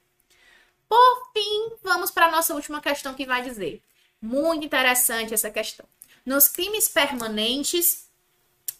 Por 0.88 1.30
fim, 1.32 1.76
vamos 1.82 2.10
para 2.10 2.26
a 2.26 2.30
nossa 2.30 2.54
última 2.54 2.80
questão 2.80 3.14
que 3.14 3.26
vai 3.26 3.42
dizer. 3.42 3.82
Muito 4.20 4.64
interessante 4.64 5.34
essa 5.34 5.50
questão. 5.50 5.86
Nos 6.24 6.48
crimes 6.48 6.88
permanentes, 6.88 8.05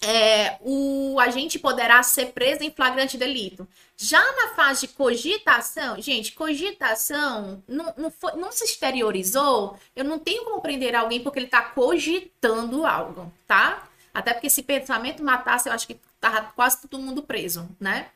é, 0.03 0.59
o 0.61 1.19
agente 1.19 1.59
poderá 1.59 2.03
ser 2.03 2.27
preso 2.27 2.63
em 2.63 2.71
flagrante 2.71 3.17
delito. 3.17 3.67
Já 3.97 4.21
na 4.21 4.55
fase 4.55 4.87
de 4.87 4.93
cogitação, 4.93 6.01
gente, 6.01 6.33
cogitação 6.33 7.63
não, 7.67 7.95
não, 7.97 8.11
foi, 8.11 8.33
não 8.33 8.53
se 8.53 8.65
exteriorizou. 8.65 9.79
Eu 9.95 10.05
não 10.05 10.19
tenho 10.19 10.45
como 10.45 10.61
prender 10.61 10.95
alguém 10.95 11.21
porque 11.23 11.39
ele 11.39 11.47
está 11.47 11.63
cogitando 11.63 12.87
algo, 12.87 13.33
tá? 13.47 13.89
Até 14.13 14.33
porque 14.35 14.51
se 14.51 14.63
pensamento 14.63 15.23
matasse, 15.23 15.69
eu 15.69 15.73
acho 15.73 15.87
que 15.87 15.99
tava 16.21 16.43
quase 16.55 16.83
todo 16.83 17.01
mundo 17.03 17.23
preso, 17.23 17.69
né? 17.81 18.11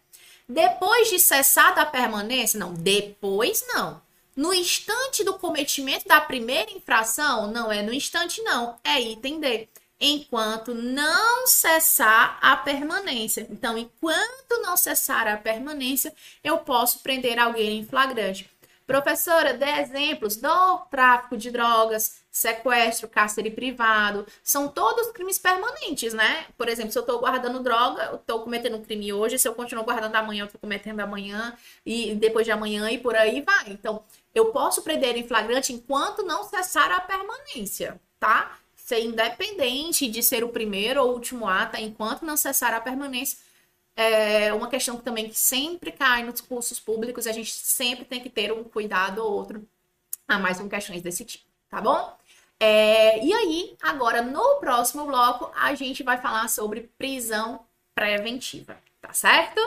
Depois 0.48 1.08
de 1.08 1.18
cessada 1.18 1.80
a 1.80 1.86
permanência, 1.86 2.58
não, 2.58 2.74
depois 2.74 3.64
não. 3.68 4.02
No 4.36 4.52
instante 4.52 5.24
do 5.24 5.34
cometimento 5.34 6.06
da 6.08 6.20
primeira 6.20 6.70
infração, 6.70 7.50
não 7.50 7.70
é 7.70 7.82
no 7.82 7.92
instante, 7.92 8.42
não, 8.42 8.78
é 8.84 9.00
item 9.00 9.40
D 9.40 9.68
enquanto 10.00 10.72
não 10.74 11.46
cessar 11.46 12.38
a 12.40 12.56
permanência. 12.56 13.46
Então, 13.50 13.76
enquanto 13.76 14.62
não 14.62 14.76
cessar 14.76 15.28
a 15.28 15.36
permanência, 15.36 16.14
eu 16.42 16.58
posso 16.58 17.00
prender 17.00 17.38
alguém 17.38 17.78
em 17.78 17.86
flagrante. 17.86 18.50
Professora, 18.86 19.54
dê 19.54 19.70
exemplos 19.80 20.34
do 20.34 20.78
tráfico 20.90 21.36
de 21.36 21.52
drogas, 21.52 22.22
sequestro, 22.28 23.08
cárcere 23.08 23.48
privado, 23.48 24.26
são 24.42 24.66
todos 24.66 25.12
crimes 25.12 25.38
permanentes, 25.38 26.12
né? 26.12 26.46
Por 26.58 26.68
exemplo, 26.68 26.90
se 26.90 26.98
eu 26.98 27.02
estou 27.02 27.20
guardando 27.20 27.62
droga, 27.62 28.02
eu 28.06 28.16
estou 28.16 28.40
cometendo 28.40 28.76
um 28.76 28.82
crime 28.82 29.12
hoje, 29.12 29.38
se 29.38 29.46
eu 29.46 29.54
continuo 29.54 29.84
guardando 29.84 30.16
amanhã, 30.16 30.42
eu 30.42 30.46
estou 30.46 30.60
cometendo 30.60 30.98
amanhã, 30.98 31.56
e 31.86 32.16
depois 32.16 32.44
de 32.44 32.50
amanhã, 32.50 32.90
e 32.90 32.98
por 32.98 33.14
aí 33.14 33.42
vai. 33.42 33.68
Então, 33.68 34.02
eu 34.34 34.46
posso 34.46 34.82
prender 34.82 35.16
em 35.16 35.26
flagrante 35.26 35.72
enquanto 35.72 36.24
não 36.24 36.42
cessar 36.42 36.90
a 36.90 37.00
permanência, 37.00 38.00
tá? 38.18 38.58
Ser 38.90 39.04
independente 39.04 40.08
de 40.08 40.20
ser 40.20 40.42
o 40.42 40.48
primeiro 40.48 41.00
ou 41.00 41.14
último 41.14 41.46
ato, 41.46 41.76
enquanto 41.76 42.24
não 42.24 42.36
cessar 42.36 42.74
a 42.74 42.80
permanência. 42.80 43.38
É 43.94 44.52
uma 44.52 44.68
questão 44.68 44.96
que 44.96 45.04
também 45.04 45.28
que 45.28 45.38
sempre 45.38 45.92
cai 45.92 46.24
nos 46.24 46.40
cursos 46.40 46.80
públicos, 46.80 47.26
a 47.26 47.32
gente 47.32 47.52
sempre 47.52 48.04
tem 48.04 48.20
que 48.20 48.28
ter 48.28 48.52
um 48.52 48.64
cuidado 48.64 49.18
ou 49.18 49.32
outro 49.32 49.64
a 50.26 50.38
mais 50.38 50.58
com 50.58 50.68
questões 50.68 51.02
desse 51.02 51.24
tipo, 51.24 51.44
tá 51.68 51.80
bom? 51.80 52.16
É, 52.58 53.24
e 53.24 53.32
aí, 53.32 53.76
agora 53.80 54.22
no 54.22 54.58
próximo 54.58 55.06
bloco, 55.06 55.52
a 55.54 55.74
gente 55.74 56.02
vai 56.02 56.18
falar 56.20 56.48
sobre 56.48 56.90
prisão 56.98 57.60
preventiva, 57.94 58.76
tá 59.00 59.12
certo? 59.12 59.60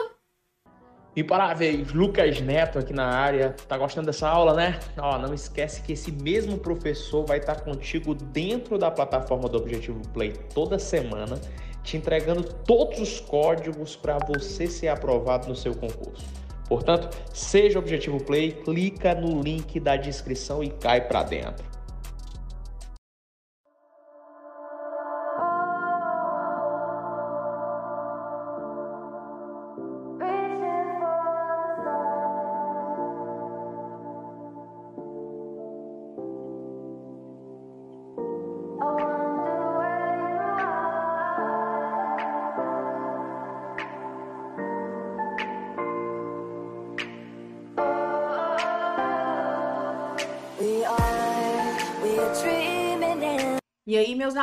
Imparáveis, 1.16 1.92
Lucas 1.92 2.40
Neto 2.40 2.76
aqui 2.78 2.92
na 2.92 3.06
área. 3.06 3.54
Tá 3.68 3.78
gostando 3.78 4.06
dessa 4.06 4.28
aula, 4.28 4.52
né? 4.52 4.80
Ó, 4.98 5.16
não 5.16 5.32
esquece 5.32 5.80
que 5.80 5.92
esse 5.92 6.10
mesmo 6.10 6.58
professor 6.58 7.24
vai 7.24 7.38
estar 7.38 7.60
contigo 7.60 8.14
dentro 8.14 8.76
da 8.76 8.90
plataforma 8.90 9.48
do 9.48 9.56
Objetivo 9.56 10.00
Play 10.08 10.32
toda 10.52 10.76
semana, 10.76 11.40
te 11.84 11.96
entregando 11.96 12.42
todos 12.42 12.98
os 12.98 13.20
códigos 13.20 13.94
para 13.94 14.18
você 14.18 14.66
ser 14.66 14.88
aprovado 14.88 15.48
no 15.48 15.54
seu 15.54 15.74
concurso. 15.74 16.24
Portanto, 16.68 17.16
seja 17.32 17.78
Objetivo 17.78 18.18
Play, 18.24 18.50
clica 18.50 19.14
no 19.14 19.40
link 19.40 19.78
da 19.78 19.96
descrição 19.96 20.64
e 20.64 20.70
cai 20.70 21.00
para 21.00 21.22
dentro. 21.22 21.73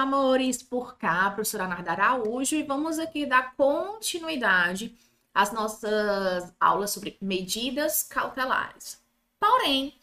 Amores, 0.02 0.64
por 0.64 0.98
cá, 0.98 1.30
professora 1.30 1.68
Narda 1.68 1.92
Araújo, 1.92 2.56
e 2.56 2.64
vamos 2.64 2.98
aqui 2.98 3.26
dar 3.26 3.56
continuidade 3.56 4.98
às 5.34 5.54
nossas 5.54 6.52
aulas 6.60 6.90
sobre 6.90 7.18
medidas 7.22 8.04
cautelares. 8.04 9.00
Porém, 9.40 9.94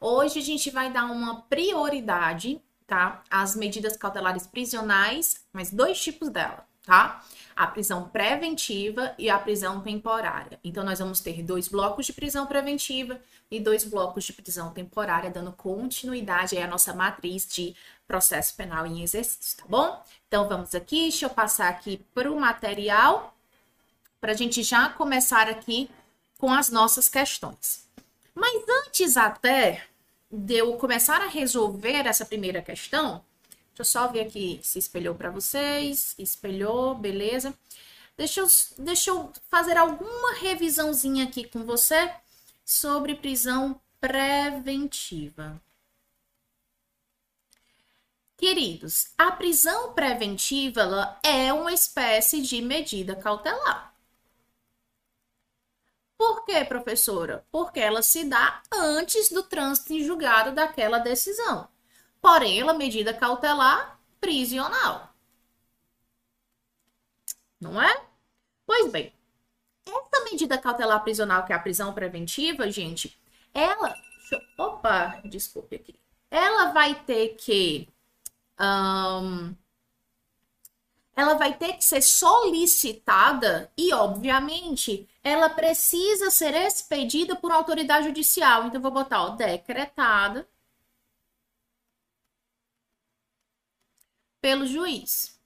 hoje 0.00 0.38
a 0.38 0.42
gente 0.42 0.70
vai 0.70 0.90
dar 0.92 1.06
uma 1.06 1.42
prioridade, 1.42 2.62
tá? 2.86 3.22
Às 3.28 3.56
medidas 3.56 3.96
cautelares 3.96 4.46
prisionais, 4.46 5.44
mas 5.52 5.70
dois 5.70 6.00
tipos 6.00 6.28
dela, 6.28 6.64
tá? 6.86 7.22
A 7.56 7.66
prisão 7.66 8.08
preventiva 8.08 9.14
e 9.18 9.28
a 9.28 9.38
prisão 9.38 9.80
temporária. 9.80 10.58
Então, 10.62 10.84
nós 10.84 11.00
vamos 11.00 11.20
ter 11.20 11.42
dois 11.42 11.68
blocos 11.68 12.06
de 12.06 12.12
prisão 12.12 12.46
preventiva 12.46 13.20
e 13.50 13.58
dois 13.58 13.84
blocos 13.84 14.24
de 14.24 14.32
prisão 14.32 14.72
temporária, 14.72 15.28
dando 15.28 15.52
continuidade 15.52 16.56
à 16.56 16.66
nossa 16.66 16.94
matriz 16.94 17.46
de 17.46 17.74
processo 18.10 18.56
penal 18.56 18.84
em 18.84 19.04
exercício, 19.04 19.58
tá 19.58 19.64
bom? 19.68 20.02
Então 20.26 20.48
vamos 20.48 20.74
aqui, 20.74 21.02
deixa 21.02 21.26
eu 21.26 21.30
passar 21.30 21.68
aqui 21.68 22.04
para 22.12 22.28
o 22.28 22.40
material, 22.40 23.32
para 24.20 24.32
a 24.32 24.34
gente 24.34 24.64
já 24.64 24.88
começar 24.88 25.48
aqui 25.48 25.88
com 26.36 26.52
as 26.52 26.70
nossas 26.70 27.08
questões. 27.08 27.88
Mas 28.34 28.64
antes 28.84 29.16
até 29.16 29.86
de 30.28 30.56
eu 30.56 30.76
começar 30.76 31.22
a 31.22 31.28
resolver 31.28 32.04
essa 32.04 32.26
primeira 32.26 32.60
questão, 32.60 33.24
deixa 33.68 33.78
eu 33.78 33.84
só 33.84 34.08
ver 34.08 34.22
aqui 34.22 34.58
se 34.60 34.80
espelhou 34.80 35.14
para 35.14 35.30
vocês, 35.30 36.16
espelhou, 36.18 36.96
beleza. 36.96 37.54
Deixa 38.16 38.40
eu, 38.40 38.48
deixa 38.76 39.10
eu 39.10 39.32
fazer 39.48 39.76
alguma 39.76 40.34
revisãozinha 40.34 41.26
aqui 41.26 41.44
com 41.44 41.64
você 41.64 42.12
sobre 42.64 43.14
prisão 43.14 43.80
preventiva. 44.00 45.62
Queridos, 48.40 49.12
a 49.18 49.32
prisão 49.32 49.92
preventiva 49.92 51.20
é 51.22 51.52
uma 51.52 51.74
espécie 51.74 52.40
de 52.40 52.62
medida 52.62 53.14
cautelar. 53.14 53.94
Por 56.16 56.46
quê, 56.46 56.64
professora? 56.64 57.46
Porque 57.52 57.78
ela 57.78 58.00
se 58.00 58.24
dá 58.24 58.62
antes 58.72 59.28
do 59.28 59.42
trânsito 59.42 59.92
em 59.92 60.02
julgado 60.02 60.52
daquela 60.52 60.98
decisão. 60.98 61.68
Porém, 62.18 62.58
ela 62.58 62.72
é 62.72 62.78
medida 62.78 63.12
cautelar 63.12 64.00
prisional. 64.18 65.14
Não 67.60 67.78
é? 67.78 68.06
Pois 68.64 68.90
bem, 68.90 69.12
essa 69.86 70.24
medida 70.24 70.56
cautelar 70.56 71.02
prisional, 71.02 71.44
que 71.44 71.52
é 71.52 71.56
a 71.56 71.60
prisão 71.60 71.92
preventiva, 71.92 72.70
gente, 72.70 73.20
ela. 73.52 73.94
Opa, 74.56 75.20
desculpe 75.26 75.76
aqui. 75.76 76.00
Ela 76.30 76.72
vai 76.72 76.94
ter 77.04 77.34
que 77.34 77.86
um, 78.60 79.54
ela 81.16 81.34
vai 81.34 81.56
ter 81.56 81.74
que 81.74 81.84
ser 81.84 82.02
solicitada 82.02 83.72
e, 83.76 83.92
obviamente, 83.92 85.08
ela 85.22 85.48
precisa 85.50 86.30
ser 86.30 86.54
expedida 86.54 87.36
por 87.36 87.52
autoridade 87.52 88.06
judicial. 88.06 88.66
Então, 88.66 88.80
vou 88.80 88.90
botar, 88.90 89.22
ó, 89.22 89.28
decretada 89.30 90.48
pelo 94.40 94.66
juiz. 94.66 95.38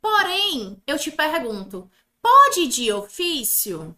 Porém, 0.00 0.82
eu 0.86 0.98
te 0.98 1.10
pergunto, 1.12 1.90
pode 2.22 2.68
de 2.68 2.92
ofício? 2.92 3.96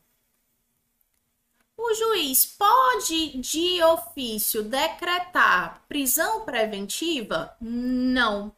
O 1.85 1.95
juiz 1.95 2.47
pode, 2.47 3.39
de 3.39 3.83
ofício, 3.83 4.63
decretar 4.63 5.83
prisão 5.89 6.45
preventiva? 6.45 7.57
Não. 7.61 8.55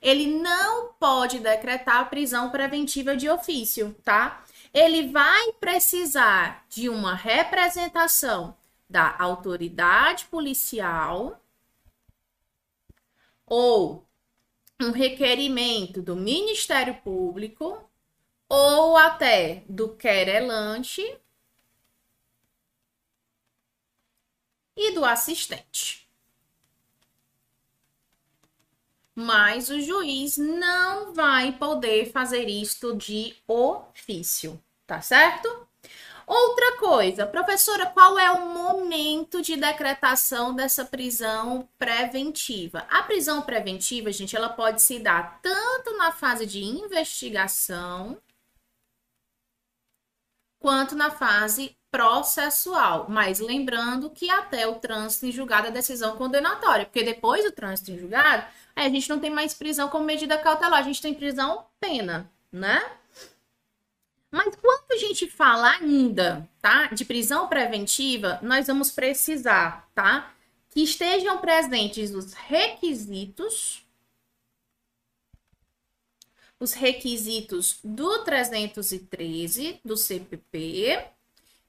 Ele 0.00 0.28
não 0.28 0.92
pode 0.92 1.40
decretar 1.40 2.08
prisão 2.08 2.50
preventiva 2.50 3.16
de 3.16 3.28
ofício, 3.28 3.92
tá? 4.04 4.44
Ele 4.72 5.08
vai 5.08 5.52
precisar 5.54 6.64
de 6.68 6.88
uma 6.88 7.16
representação 7.16 8.56
da 8.88 9.16
autoridade 9.18 10.26
policial 10.26 11.42
ou 13.44 14.06
um 14.80 14.92
requerimento 14.92 16.00
do 16.00 16.14
Ministério 16.14 16.94
Público 17.02 17.82
ou 18.48 18.96
até 18.96 19.64
do 19.68 19.96
querelante 19.96 21.02
e 24.76 24.92
do 24.92 25.04
assistente. 25.04 26.08
Mas 29.14 29.68
o 29.68 29.80
juiz 29.80 30.36
não 30.38 31.12
vai 31.12 31.52
poder 31.52 32.10
fazer 32.10 32.48
isto 32.48 32.96
de 32.96 33.36
ofício, 33.46 34.62
tá 34.86 35.02
certo? 35.02 35.68
Outra 36.26 36.78
coisa, 36.78 37.26
professora, 37.26 37.86
qual 37.86 38.18
é 38.18 38.30
o 38.30 38.48
momento 38.48 39.42
de 39.42 39.56
decretação 39.56 40.54
dessa 40.54 40.84
prisão 40.84 41.68
preventiva? 41.78 42.86
A 42.88 43.02
prisão 43.02 43.42
preventiva, 43.42 44.10
gente, 44.10 44.34
ela 44.34 44.48
pode 44.48 44.80
se 44.80 44.98
dar 44.98 45.40
tanto 45.42 45.96
na 45.98 46.12
fase 46.12 46.46
de 46.46 46.64
investigação 46.64 48.16
quanto 50.58 50.94
na 50.94 51.10
fase 51.10 51.76
processual, 51.92 53.06
mas 53.10 53.38
lembrando 53.38 54.08
que 54.08 54.30
até 54.30 54.66
o 54.66 54.76
trânsito 54.76 55.26
em 55.26 55.30
julgado 55.30 55.68
é 55.68 55.70
decisão 55.70 56.16
condenatória, 56.16 56.86
porque 56.86 57.04
depois 57.04 57.44
do 57.44 57.52
trânsito 57.52 57.90
em 57.90 57.98
julgado, 57.98 58.46
a 58.74 58.88
gente 58.88 59.10
não 59.10 59.20
tem 59.20 59.28
mais 59.28 59.52
prisão 59.52 59.90
como 59.90 60.06
medida 60.06 60.38
cautelar, 60.38 60.80
a 60.80 60.82
gente 60.82 61.02
tem 61.02 61.12
prisão 61.12 61.66
pena, 61.78 62.32
né? 62.50 62.82
Mas 64.30 64.56
quando 64.56 64.90
a 64.90 64.96
gente 64.96 65.28
fala 65.28 65.70
ainda, 65.72 66.48
tá, 66.62 66.86
de 66.86 67.04
prisão 67.04 67.46
preventiva, 67.46 68.38
nós 68.42 68.66
vamos 68.66 68.90
precisar, 68.90 69.86
tá, 69.94 70.32
que 70.70 70.82
estejam 70.82 71.36
presentes 71.38 72.12
os 72.12 72.32
requisitos 72.32 73.82
os 76.58 76.74
requisitos 76.74 77.80
do 77.82 78.22
313 78.22 79.80
do 79.84 79.96
CPP 79.96 81.10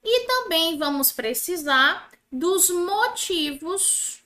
e 0.04 0.26
também 0.26 0.76
vamos 0.76 1.10
precisar 1.10 2.10
dos 2.30 2.68
motivos 2.68 4.22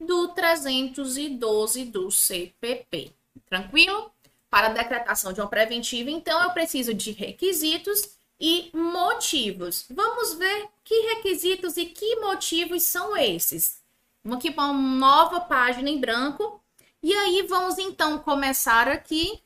do 0.00 0.28
312 0.28 1.84
do 1.84 2.10
CPP. 2.10 3.12
Tranquilo? 3.48 4.10
Para 4.50 4.68
a 4.68 4.72
decretação 4.72 5.32
de 5.32 5.40
uma 5.40 5.48
preventiva, 5.48 6.10
então, 6.10 6.42
eu 6.42 6.50
preciso 6.50 6.94
de 6.94 7.12
requisitos 7.12 8.16
e 8.40 8.70
motivos. 8.72 9.84
Vamos 9.90 10.34
ver 10.34 10.68
que 10.82 11.14
requisitos 11.14 11.76
e 11.76 11.86
que 11.86 12.16
motivos 12.16 12.82
são 12.84 13.16
esses. 13.16 13.82
Vamos 14.24 14.38
aqui 14.38 14.50
para 14.50 14.70
uma 14.70 14.72
nova 14.72 15.40
página 15.40 15.90
em 15.90 16.00
branco. 16.00 16.62
E 17.02 17.12
aí, 17.12 17.42
vamos 17.42 17.78
então 17.78 18.18
começar 18.18 18.88
aqui 18.88 19.42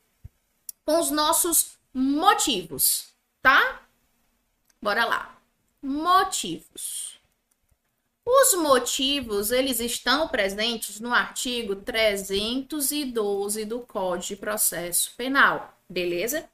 com 0.85 1.01
os 1.01 1.11
nossos 1.11 1.77
motivos, 1.93 3.09
tá? 3.41 3.82
Bora 4.83 5.05
lá. 5.05 5.39
Motivos. 5.80 7.20
Os 8.24 8.55
motivos, 8.55 9.53
eles 9.53 9.78
estão 9.80 10.28
presentes 10.28 10.99
no 11.01 11.12
artigo 11.14 11.76
312 11.76 13.64
do 13.64 13.80
Código 13.80 14.26
de 14.26 14.37
Processo 14.37 15.14
Penal, 15.16 15.76
beleza? 15.89 16.49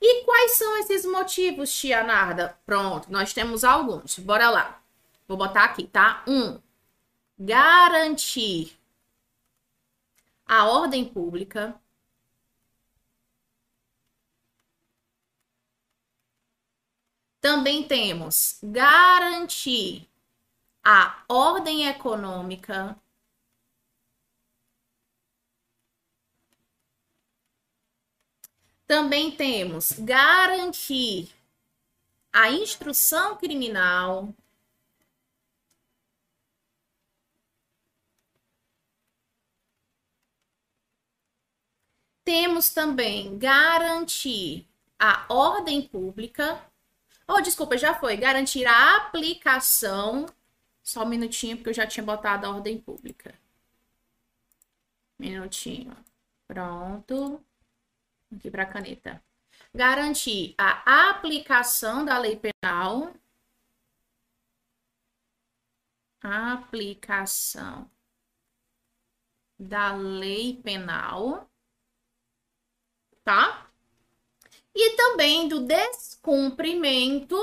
E 0.00 0.24
quais 0.24 0.58
são 0.58 0.80
esses 0.80 1.04
motivos, 1.06 1.72
tia 1.74 2.02
Narda? 2.02 2.58
Pronto, 2.66 3.10
nós 3.10 3.32
temos 3.32 3.64
alguns. 3.64 4.18
Bora 4.18 4.50
lá. 4.50 4.82
Vou 5.28 5.36
botar 5.36 5.64
aqui, 5.64 5.86
tá? 5.86 6.24
Um, 6.26 6.58
garantir 7.38 8.78
a 10.46 10.66
ordem 10.66 11.04
pública. 11.04 11.74
Também 17.42 17.82
temos 17.82 18.60
garantir 18.62 20.08
a 20.84 21.24
ordem 21.28 21.88
econômica. 21.88 22.96
Também 28.86 29.34
temos 29.34 29.90
garantir 29.98 31.34
a 32.32 32.48
instrução 32.52 33.36
criminal. 33.36 34.32
Temos 42.24 42.72
também 42.72 43.36
garantir 43.36 44.68
a 44.96 45.26
ordem 45.28 45.82
pública. 45.82 46.71
Oh, 47.34 47.40
desculpa, 47.40 47.78
já 47.78 47.94
foi. 47.94 48.14
Garantir 48.18 48.66
a 48.66 48.96
aplicação. 48.98 50.26
Só 50.82 51.02
um 51.02 51.08
minutinho, 51.08 51.56
porque 51.56 51.70
eu 51.70 51.74
já 51.74 51.86
tinha 51.86 52.04
botado 52.04 52.46
a 52.46 52.50
ordem 52.50 52.78
pública. 52.78 53.34
Minutinho. 55.18 55.96
Pronto. 56.46 57.42
Aqui 58.36 58.50
para 58.50 58.64
a 58.64 58.66
caneta. 58.66 59.22
Garantir 59.74 60.54
a 60.58 61.08
aplicação 61.08 62.04
da 62.04 62.18
lei 62.18 62.36
penal. 62.36 63.14
Aplicação 66.20 67.90
da 69.58 69.94
lei 69.94 70.60
penal. 70.62 71.50
Tá? 73.24 73.71
E 74.74 74.96
também 74.96 75.48
do 75.48 75.60
descumprimento. 75.60 77.36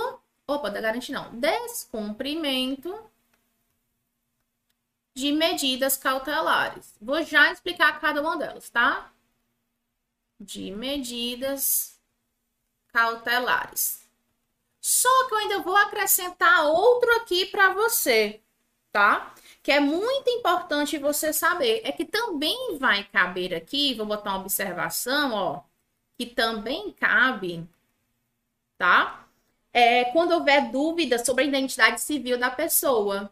Opa, 0.47 0.69
da 0.69 0.81
garantia 0.81 1.13
não. 1.13 1.31
Descumprimento 1.39 2.97
de 5.13 5.31
medidas 5.31 5.97
cautelares. 5.97 6.95
Vou 7.01 7.21
já 7.23 7.51
explicar 7.51 7.99
cada 7.99 8.21
uma 8.21 8.37
delas, 8.37 8.69
tá? 8.69 9.11
De 10.39 10.71
medidas 10.71 11.99
cautelares. 12.91 14.07
Só 14.81 15.27
que 15.27 15.33
eu 15.33 15.37
ainda 15.39 15.59
vou 15.59 15.75
acrescentar 15.75 16.65
outro 16.65 17.11
aqui 17.17 17.45
para 17.45 17.73
você, 17.73 18.41
tá? 18.91 19.35
Que 19.61 19.73
é 19.73 19.79
muito 19.79 20.29
importante 20.29 20.97
você 20.97 21.33
saber. 21.33 21.81
É 21.83 21.91
que 21.91 22.05
também 22.05 22.77
vai 22.79 23.03
caber 23.03 23.53
aqui, 23.53 23.93
vou 23.93 24.05
botar 24.05 24.31
uma 24.31 24.39
observação, 24.39 25.33
ó 25.33 25.68
que 26.19 26.25
também 26.27 26.91
cabe, 26.91 27.65
tá? 28.77 29.27
É, 29.71 30.05
quando 30.05 30.31
houver 30.31 30.71
dúvida 30.71 31.23
sobre 31.23 31.43
a 31.43 31.47
identidade 31.47 32.01
civil 32.01 32.37
da 32.39 32.49
pessoa. 32.49 33.31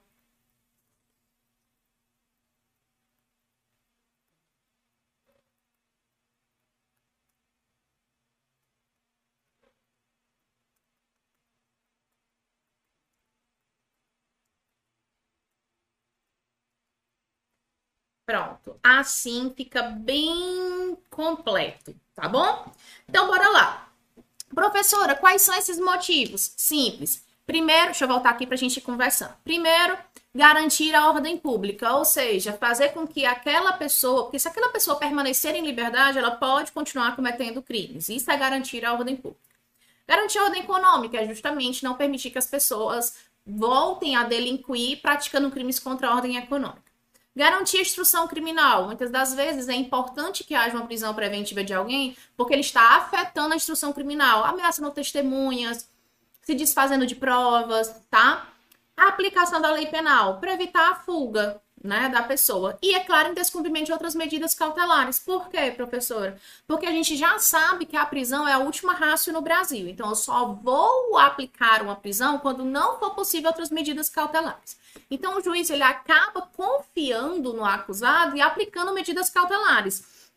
Pronto. 18.27 18.79
Assim 18.83 19.51
fica 19.55 19.81
bem 19.81 20.95
completo 21.09 21.95
tá 22.17 22.27
bom? 22.27 22.71
Então, 23.07 23.27
bora 23.27 23.47
lá. 23.49 23.89
Professora, 24.53 25.15
quais 25.15 25.43
são 25.43 25.55
esses 25.55 25.79
motivos? 25.79 26.51
Simples. 26.57 27.23
Primeiro, 27.45 27.85
deixa 27.85 28.05
eu 28.05 28.09
voltar 28.09 28.31
aqui 28.31 28.45
para 28.45 28.55
a 28.55 28.57
gente 28.57 28.81
conversar. 28.81 29.39
Primeiro, 29.43 29.95
garantir 30.33 30.93
a 30.95 31.09
ordem 31.09 31.37
pública, 31.37 31.93
ou 31.93 32.03
seja, 32.03 32.53
fazer 32.53 32.89
com 32.89 33.07
que 33.07 33.25
aquela 33.25 33.73
pessoa, 33.73 34.23
porque 34.23 34.39
se 34.39 34.47
aquela 34.47 34.69
pessoa 34.69 34.97
permanecer 34.97 35.55
em 35.55 35.65
liberdade, 35.65 36.17
ela 36.17 36.31
pode 36.31 36.71
continuar 36.71 37.15
cometendo 37.15 37.61
crimes. 37.61 38.09
Isso 38.09 38.29
é 38.31 38.35
garantir 38.35 38.83
a 38.83 38.93
ordem 38.93 39.15
pública. 39.15 39.47
Garantir 40.07 40.39
a 40.39 40.45
ordem 40.45 40.63
econômica 40.63 41.17
é 41.17 41.27
justamente 41.27 41.83
não 41.83 41.95
permitir 41.95 42.31
que 42.31 42.37
as 42.37 42.47
pessoas 42.47 43.15
voltem 43.45 44.15
a 44.15 44.23
delinquir 44.23 45.01
praticando 45.01 45.51
crimes 45.51 45.79
contra 45.79 46.07
a 46.09 46.15
ordem 46.15 46.35
econômica. 46.37 46.86
Garantir 47.37 47.77
a 47.77 47.81
instrução 47.81 48.27
criminal. 48.27 48.87
Muitas 48.87 49.11
das 49.11 49.35
vezes 49.35 49.69
é 49.69 49.75
importante 49.75 50.43
que 50.43 50.55
haja 50.55 50.75
uma 50.75 50.87
prisão 50.87 51.13
preventiva 51.13 51.63
de 51.63 51.71
alguém, 51.71 52.17
porque 52.35 52.51
ele 52.51 52.61
está 52.61 52.97
afetando 52.97 53.53
a 53.53 53.55
instrução 53.55 53.93
criminal, 53.93 54.43
ameaçando 54.43 54.89
testemunhas, 54.89 55.87
se 56.41 56.55
desfazendo 56.55 57.05
de 57.05 57.13
provas, 57.13 57.93
tá? 58.09 58.47
A 58.97 59.09
aplicação 59.09 59.61
da 59.61 59.69
lei 59.69 59.85
penal 59.85 60.39
para 60.39 60.53
evitar 60.53 60.89
a 60.89 60.95
fuga 60.95 61.61
né, 61.83 62.09
da 62.09 62.23
pessoa. 62.23 62.75
E, 62.81 62.95
é 62.95 63.01
claro, 63.01 63.29
em 63.29 63.35
descumprimento 63.35 63.85
de 63.85 63.91
outras 63.91 64.15
medidas 64.15 64.55
cautelares. 64.55 65.19
Por 65.19 65.47
quê, 65.47 65.69
professora? 65.69 66.39
Porque 66.67 66.87
a 66.87 66.91
gente 66.91 67.15
já 67.15 67.37
sabe 67.37 67.85
que 67.85 67.95
a 67.95 68.05
prisão 68.05 68.47
é 68.47 68.53
a 68.53 68.57
última 68.57 68.93
rácio 68.93 69.31
no 69.31 69.41
Brasil. 69.41 69.87
Então, 69.87 70.09
eu 70.09 70.15
só 70.15 70.47
vou 70.47 71.15
aplicar 71.19 71.83
uma 71.83 71.95
prisão 71.95 72.39
quando 72.39 72.65
não 72.65 72.97
for 72.97 73.11
possível 73.13 73.49
outras 73.49 73.69
medidas 73.69 74.09
cautelares. 74.09 74.75
Então, 75.09 75.37
o 75.37 75.41
juiz 75.41 75.69
ele 75.69 75.83
acaba 75.83 76.41
confiando 76.41 77.53
no 77.53 77.63
acusado 77.63 78.35
e 78.35 78.41
aplicando 78.41 78.93
medidas 78.93 79.29
cautelares. 79.29 80.31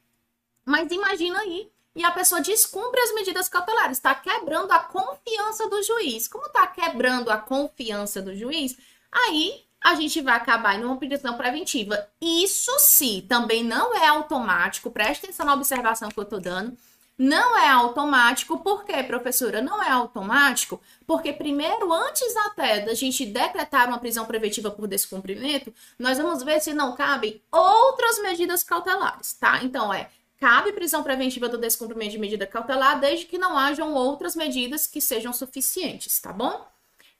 Mas 0.64 0.90
imagina 0.92 1.40
aí, 1.40 1.70
e 1.94 2.04
a 2.04 2.12
pessoa 2.12 2.40
descumpre 2.40 3.00
as 3.00 3.12
medidas 3.14 3.48
cautelares, 3.48 3.98
está 3.98 4.14
quebrando 4.14 4.70
a 4.70 4.78
confiança 4.78 5.68
do 5.68 5.82
juiz. 5.82 6.28
Como 6.28 6.46
está 6.46 6.66
quebrando 6.66 7.30
a 7.30 7.36
confiança 7.36 8.22
do 8.22 8.34
juiz, 8.36 8.76
aí 9.10 9.64
a 9.80 9.94
gente 9.94 10.20
vai 10.20 10.36
acabar 10.36 10.78
em 10.78 10.84
uma 10.84 10.96
prisão 10.96 11.36
preventiva. 11.36 12.08
Isso 12.20 12.70
sim, 12.78 13.24
também 13.28 13.64
não 13.64 13.96
é 13.96 14.06
automático, 14.06 14.90
preste 14.90 15.24
atenção 15.24 15.46
na 15.46 15.54
observação 15.54 16.10
que 16.10 16.18
eu 16.18 16.24
estou 16.24 16.40
dando 16.40 16.76
não 17.22 17.58
é 17.58 17.68
automático, 17.68 18.60
por 18.60 18.82
quê, 18.82 19.02
professora? 19.02 19.60
Não 19.60 19.82
é 19.82 19.90
automático 19.90 20.80
porque, 21.06 21.34
primeiro, 21.34 21.92
antes 21.92 22.34
até 22.46 22.80
da 22.80 22.94
gente 22.94 23.26
decretar 23.26 23.88
uma 23.88 23.98
prisão 23.98 24.24
preventiva 24.24 24.70
por 24.70 24.88
descumprimento, 24.88 25.70
nós 25.98 26.16
vamos 26.16 26.42
ver 26.42 26.62
se 26.62 26.72
não 26.72 26.96
cabem 26.96 27.42
outras 27.52 28.22
medidas 28.22 28.62
cautelares, 28.62 29.34
tá? 29.34 29.62
Então, 29.62 29.92
é 29.92 30.08
cabe 30.38 30.72
prisão 30.72 31.02
preventiva 31.02 31.46
do 31.46 31.58
descumprimento 31.58 32.12
de 32.12 32.18
medida 32.18 32.46
cautelar, 32.46 32.98
desde 32.98 33.26
que 33.26 33.36
não 33.36 33.54
hajam 33.54 33.92
outras 33.92 34.34
medidas 34.34 34.86
que 34.86 34.98
sejam 34.98 35.30
suficientes, 35.30 36.18
tá 36.20 36.32
bom? 36.32 36.66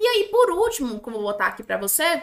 E 0.01 0.07
aí, 0.07 0.29
por 0.31 0.51
último, 0.51 0.99
como 1.01 1.19
eu 1.19 1.21
vou 1.21 1.33
botar 1.33 1.49
aqui 1.49 1.63
para 1.63 1.77
você, 1.77 2.23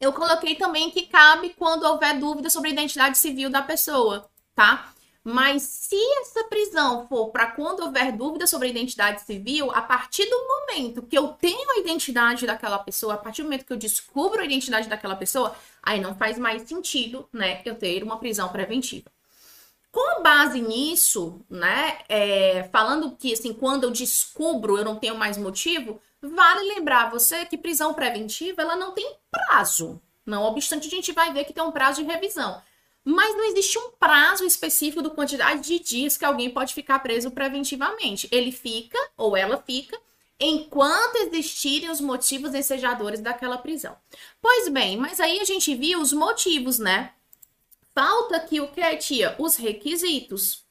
eu 0.00 0.10
coloquei 0.10 0.54
também 0.54 0.90
que 0.90 1.02
cabe 1.02 1.50
quando 1.50 1.84
houver 1.84 2.18
dúvida 2.18 2.48
sobre 2.48 2.70
a 2.70 2.72
identidade 2.72 3.18
civil 3.18 3.50
da 3.50 3.60
pessoa, 3.60 4.26
tá? 4.54 4.90
Mas 5.30 5.62
se 5.62 5.94
essa 6.22 6.44
prisão 6.44 7.06
for 7.06 7.28
para 7.28 7.48
quando 7.48 7.80
houver 7.80 8.12
dúvida 8.12 8.46
sobre 8.46 8.68
a 8.68 8.70
identidade 8.70 9.20
civil, 9.20 9.70
a 9.72 9.82
partir 9.82 10.24
do 10.24 10.48
momento 10.48 11.02
que 11.02 11.18
eu 11.18 11.28
tenho 11.28 11.70
a 11.72 11.80
identidade 11.80 12.46
daquela 12.46 12.78
pessoa, 12.78 13.12
a 13.12 13.18
partir 13.18 13.42
do 13.42 13.44
momento 13.44 13.66
que 13.66 13.72
eu 13.74 13.76
descubro 13.76 14.40
a 14.40 14.44
identidade 14.46 14.88
daquela 14.88 15.14
pessoa, 15.14 15.54
aí 15.82 16.00
não 16.00 16.14
faz 16.14 16.38
mais 16.38 16.62
sentido, 16.62 17.28
né, 17.30 17.60
eu 17.66 17.74
ter 17.74 18.02
uma 18.02 18.16
prisão 18.16 18.48
preventiva. 18.48 19.12
Com 19.92 20.22
base 20.22 20.62
nisso, 20.62 21.38
né, 21.50 21.98
é, 22.08 22.66
falando 22.72 23.14
que 23.14 23.34
assim, 23.34 23.52
quando 23.52 23.84
eu 23.84 23.90
descubro 23.90 24.78
eu 24.78 24.84
não 24.84 24.96
tenho 24.96 25.14
mais 25.14 25.36
motivo, 25.36 26.00
vale 26.22 26.74
lembrar 26.74 27.10
você 27.10 27.44
que 27.44 27.58
prisão 27.58 27.92
preventiva 27.92 28.62
ela 28.62 28.76
não 28.76 28.92
tem 28.92 29.14
prazo. 29.30 30.00
Não 30.24 30.44
obstante, 30.44 30.86
a 30.86 30.90
gente 30.90 31.12
vai 31.12 31.34
ver 31.34 31.44
que 31.44 31.52
tem 31.52 31.62
um 31.62 31.70
prazo 31.70 32.02
de 32.02 32.10
revisão 32.10 32.62
mas 33.04 33.34
não 33.34 33.44
existe 33.44 33.78
um 33.78 33.90
prazo 33.92 34.44
específico 34.44 35.02
do 35.02 35.10
quantidade 35.10 35.62
de 35.62 35.78
dias 35.78 36.16
que 36.16 36.24
alguém 36.24 36.50
pode 36.50 36.74
ficar 36.74 36.98
preso 36.98 37.30
preventivamente. 37.30 38.28
Ele 38.30 38.52
fica, 38.52 38.98
ou 39.16 39.36
ela 39.36 39.62
fica, 39.62 39.98
enquanto 40.38 41.16
existirem 41.16 41.90
os 41.90 42.00
motivos 42.00 42.54
ensejadores 42.54 43.20
daquela 43.20 43.58
prisão. 43.58 43.96
Pois 44.40 44.68
bem, 44.68 44.96
mas 44.96 45.20
aí 45.20 45.40
a 45.40 45.44
gente 45.44 45.74
viu 45.74 46.00
os 46.00 46.12
motivos, 46.12 46.78
né? 46.78 47.12
Falta 47.94 48.36
aqui 48.36 48.60
o 48.60 48.68
que 48.68 48.80
é, 48.80 48.96
tia? 48.96 49.34
Os 49.38 49.56
requisitos. 49.56 50.64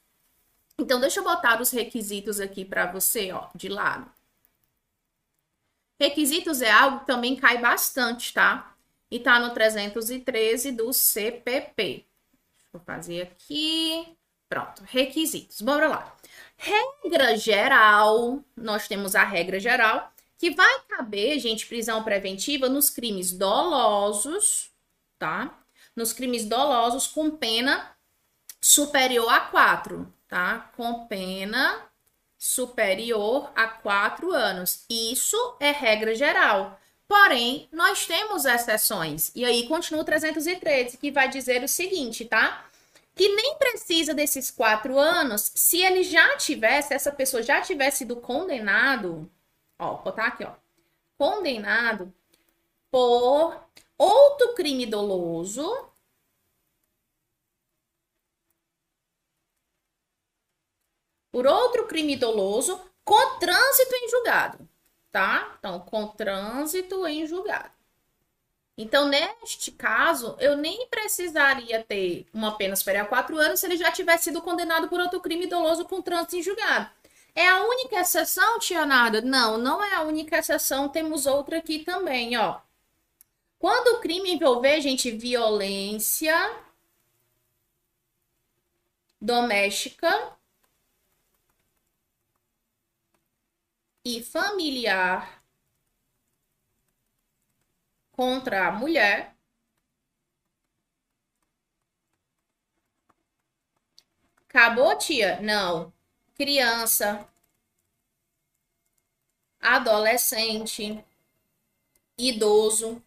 Então, 0.80 1.00
deixa 1.00 1.20
eu 1.20 1.24
botar 1.24 1.60
os 1.62 1.72
requisitos 1.72 2.40
aqui 2.40 2.64
para 2.64 2.90
você, 2.92 3.32
ó, 3.32 3.50
de 3.54 3.68
lado. 3.68 4.10
Requisitos 6.00 6.62
é 6.62 6.72
algo 6.72 7.00
que 7.00 7.08
também 7.08 7.36
cai 7.36 7.58
bastante, 7.58 8.34
tá? 8.34 8.76
E 9.10 9.20
tá 9.20 9.40
no 9.40 9.54
313 9.54 10.72
do 10.72 10.94
CPP. 10.94 12.07
Vou 12.72 12.82
fazer 12.82 13.22
aqui. 13.22 14.18
Pronto, 14.50 14.84
requisitos. 14.86 15.62
Bora 15.62 15.88
lá. 15.88 16.16
Regra 16.58 17.36
geral, 17.38 18.44
nós 18.56 18.88
temos 18.88 19.16
a 19.16 19.24
regra 19.24 19.60
geral, 19.60 20.12
que 20.38 20.52
vai 20.52 20.82
caber, 20.88 21.40
gente, 21.40 21.66
prisão 21.66 22.04
preventiva 22.04 22.70
nos 22.70 22.90
crimes 22.90 23.32
dolosos, 23.32 24.72
tá? 25.20 25.60
Nos 25.96 26.14
crimes 26.14 26.46
dolosos 26.46 27.08
com 27.08 27.32
pena 27.32 27.96
superior 28.62 29.30
a 29.30 29.42
quatro, 29.42 30.14
tá? 30.28 30.72
Com 30.76 31.08
pena 31.08 31.84
superior 32.38 33.52
a 33.56 33.68
quatro 33.68 34.32
anos. 34.32 34.86
Isso 34.90 35.58
é 35.60 35.72
regra 35.72 36.14
geral. 36.16 36.80
Porém, 37.08 37.70
nós 37.72 38.06
temos 38.06 38.46
exceções. 38.46 39.32
E 39.34 39.46
aí 39.46 39.68
continua 39.68 40.02
o 40.02 40.06
313, 40.06 40.98
que 40.98 41.12
vai 41.12 41.30
dizer 41.30 41.64
o 41.64 41.68
seguinte, 41.68 42.26
tá? 42.26 42.70
Que 43.16 43.30
nem 43.30 43.58
precisa 43.58 44.14
desses 44.14 44.52
quatro 44.52 44.98
anos 45.00 45.52
se 45.56 45.82
ele 45.82 46.04
já 46.04 46.38
tivesse, 46.38 46.94
essa 46.94 47.12
pessoa 47.12 47.42
já 47.42 47.62
tivesse 47.62 48.00
sido 48.00 48.18
condenado, 48.18 49.30
ó, 49.80 49.94
vou 49.96 50.04
botar 50.04 50.28
aqui, 50.28 50.44
ó, 50.44 50.54
condenado 51.18 52.14
por 52.92 53.62
outro 53.98 54.54
crime 54.56 54.86
doloso, 54.86 55.90
por 61.32 61.48
outro 61.48 61.88
crime 61.88 62.16
doloso 62.18 62.80
com 63.04 63.40
trânsito 63.40 63.96
em 63.96 64.10
julgado 64.10 64.67
tá? 65.18 65.56
Então, 65.58 65.80
com 65.80 66.06
trânsito 66.06 67.08
em 67.08 67.26
julgado. 67.26 67.72
Então, 68.78 69.08
neste 69.08 69.72
caso, 69.72 70.38
eu 70.40 70.56
nem 70.56 70.88
precisaria 70.90 71.84
ter 71.84 72.28
uma 72.32 72.56
pena 72.56 72.76
superior 72.76 73.06
a 73.06 73.08
quatro 73.08 73.36
anos 73.36 73.60
se 73.60 73.66
ele 73.66 73.78
já 73.78 73.92
tivesse 73.92 74.26
sido 74.26 74.44
condenado 74.44 74.88
por 74.88 75.00
outro 75.00 75.20
crime 75.20 75.48
doloso 75.48 75.86
com 75.86 76.04
trânsito 76.04 76.36
em 76.36 76.44
julgado. 76.44 76.88
É 77.34 77.48
a 77.48 77.64
única 77.64 78.00
exceção, 78.00 78.60
Tia 78.60 78.86
Nada? 78.86 79.20
Não, 79.22 79.58
não 79.58 79.84
é 79.84 79.96
a 79.96 80.04
única 80.04 80.38
exceção. 80.38 80.88
Temos 80.88 81.26
outra 81.26 81.58
aqui 81.58 81.80
também, 81.80 82.38
ó. 82.38 82.60
Quando 83.58 83.98
o 83.98 84.00
crime 84.00 84.34
envolver, 84.34 84.80
gente, 84.82 85.10
violência 85.10 86.36
doméstica 89.20 90.37
e 94.08 94.24
familiar 94.24 95.44
contra 98.14 98.70
a 98.70 98.72
mulher. 98.72 99.36
Acabou, 104.48 104.98
tia? 104.98 105.42
Não. 105.42 105.92
Criança, 106.36 107.28
adolescente, 109.60 111.04
idoso, 112.18 113.04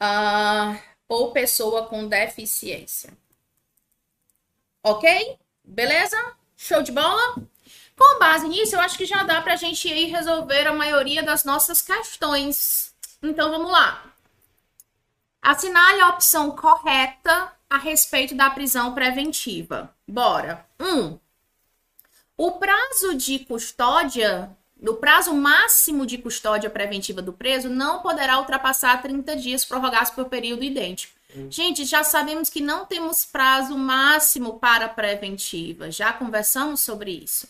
uh, 0.00 0.80
ou 1.08 1.32
pessoa 1.32 1.88
com 1.88 2.06
deficiência. 2.06 3.12
Ok? 4.84 5.36
Beleza? 5.64 6.16
Show 6.56 6.80
de 6.82 6.92
bola? 6.92 7.55
Com 7.96 8.18
base 8.18 8.46
nisso, 8.46 8.76
eu 8.76 8.80
acho 8.80 8.98
que 8.98 9.06
já 9.06 9.22
dá 9.22 9.40
para 9.40 9.54
a 9.54 9.56
gente 9.56 9.88
ir 9.88 10.06
resolver 10.06 10.66
a 10.66 10.74
maioria 10.74 11.22
das 11.22 11.44
nossas 11.44 11.80
questões. 11.80 12.94
Então, 13.22 13.50
vamos 13.50 13.70
lá. 13.70 14.04
Assinale 15.40 16.00
a 16.00 16.08
opção 16.10 16.50
correta 16.50 17.52
a 17.70 17.78
respeito 17.78 18.34
da 18.34 18.50
prisão 18.50 18.94
preventiva. 18.94 19.94
Bora. 20.06 20.66
1. 20.78 20.86
Um, 20.86 21.18
o 22.36 22.52
prazo 22.52 23.14
de 23.14 23.38
custódia, 23.38 24.50
o 24.78 24.94
prazo 24.94 25.32
máximo 25.32 26.04
de 26.04 26.18
custódia 26.18 26.68
preventiva 26.68 27.22
do 27.22 27.32
preso 27.32 27.70
não 27.70 28.02
poderá 28.02 28.38
ultrapassar 28.38 29.00
30 29.00 29.36
dias 29.36 29.64
prorrogados 29.64 30.10
por 30.10 30.26
período 30.26 30.62
idêntico. 30.62 31.14
Hum. 31.34 31.50
Gente, 31.50 31.84
já 31.86 32.04
sabemos 32.04 32.50
que 32.50 32.60
não 32.60 32.84
temos 32.84 33.24
prazo 33.24 33.76
máximo 33.78 34.58
para 34.58 34.88
preventiva. 34.88 35.90
Já 35.90 36.12
conversamos 36.12 36.80
sobre 36.80 37.10
isso. 37.10 37.48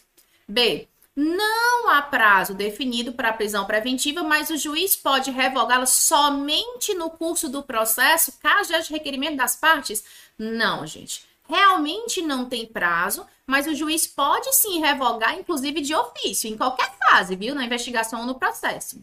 B. 0.48 0.88
Não 1.14 1.88
há 1.88 2.02
prazo 2.02 2.52
definido 2.52 3.12
para 3.12 3.30
a 3.30 3.32
prisão 3.32 3.64
preventiva, 3.64 4.22
mas 4.22 4.50
o 4.50 4.56
juiz 4.56 4.94
pode 4.94 5.30
revogá-la 5.30 5.86
somente 5.86 6.92
no 6.92 7.08
curso 7.08 7.48
do 7.48 7.62
processo, 7.62 8.38
caso 8.40 8.74
haja 8.74 8.92
requerimento 8.92 9.36
das 9.36 9.56
partes? 9.56 10.04
Não, 10.38 10.86
gente. 10.86 11.24
Realmente 11.48 12.20
não 12.20 12.44
tem 12.44 12.66
prazo, 12.66 13.26
mas 13.46 13.66
o 13.66 13.74
juiz 13.74 14.06
pode 14.06 14.52
sim 14.54 14.80
revogar, 14.80 15.38
inclusive 15.38 15.80
de 15.80 15.94
ofício, 15.94 16.50
em 16.50 16.56
qualquer 16.56 16.92
fase, 16.98 17.34
viu? 17.34 17.54
Na 17.54 17.64
investigação 17.64 18.20
ou 18.20 18.26
no 18.26 18.34
processo. 18.34 19.02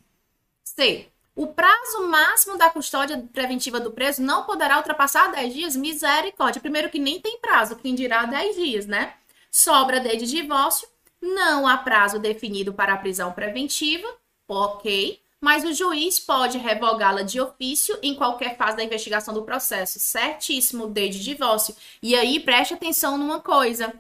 C. 0.64 1.08
O 1.36 1.48
prazo 1.48 2.08
máximo 2.08 2.58
da 2.58 2.70
custódia 2.70 3.28
preventiva 3.34 3.80
do 3.80 3.92
preso 3.92 4.22
não 4.22 4.44
poderá 4.44 4.78
ultrapassar 4.78 5.32
10 5.32 5.54
dias? 5.54 5.76
Misericórdia. 5.76 6.62
Primeiro 6.62 6.92
que 6.92 7.00
nem 7.00 7.20
tem 7.20 7.40
prazo, 7.40 7.76
quem 7.76 7.96
dirá 7.96 8.26
10 8.26 8.56
dias, 8.56 8.86
né? 8.86 9.16
Sobra 9.50 10.00
de 10.00 10.28
divórcio 10.28 10.88
não 11.24 11.66
há 11.66 11.78
prazo 11.78 12.20
definido 12.20 12.74
para 12.74 12.94
a 12.94 12.98
prisão 12.98 13.32
preventiva, 13.32 14.06
ok, 14.46 15.22
mas 15.40 15.64
o 15.64 15.74
juiz 15.74 16.20
pode 16.20 16.58
revogá-la 16.58 17.22
de 17.22 17.40
ofício 17.40 17.98
em 18.04 18.14
qualquer 18.14 18.58
fase 18.58 18.76
da 18.76 18.84
investigação 18.84 19.34
do 19.34 19.44
processo, 19.44 20.00
certíssimo, 20.00 20.88
desde 20.88 21.24
divórcio. 21.24 21.76
E 22.02 22.14
aí 22.14 22.42
preste 22.42 22.74
atenção 22.74 23.18
numa 23.18 23.40
coisa, 23.40 23.94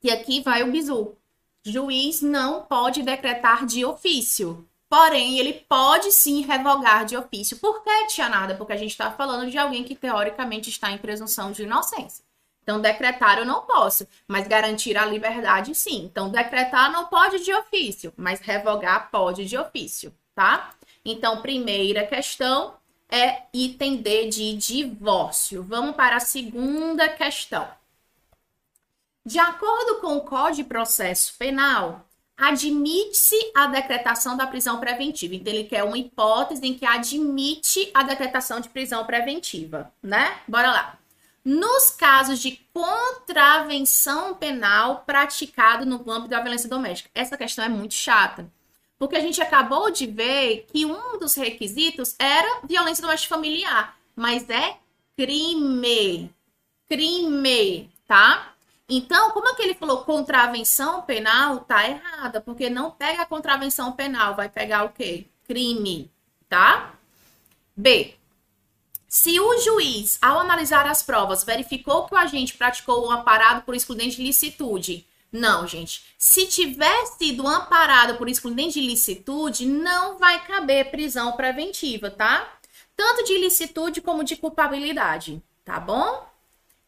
que 0.00 0.10
aqui 0.10 0.42
vai 0.42 0.62
o 0.62 0.70
bizu. 0.70 1.16
Juiz 1.64 2.20
não 2.22 2.62
pode 2.62 3.02
decretar 3.02 3.66
de 3.66 3.84
ofício. 3.84 4.64
Porém, 4.88 5.38
ele 5.40 5.54
pode 5.68 6.12
sim 6.12 6.42
revogar 6.42 7.04
de 7.04 7.16
ofício. 7.16 7.56
Por 7.56 7.82
que, 7.82 8.06
Tia 8.06 8.28
Nada? 8.28 8.54
Porque 8.54 8.72
a 8.72 8.76
gente 8.76 8.90
está 8.90 9.10
falando 9.10 9.50
de 9.50 9.58
alguém 9.58 9.82
que 9.82 9.96
teoricamente 9.96 10.70
está 10.70 10.92
em 10.92 10.98
presunção 10.98 11.50
de 11.50 11.64
inocência. 11.64 12.24
Então, 12.64 12.80
decretar 12.80 13.38
eu 13.38 13.44
não 13.44 13.60
posso, 13.60 14.08
mas 14.26 14.48
garantir 14.48 14.96
a 14.96 15.04
liberdade 15.04 15.74
sim. 15.74 16.06
Então, 16.06 16.30
decretar 16.30 16.90
não 16.90 17.06
pode 17.08 17.44
de 17.44 17.52
ofício, 17.52 18.10
mas 18.16 18.40
revogar 18.40 19.10
pode 19.10 19.44
de 19.44 19.56
ofício, 19.56 20.12
tá? 20.34 20.70
Então, 21.04 21.42
primeira 21.42 22.06
questão 22.06 22.74
é 23.10 23.42
item 23.52 23.98
D 23.98 24.28
de 24.28 24.56
divórcio. 24.56 25.62
Vamos 25.62 25.94
para 25.94 26.16
a 26.16 26.20
segunda 26.20 27.06
questão. 27.06 27.68
De 29.26 29.38
acordo 29.38 30.00
com 30.00 30.16
o 30.16 30.22
Código 30.22 30.56
de 30.56 30.64
Processo 30.64 31.34
Penal, 31.38 32.06
admite-se 32.34 33.52
a 33.54 33.66
decretação 33.66 34.38
da 34.38 34.46
prisão 34.46 34.80
preventiva. 34.80 35.34
Então, 35.34 35.52
ele 35.52 35.64
quer 35.64 35.84
uma 35.84 35.98
hipótese 35.98 36.66
em 36.66 36.72
que 36.72 36.86
admite 36.86 37.90
a 37.92 38.02
decretação 38.02 38.58
de 38.58 38.70
prisão 38.70 39.04
preventiva, 39.04 39.92
né? 40.02 40.38
Bora 40.48 40.72
lá 40.72 40.98
nos 41.44 41.90
casos 41.90 42.38
de 42.40 42.60
contravenção 42.72 44.34
penal 44.34 45.02
praticado 45.04 45.84
no 45.84 45.96
âmbito 46.10 46.30
da 46.30 46.40
violência 46.40 46.68
doméstica. 46.68 47.10
Essa 47.14 47.36
questão 47.36 47.64
é 47.64 47.68
muito 47.68 47.94
chata, 47.94 48.50
porque 48.98 49.16
a 49.16 49.20
gente 49.20 49.42
acabou 49.42 49.90
de 49.90 50.06
ver 50.06 50.66
que 50.72 50.86
um 50.86 51.18
dos 51.18 51.34
requisitos 51.34 52.14
era 52.18 52.60
violência 52.64 53.02
doméstica 53.02 53.34
familiar, 53.34 53.96
mas 54.16 54.48
é 54.48 54.78
crime. 55.16 56.34
Crime, 56.88 57.90
tá? 58.06 58.54
Então, 58.88 59.30
como 59.30 59.48
é 59.48 59.54
que 59.54 59.62
ele 59.62 59.74
falou 59.74 60.04
contravenção 60.04 61.02
penal, 61.02 61.60
tá 61.60 61.88
errada, 61.88 62.40
porque 62.40 62.68
não 62.68 62.90
pega 62.90 63.22
a 63.22 63.26
contravenção 63.26 63.92
penal, 63.92 64.34
vai 64.34 64.48
pegar 64.48 64.84
o 64.84 64.90
quê? 64.90 65.26
Crime, 65.46 66.10
tá? 66.48 66.94
B. 67.76 68.14
Se 69.14 69.38
o 69.38 69.60
juiz, 69.60 70.18
ao 70.20 70.40
analisar 70.40 70.88
as 70.88 71.00
provas, 71.00 71.44
verificou 71.44 72.04
que 72.04 72.12
o 72.12 72.16
agente 72.18 72.54
praticou 72.54 73.06
um 73.06 73.12
amparado 73.12 73.62
por 73.62 73.72
excludente 73.72 74.16
de 74.16 74.24
licitude, 74.24 75.06
não, 75.30 75.68
gente. 75.68 76.04
Se 76.18 76.48
tiver 76.48 77.06
sido 77.16 77.46
amparado 77.46 78.16
por 78.16 78.28
excludente 78.28 78.80
de 78.80 78.84
licitude, 78.84 79.66
não 79.66 80.18
vai 80.18 80.44
caber 80.44 80.90
prisão 80.90 81.30
preventiva, 81.36 82.10
tá? 82.10 82.58
Tanto 82.96 83.22
de 83.22 83.34
ilicitude 83.34 84.00
como 84.00 84.24
de 84.24 84.34
culpabilidade, 84.34 85.40
tá 85.64 85.78
bom? 85.78 86.28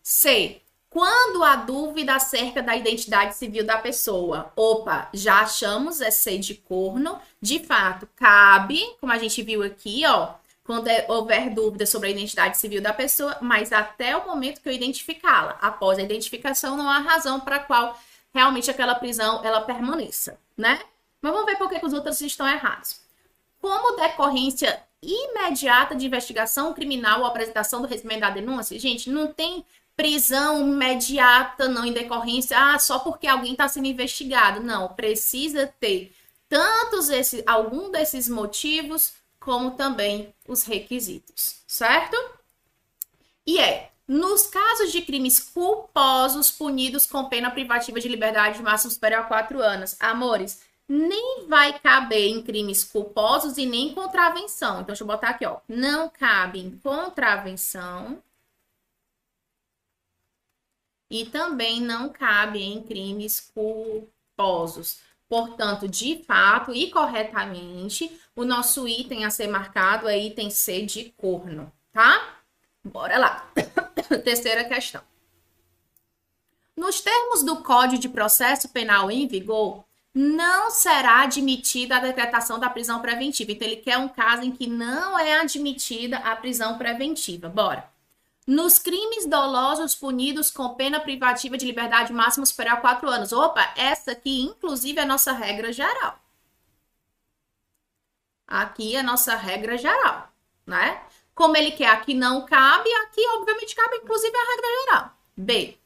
C. 0.03 0.61
Quando 0.91 1.45
há 1.45 1.55
dúvida 1.55 2.17
acerca 2.17 2.61
da 2.61 2.75
identidade 2.75 3.37
civil 3.37 3.65
da 3.65 3.79
pessoa. 3.79 4.53
Opa, 4.57 5.11
já 5.15 5.43
achamos 5.43 6.01
é 6.01 6.11
C 6.11 6.39
de 6.39 6.57
corno. 6.57 7.21
De 7.41 7.61
fato, 7.61 8.09
cabe, 8.17 8.85
como 9.01 9.13
a 9.13 9.19
gente 9.19 9.41
viu 9.45 9.63
aqui, 9.63 10.05
ó, 10.05 10.35
quando 10.67 10.89
é, 10.89 11.07
houver 11.09 11.49
dúvida 11.51 11.87
sobre 11.87 12.09
a 12.09 12.11
identidade 12.11 12.59
civil 12.59 12.83
da 12.83 12.93
pessoa, 12.93 13.39
mas 13.41 13.73
até 13.73 14.17
o 14.17 14.27
momento 14.27 14.61
que 14.61 14.69
eu 14.69 14.73
identificá-la. 14.73 15.57
Após 15.63 15.99
a 15.99 16.03
identificação, 16.03 16.77
não 16.77 16.91
há 16.91 16.99
razão 16.99 17.41
para 17.41 17.61
qual 17.61 17.99
realmente 18.35 18.71
aquela 18.71 18.95
prisão 18.95 19.43
ela 19.45 19.61
permaneça, 19.61 20.39
né? 20.57 20.81
Mas 21.23 21.33
vamos 21.33 21.47
ver 21.47 21.57
por 21.57 21.71
que 21.71 21.85
os 21.85 21.93
outros 21.93 22.21
estão 22.21 22.47
errados. 22.47 23.01
Como 23.61 23.97
decorrência 23.97 24.83
imediata 25.01 25.95
de 25.95 26.07
investigação 26.07 26.75
criminal 26.75 27.21
ou 27.21 27.27
apresentação 27.27 27.81
do 27.81 27.89
recebimento 27.89 28.21
da 28.21 28.31
denúncia, 28.31 28.79
gente, 28.79 29.09
não 29.09 29.29
tem 29.33 29.65
prisão 29.97 30.61
imediata, 30.61 31.69
não 31.69 31.85
em 31.85 31.93
decorrência, 31.93 32.57
ah, 32.59 32.79
só 32.79 32.99
porque 32.99 33.27
alguém 33.27 33.53
está 33.53 33.67
sendo 33.67 33.87
investigado. 33.87 34.61
Não, 34.61 34.89
precisa 34.89 35.67
ter 35.81 36.13
tantos 36.49 37.09
esses, 37.09 37.43
algum 37.47 37.91
desses 37.91 38.29
motivos, 38.29 39.15
como 39.47 39.71
também 39.77 40.35
os 40.49 40.65
requisitos, 40.65 41.63
certo? 41.69 42.17
E 43.47 43.61
é, 43.61 43.93
nos 44.09 44.49
casos 44.49 44.91
de 44.91 45.03
crimes 45.03 45.39
culposos 45.39 46.51
punidos 46.51 47.07
com 47.07 47.29
pena 47.29 47.49
privativa 47.49 48.01
de 48.01 48.09
liberdade 48.09 48.61
máxima 48.61 48.91
superior 48.91 49.21
a 49.21 49.25
quatro 49.25 49.63
anos, 49.63 49.95
amores, 50.01 50.63
nem 50.89 51.47
vai 51.47 51.79
caber 51.79 52.27
em 52.27 52.43
crimes 52.43 52.83
culposos 52.83 53.57
e 53.57 53.67
nem 53.67 53.95
contravenção. 53.95 54.75
Então, 54.75 54.87
deixa 54.87 55.05
eu 55.05 55.07
botar 55.07 55.31
aqui, 55.31 55.47
ó. 55.47 55.61
Não 55.69 56.09
cabe 56.09 56.59
em 56.59 56.77
contravenção 56.79 58.21
e 61.09 61.25
também 61.25 61.81
não 61.81 62.09
cabe 62.09 62.61
em 62.61 62.83
crimes 62.83 63.53
culposos. 63.55 64.99
Portanto, 65.29 65.89
de 65.89 66.23
fato 66.25 66.73
e 66.75 66.91
corretamente, 66.91 68.21
o 68.37 68.45
nosso 68.45 68.87
item 68.87 69.25
a 69.25 69.31
ser 69.31 69.49
marcado 69.49 70.07
é 70.07 70.19
item 70.19 70.51
C 70.51 70.83
de 70.83 71.15
corno, 71.17 71.73
tá? 71.91 72.37
Bora 72.85 73.19
lá. 73.19 73.51
Terceira 74.23 74.65
questão. 74.65 75.03
Nos 76.77 77.01
termos 77.01 77.43
do 77.43 77.63
Código 77.63 78.01
de 78.01 78.11
Processo 78.11 78.69
Penal 78.69 79.11
em 79.11 79.27
vigor, 79.27 79.83
não 80.15 80.71
será 80.71 81.23
admitida 81.23 81.97
a 81.97 82.01
decretação 82.01 82.59
da 82.59 82.69
prisão 82.69 83.01
preventiva. 83.01 83.53
Então, 83.53 83.67
ele 83.67 83.77
quer 83.77 83.97
um 83.97 84.09
caso 84.09 84.43
em 84.43 84.51
que 84.51 84.67
não 84.67 85.19
é 85.19 85.41
admitida 85.41 86.19
a 86.19 86.37
prisão 86.37 86.77
preventiva. 86.77 87.49
Bora. 87.49 87.91
Nos 88.47 88.79
crimes 88.79 89.27
dolosos 89.27 89.95
punidos 89.95 90.51
com 90.51 90.75
pena 90.75 91.01
privativa 91.01 91.57
de 91.57 91.67
liberdade 91.67 92.13
máxima 92.13 92.47
superior 92.47 92.75
a 92.75 92.81
quatro 92.81 93.09
anos. 93.09 93.33
Opa, 93.33 93.73
essa 93.77 94.13
aqui, 94.13 94.43
inclusive, 94.43 95.01
é 95.01 95.03
a 95.03 95.07
nossa 95.07 95.33
regra 95.33 95.73
geral. 95.73 96.26
Aqui 98.47 98.95
é 98.95 99.01
a 99.01 99.03
nossa 99.03 99.35
regra 99.35 99.77
geral, 99.77 100.31
né? 100.67 101.03
Como 101.35 101.57
ele 101.57 101.73
quer 101.73 101.89
aqui 101.89 102.15
não 102.15 102.47
cabe, 102.47 102.89
aqui 103.05 103.21
obviamente 103.35 103.75
cabe 103.75 103.97
inclusive 103.97 104.35
a 104.37 104.51
regra 104.51 104.69
geral. 104.85 105.19
B. 105.37 105.77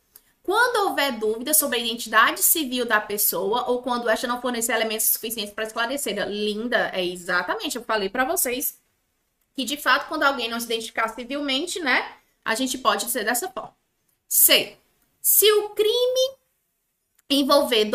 Quando 0.43 0.89
houver 0.89 1.13
dúvida 1.13 1.55
sobre 1.55 1.79
a 1.79 1.81
identidade 1.81 2.43
civil 2.43 2.85
da 2.85 3.01
pessoa 3.01 3.69
ou 3.69 3.83
quando 3.83 4.09
esta 4.09 4.27
não 4.27 4.41
fornecer 4.41 4.73
elementos 4.73 5.07
suficientes 5.07 5.53
para 5.55 5.65
esclarecer. 5.65 6.27
Linda, 6.29 6.91
é 6.93 7.05
exatamente, 7.05 7.77
eu 7.77 7.85
falei 7.85 8.09
para 8.09 8.25
vocês 8.25 8.79
que 9.55 9.65
de 9.65 9.77
fato 9.77 10.09
quando 10.09 10.23
alguém 10.23 10.49
não 10.49 10.59
se 10.59 10.67
identificar 10.67 11.09
civilmente, 11.09 11.81
né, 11.81 12.17
a 12.45 12.55
gente 12.55 12.79
pode 12.79 13.05
dizer 13.05 13.25
dessa 13.25 13.49
forma. 13.49 13.75
C. 14.29 14.77
Se 15.21 15.51
o 15.53 15.71
crime 15.71 16.40
envolver 17.31 17.89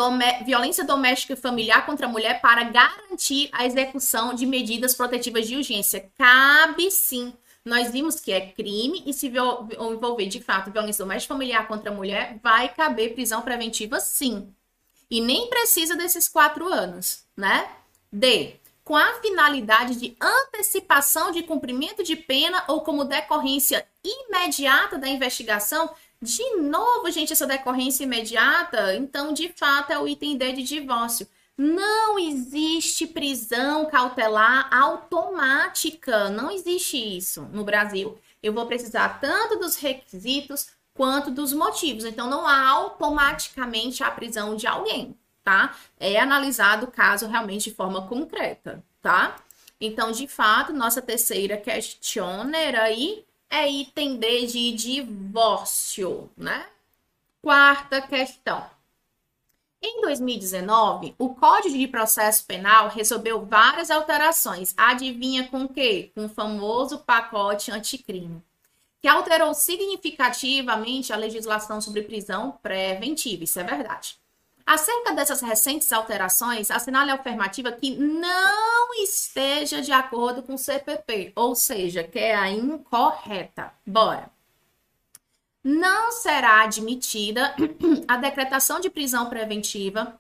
violência 0.46 0.86
doméstica 0.86 1.34
e 1.34 1.36
familiar 1.36 1.86
contra 1.86 2.08
a 2.08 2.10
mulher 2.10 2.40
para 2.40 2.64
garantir 2.64 3.50
a 3.52 3.66
execução 3.66 4.34
de 4.34 4.46
medidas 4.46 4.96
protetivas 4.96 5.46
de 5.46 5.58
urgência, 5.58 6.10
cabe 6.18 6.90
sim. 6.90 7.34
Nós 7.66 7.92
vimos 7.92 8.20
que 8.20 8.32
é 8.32 8.48
crime 8.52 9.04
e 9.06 9.14
se 9.14 9.28
envolver 9.28 10.28
de 10.28 10.42
fato 10.42 10.72
violência 10.72 11.04
doméstica 11.04 11.34
e 11.34 11.36
familiar 11.36 11.68
contra 11.68 11.92
a 11.92 11.94
mulher, 11.94 12.40
vai 12.42 12.70
caber 12.70 13.14
prisão 13.14 13.42
preventiva 13.42 14.00
sim. 14.00 14.48
E 15.10 15.20
nem 15.20 15.50
precisa 15.50 15.96
desses 15.96 16.28
quatro 16.28 16.68
anos, 16.68 17.26
né? 17.36 17.68
D 18.12 18.60
com 18.86 18.96
a 18.96 19.16
finalidade 19.16 19.96
de 19.96 20.16
antecipação 20.22 21.32
de 21.32 21.42
cumprimento 21.42 22.04
de 22.04 22.16
pena 22.16 22.64
ou 22.68 22.82
como 22.82 23.04
decorrência 23.04 23.86
imediata 24.04 25.00
da 25.00 25.08
investigação. 25.08 25.90
De 26.26 26.58
novo, 26.58 27.10
gente, 27.12 27.32
essa 27.32 27.46
decorrência 27.46 28.04
imediata, 28.04 28.96
então, 28.96 29.32
de 29.32 29.50
fato, 29.50 29.92
é 29.92 30.00
o 30.00 30.08
item 30.08 30.38
D 30.38 30.54
de 30.54 30.64
divórcio. 30.64 31.28
Não 31.58 32.20
existe 32.20 33.08
prisão 33.08 33.86
cautelar 33.86 34.68
automática. 34.74 36.30
Não 36.30 36.52
existe 36.52 36.98
isso 36.98 37.44
no 37.54 37.64
Brasil. 37.64 38.18
Eu 38.44 38.52
vou 38.54 38.66
precisar 38.66 39.20
tanto 39.22 39.60
dos 39.60 39.78
requisitos 39.78 40.68
quanto 40.94 41.32
dos 41.32 41.54
motivos. 41.54 42.04
Então, 42.04 42.30
não 42.30 42.46
há 42.46 42.68
automaticamente 42.68 44.04
a 44.04 44.12
prisão 44.12 44.56
de 44.56 44.68
alguém 44.68 45.16
tá? 45.46 45.76
É 46.00 46.20
analisado 46.20 46.88
o 46.88 46.92
caso 46.92 47.28
realmente 47.28 47.70
de 47.70 47.76
forma 47.76 48.08
concreta, 48.08 48.84
tá? 49.02 49.36
Então, 49.80 50.12
de 50.12 50.28
fato, 50.28 50.74
nossa 50.74 51.02
terceira 51.02 51.56
questioner 51.56 52.76
aí 52.76 53.24
é 53.56 53.72
item 53.72 54.18
D 54.18 54.48
de 54.48 54.74
divórcio, 54.74 56.30
né? 56.36 56.68
Quarta 57.42 58.02
questão. 58.02 58.70
Em 59.82 60.02
2019, 60.02 61.16
o 61.18 61.34
Código 61.34 61.78
de 61.78 61.88
Processo 61.88 62.46
Penal 62.46 62.90
recebeu 62.90 63.46
várias 63.46 63.90
alterações. 63.90 64.74
Adivinha 64.76 65.48
com 65.48 65.70
quê? 65.70 66.12
Com 66.14 66.26
o 66.26 66.30
famoso 66.30 67.00
pacote 67.00 67.72
anticrime, 67.72 68.44
que 69.00 69.08
alterou 69.08 69.54
significativamente 69.54 71.14
a 71.14 71.18
legislação 71.18 71.80
sobre 71.80 72.02
prisão 72.02 72.60
preventiva. 72.62 73.46
Isso 73.46 73.60
é 73.60 73.64
verdade. 73.64 74.18
Acerca 74.66 75.14
dessas 75.14 75.42
recentes 75.42 75.92
alterações, 75.92 76.72
assinale 76.72 77.12
a 77.12 77.16
afirmativa 77.16 77.72
que 77.72 77.96
não 77.96 78.94
esteja 78.96 79.80
de 79.80 79.92
acordo 79.92 80.42
com 80.42 80.56
o 80.56 80.58
CPP, 80.58 81.34
ou 81.36 81.54
seja, 81.54 82.04
que 82.04 82.18
é 82.18 82.36
a 82.36 82.50
incorreta. 82.50 83.72
Bora. 83.86 84.32
Não 85.64 86.12
será 86.12 86.64
admitida 86.64 87.56
a 88.08 88.18
decretação 88.18 88.80
de 88.80 88.90
prisão 88.90 89.30
preventiva 89.30 90.20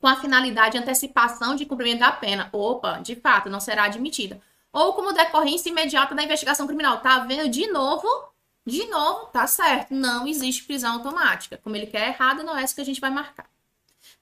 com 0.00 0.06
a 0.06 0.16
finalidade 0.16 0.72
de 0.72 0.78
antecipação 0.78 1.56
de 1.56 1.64
cumprimento 1.64 2.00
da 2.00 2.12
pena. 2.12 2.48
Opa, 2.52 2.98
de 2.98 3.16
fato, 3.16 3.48
não 3.48 3.60
será 3.60 3.84
admitida. 3.84 4.40
Ou 4.70 4.92
como 4.92 5.12
decorrência 5.12 5.70
imediata 5.70 6.14
da 6.14 6.22
investigação 6.22 6.66
criminal. 6.66 7.00
Tá 7.00 7.20
vendo 7.20 7.48
de 7.48 7.66
novo? 7.68 8.06
De 8.66 8.86
novo, 8.86 9.26
tá 9.26 9.46
certo. 9.46 9.94
Não 9.94 10.26
existe 10.26 10.64
prisão 10.64 10.94
automática. 10.94 11.58
Como 11.62 11.74
ele 11.74 11.86
quer 11.86 12.08
errado, 12.08 12.42
não 12.42 12.56
é 12.56 12.62
isso 12.62 12.74
que 12.74 12.82
a 12.82 12.84
gente 12.84 13.00
vai 13.00 13.10
marcar. 13.10 13.46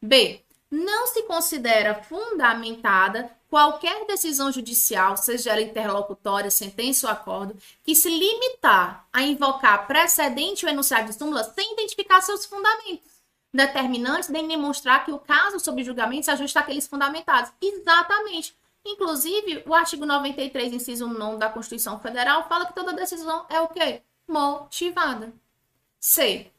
B. 0.03 0.43
Não 0.71 1.07
se 1.07 1.23
considera 1.23 2.03
fundamentada 2.03 3.31
qualquer 3.49 4.05
decisão 4.07 4.51
judicial, 4.51 5.17
seja 5.17 5.53
ela 5.53 5.63
interlocutória, 5.63 6.51
sentença 6.51 7.07
ou 7.07 7.13
acordo, 7.13 7.57
que 7.85 7.95
se 7.95 8.09
limitar 8.09 9.07
a 9.13 9.23
invocar 9.23 9.87
precedente 9.87 10.67
ou 10.67 10.73
enunciado 10.73 11.09
de 11.09 11.15
súmula 11.17 11.45
sem 11.45 11.73
identificar 11.73 12.21
seus 12.21 12.45
fundamentos 12.45 13.17
determinantes, 13.55 14.29
nem 14.29 14.47
demonstrar 14.47 15.05
que 15.05 15.13
o 15.13 15.19
caso 15.19 15.59
sob 15.61 15.83
julgamento 15.83 16.27
se 16.27 16.31
ajusta 16.31 16.61
àqueles 16.61 16.87
fundamentados. 16.87 17.53
Exatamente. 17.63 18.55
Inclusive, 18.85 19.63
o 19.67 19.75
artigo 19.75 20.05
93, 20.05 20.73
inciso 20.73 21.09
9 21.09 21.39
da 21.39 21.49
Constituição 21.49 21.99
Federal, 21.99 22.47
fala 22.49 22.67
que 22.67 22.75
toda 22.75 22.93
decisão 22.93 23.47
é 23.49 23.61
o 23.61 23.69
quê? 23.69 24.03
Motivada. 24.29 25.33
C 25.99 26.51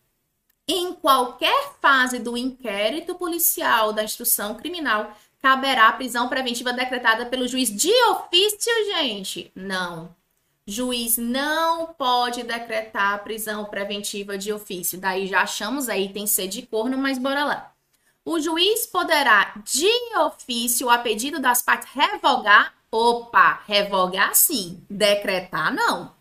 em 0.67 0.93
qualquer 0.93 1.73
fase 1.81 2.19
do 2.19 2.35
inquérito 2.35 3.15
policial 3.15 3.93
da 3.93 4.03
instrução 4.03 4.55
criminal, 4.55 5.15
caberá 5.41 5.91
prisão 5.93 6.27
preventiva 6.27 6.73
decretada 6.73 7.25
pelo 7.25 7.47
juiz 7.47 7.69
de 7.73 7.93
ofício, 8.09 8.73
gente? 8.85 9.51
Não. 9.55 10.13
Juiz 10.65 11.17
não 11.17 11.93
pode 11.93 12.43
decretar 12.43 13.23
prisão 13.23 13.63
preventiva 13.63 14.37
de 14.37 14.51
ofício. 14.51 14.99
Daí 14.99 15.25
já 15.27 15.41
achamos 15.41 15.87
aí, 15.87 16.11
tem 16.11 16.27
ser 16.27 16.47
de 16.49 16.61
corno, 16.63 16.97
mas 16.97 17.17
bora 17.17 17.45
lá. 17.45 17.71
O 18.25 18.41
juiz 18.41 18.85
poderá, 18.85 19.53
de 19.63 19.89
ofício, 20.17 20.89
a 20.89 20.97
pedido 20.97 21.39
das 21.39 21.61
partes, 21.61 21.87
revogar. 21.93 22.73
Opa, 22.91 23.61
revogar 23.65 24.35
sim, 24.35 24.83
decretar 24.89 25.73
não, 25.73 26.13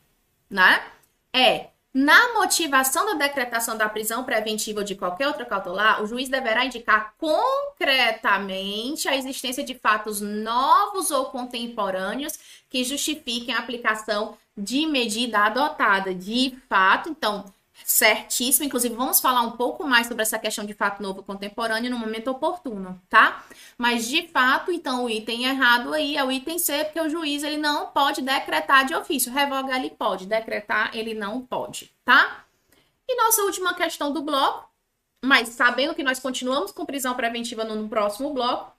né? 0.49 0.85
É 1.33 1.71
na 1.97 2.35
motivação 2.35 3.07
da 3.07 3.15
decretação 3.27 3.75
da 3.75 3.89
prisão 3.89 4.23
preventiva 4.23 4.81
ou 4.81 4.85
de 4.85 4.95
qualquer 4.95 5.29
outra 5.29 5.47
cautelar, 5.47 6.03
o 6.03 6.07
juiz 6.07 6.29
deverá 6.29 6.63
indicar 6.63 7.15
concretamente 7.17 9.09
a 9.09 9.17
existência 9.17 9.65
de 9.65 9.75
fatos 9.75 10.21
novos 10.21 11.11
ou 11.11 11.31
contemporâneos 11.31 12.39
que 12.69 12.85
justifiquem 12.85 13.55
a 13.55 13.61
aplicação 13.61 14.37
de 14.55 14.85
medida 14.85 15.39
adotada. 15.39 16.15
De 16.15 16.55
fato, 16.69 17.09
então, 17.09 17.47
certíssimo. 17.87 18.67
Inclusive, 18.67 18.97
vamos 18.97 19.21
falar 19.21 19.43
um 19.43 19.53
pouco 19.53 19.87
mais 19.87 20.09
sobre 20.09 20.23
essa 20.23 20.41
questão 20.41 20.67
de 20.67 20.75
fato 20.75 21.01
novo 21.01 21.23
contemporâneo 21.23 21.89
no 21.89 21.97
momento 21.97 22.29
oportuno, 22.29 23.01
tá? 23.09 23.45
Mas, 23.79 24.09
de 24.09 24.27
fato, 24.27 24.73
então, 24.73 25.05
o 25.05 25.11
item 25.11 25.45
errado 25.45 25.95
aí 25.95 26.17
é 26.17 26.25
o 26.25 26.33
item 26.33 26.59
C, 26.59 26.85
porque 26.85 27.01
o 27.01 27.09
juiz 27.09 27.45
ele 27.45 27.57
não 27.57 27.87
pode 27.87 28.23
decretar 28.23 28.85
de 28.87 28.95
ofício. 28.95 29.33
Revogar 29.33 29.79
ele 29.79 29.91
pode, 29.91 30.27
decretar 30.27 30.91
ele 30.97 31.15
não 31.15 31.41
pode, 31.41 31.93
tá? 32.05 32.45
E 33.09 33.17
nossa 33.17 33.43
última 33.43 33.73
questão 33.73 34.13
do 34.13 34.21
bloco, 34.21 34.69
mas 35.25 35.51
sabendo 35.51 35.95
que 35.95 36.03
nós 36.03 36.19
continuamos 36.19 36.73
com 36.73 36.85
prisão 36.85 37.15
preventiva 37.15 37.63
no, 37.63 37.89
próximo 37.89 38.35
bloco, 38.35 38.73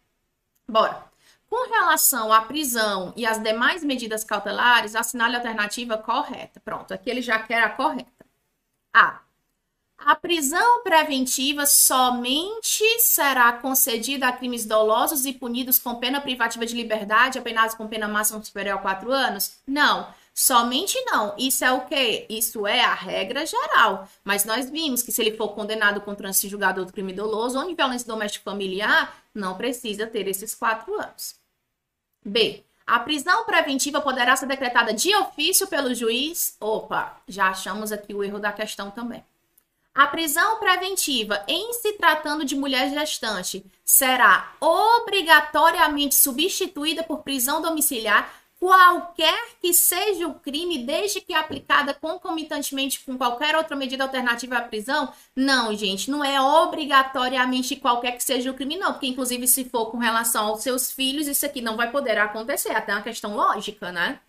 bora. 0.70 1.01
Com 1.49 1.70
relação 1.70 2.34
à 2.34 2.41
prisão 2.41 3.14
e 3.16 3.26
às 3.26 3.41
demais 3.41 3.86
medidas 3.86 4.26
cautelares, 4.26 4.97
assinale 4.97 5.36
a 5.36 5.38
alternativa 5.38 5.97
correta. 5.97 6.60
Pronto, 6.60 6.93
aqui 6.93 7.10
ele 7.10 7.22
já 7.22 7.39
quer 7.39 7.64
a 7.64 7.70
correta. 7.70 8.16
A. 8.98 9.22
A 10.00 10.16
prisão 10.16 10.84
preventiva 10.84 11.66
somente 11.66 13.00
será 13.00 13.52
concedida 13.54 14.28
a 14.28 14.32
crimes 14.32 14.66
dolosos 14.66 15.26
e 15.26 15.34
punidos 15.34 15.78
com 15.78 15.95
pena 15.95 16.20
privativa 16.20 16.66
de 16.66 16.76
liberdade, 16.76 17.38
apenas 17.38 17.76
com 17.76 17.88
pena 17.88 18.08
máxima 18.08 18.43
superior 18.43 18.78
a 18.78 18.82
quatro 18.82 19.12
anos? 19.12 19.58
Não. 19.68 20.12
Somente 20.34 21.00
não. 21.06 21.36
Isso 21.38 21.66
é 21.66 21.72
o 21.72 21.86
quê? 21.86 22.26
Isso 22.30 22.66
é 22.66 22.84
a 22.84 22.93
regra 22.93 23.45
geral. 23.45 24.08
Mas 24.24 24.45
nós 24.45 24.70
vimos 24.70 25.02
que 25.02 25.12
se 25.12 25.22
ele 25.22 25.36
for 25.36 25.50
condenado 25.50 26.02
com 26.02 26.16
trânsito 26.16 26.50
julgado 26.50 26.80
outro 26.80 26.93
crime 26.93 27.14
doloso 27.14 27.60
ou 27.60 27.70
em 27.70 27.76
violência 27.76 28.08
doméstica 28.08 28.43
familiar, 28.50 29.16
não 29.34 29.58
precisa 29.58 30.08
ter 30.08 30.28
esses 30.28 30.54
quatro 30.56 30.93
anos. 31.00 31.36
B. 32.24 32.64
A 32.88 33.00
prisão 33.00 33.44
preventiva 33.44 34.00
poderá 34.00 34.34
ser 34.38 34.46
decretada 34.46 34.94
de 34.94 35.14
ofício 35.14 35.68
pelo 35.68 35.94
juiz. 35.94 36.56
Opa, 36.58 37.20
já 37.28 37.50
achamos 37.50 37.92
aqui 37.92 38.14
o 38.14 38.24
erro 38.24 38.40
da 38.40 38.54
questão 38.54 38.90
também. 38.90 39.26
A 39.94 40.08
prisão 40.08 40.58
preventiva, 40.58 41.44
em 41.50 41.74
se 41.74 41.94
tratando 41.94 42.46
de 42.46 42.56
mulher 42.56 42.90
gestante, 42.90 43.66
será 43.84 44.54
obrigatoriamente 44.62 46.16
substituída 46.16 47.04
por 47.04 47.24
prisão 47.24 47.62
domiciliar 47.62 48.32
qualquer 48.60 49.49
que 49.62 49.74
seja 49.74 50.28
o 50.28 50.36
crime, 50.36 50.80
desde 50.80 51.22
que 51.22 51.34
aplicada 51.34 51.93
concomitantemente 51.93 52.99
com 53.05 53.18
qualquer 53.18 53.55
outra 53.55 53.76
medida 53.76 54.03
alternativa 54.03 54.58
à 54.58 54.62
prisão? 54.62 55.14
Não, 55.36 55.76
gente, 55.76 56.10
não 56.10 56.24
é 56.24 56.41
obrigatoriamente 56.41 57.76
qualquer 57.76 58.14
que 58.14 58.24
seja 58.24 58.51
o 58.51 58.53
crime, 58.53 58.78
não, 58.78 58.93
porque 58.93 59.08
inclusive 59.08 59.47
se 59.47 59.66
for 59.66 59.88
com 59.88 59.97
relação 59.97 60.47
aos 60.47 60.64
seus 60.64 60.91
filhos, 60.91 61.28
isso 61.28 61.45
aqui 61.45 61.62
não 61.62 61.78
vai 61.78 61.91
poder 61.91 62.18
acontecer, 62.18 62.72
até 62.72 62.93
uma 62.93 63.01
questão 63.01 63.36
lógica, 63.36 63.91
né? 63.91 64.20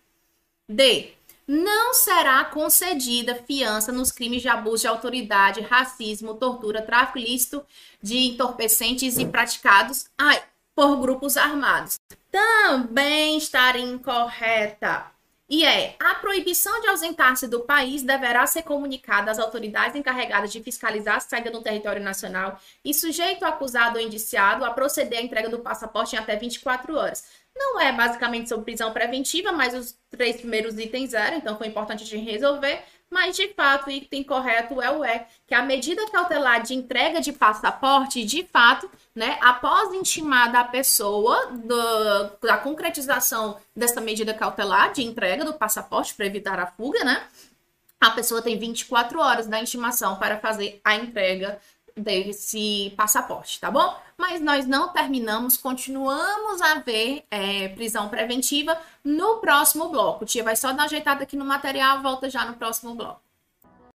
D. 0.67 1.13
Não 1.47 1.95
será 1.95 2.45
concedida 2.45 3.33
fiança 3.33 3.91
nos 3.91 4.11
crimes 4.11 4.43
de 4.43 4.47
abuso 4.47 4.83
de 4.83 4.87
autoridade, 4.87 5.61
racismo, 5.61 6.35
tortura, 6.35 6.83
tráfico 6.83 7.17
ilícito 7.17 7.65
de 7.99 8.19
entorpecentes 8.19 9.17
e 9.17 9.25
praticados 9.25 10.05
ai, 10.15 10.43
por 10.75 10.95
grupos 10.97 11.37
armados 11.37 11.97
também 12.31 13.37
estar 13.37 13.77
incorreta. 13.77 15.11
E 15.49 15.65
é, 15.65 15.95
a 15.99 16.13
proibição 16.15 16.79
de 16.79 16.87
ausentar-se 16.87 17.47
do 17.47 17.61
país 17.61 18.03
deverá 18.03 18.45
ser 18.45 18.61
comunicada 18.61 19.31
às 19.31 19.39
autoridades 19.39 19.95
encarregadas 19.95 20.51
de 20.51 20.61
fiscalizar 20.61 21.15
a 21.15 21.19
saída 21.19 21.49
do 21.49 21.61
território 21.61 22.03
nacional 22.03 22.59
e 22.85 22.93
sujeito 22.93 23.43
acusado 23.43 23.97
ou 23.97 24.05
indiciado 24.05 24.63
a 24.63 24.69
proceder 24.69 25.17
à 25.17 25.21
entrega 25.23 25.49
do 25.49 25.57
passaporte 25.57 26.15
em 26.15 26.19
até 26.19 26.35
24 26.35 26.95
horas. 26.95 27.25
Não 27.55 27.79
é 27.79 27.91
basicamente 27.91 28.47
sobre 28.47 28.65
prisão 28.65 28.93
preventiva, 28.93 29.51
mas 29.51 29.73
os 29.73 29.97
três 30.11 30.37
primeiros 30.37 30.77
itens 30.77 31.15
eram, 31.15 31.37
então 31.37 31.57
foi 31.57 31.65
importante 31.65 32.05
de 32.05 32.15
resolver 32.15 32.83
mas 33.09 33.35
de 33.35 33.47
fato 33.49 33.87
o 33.87 33.91
item 33.91 34.23
correto 34.23 34.81
é 34.81 34.91
o 34.91 35.03
E, 35.03 35.25
que 35.47 35.55
a 35.55 35.63
medida 35.63 36.09
cautelar 36.11 36.61
de 36.61 36.75
entrega 36.75 37.19
de 37.19 37.33
passaporte, 37.33 38.23
de 38.23 38.43
fato, 38.43 38.89
né, 39.19 39.37
após 39.41 39.93
intimada 39.93 40.61
a 40.61 40.63
pessoa 40.63 41.47
do, 41.47 42.47
da 42.47 42.57
concretização 42.57 43.57
dessa 43.75 43.99
medida 43.99 44.33
cautelar 44.33 44.93
de 44.93 45.03
entrega 45.03 45.43
do 45.43 45.53
passaporte 45.53 46.13
para 46.13 46.25
evitar 46.25 46.57
a 46.57 46.65
fuga, 46.65 47.03
né, 47.03 47.27
a 47.99 48.11
pessoa 48.11 48.41
tem 48.41 48.57
24 48.57 49.19
horas 49.19 49.45
da 49.45 49.59
intimação 49.59 50.15
para 50.15 50.39
fazer 50.39 50.79
a 50.85 50.95
entrega 50.95 51.59
desse 51.97 52.93
passaporte, 52.95 53.59
tá 53.59 53.69
bom? 53.69 53.93
Mas 54.17 54.39
nós 54.39 54.65
não 54.65 54.87
terminamos, 54.87 55.57
continuamos 55.57 56.61
a 56.61 56.75
ver 56.75 57.25
é, 57.29 57.67
prisão 57.67 58.07
preventiva 58.07 58.79
no 59.03 59.39
próximo 59.39 59.89
bloco. 59.89 60.25
Tia 60.25 60.45
vai 60.45 60.55
só 60.55 60.69
dar 60.69 60.75
uma 60.75 60.83
ajeitada 60.85 61.23
aqui 61.23 61.35
no 61.35 61.43
material, 61.43 62.01
volta 62.01 62.29
já 62.29 62.45
no 62.45 62.53
próximo 62.53 62.95
bloco. 62.95 63.19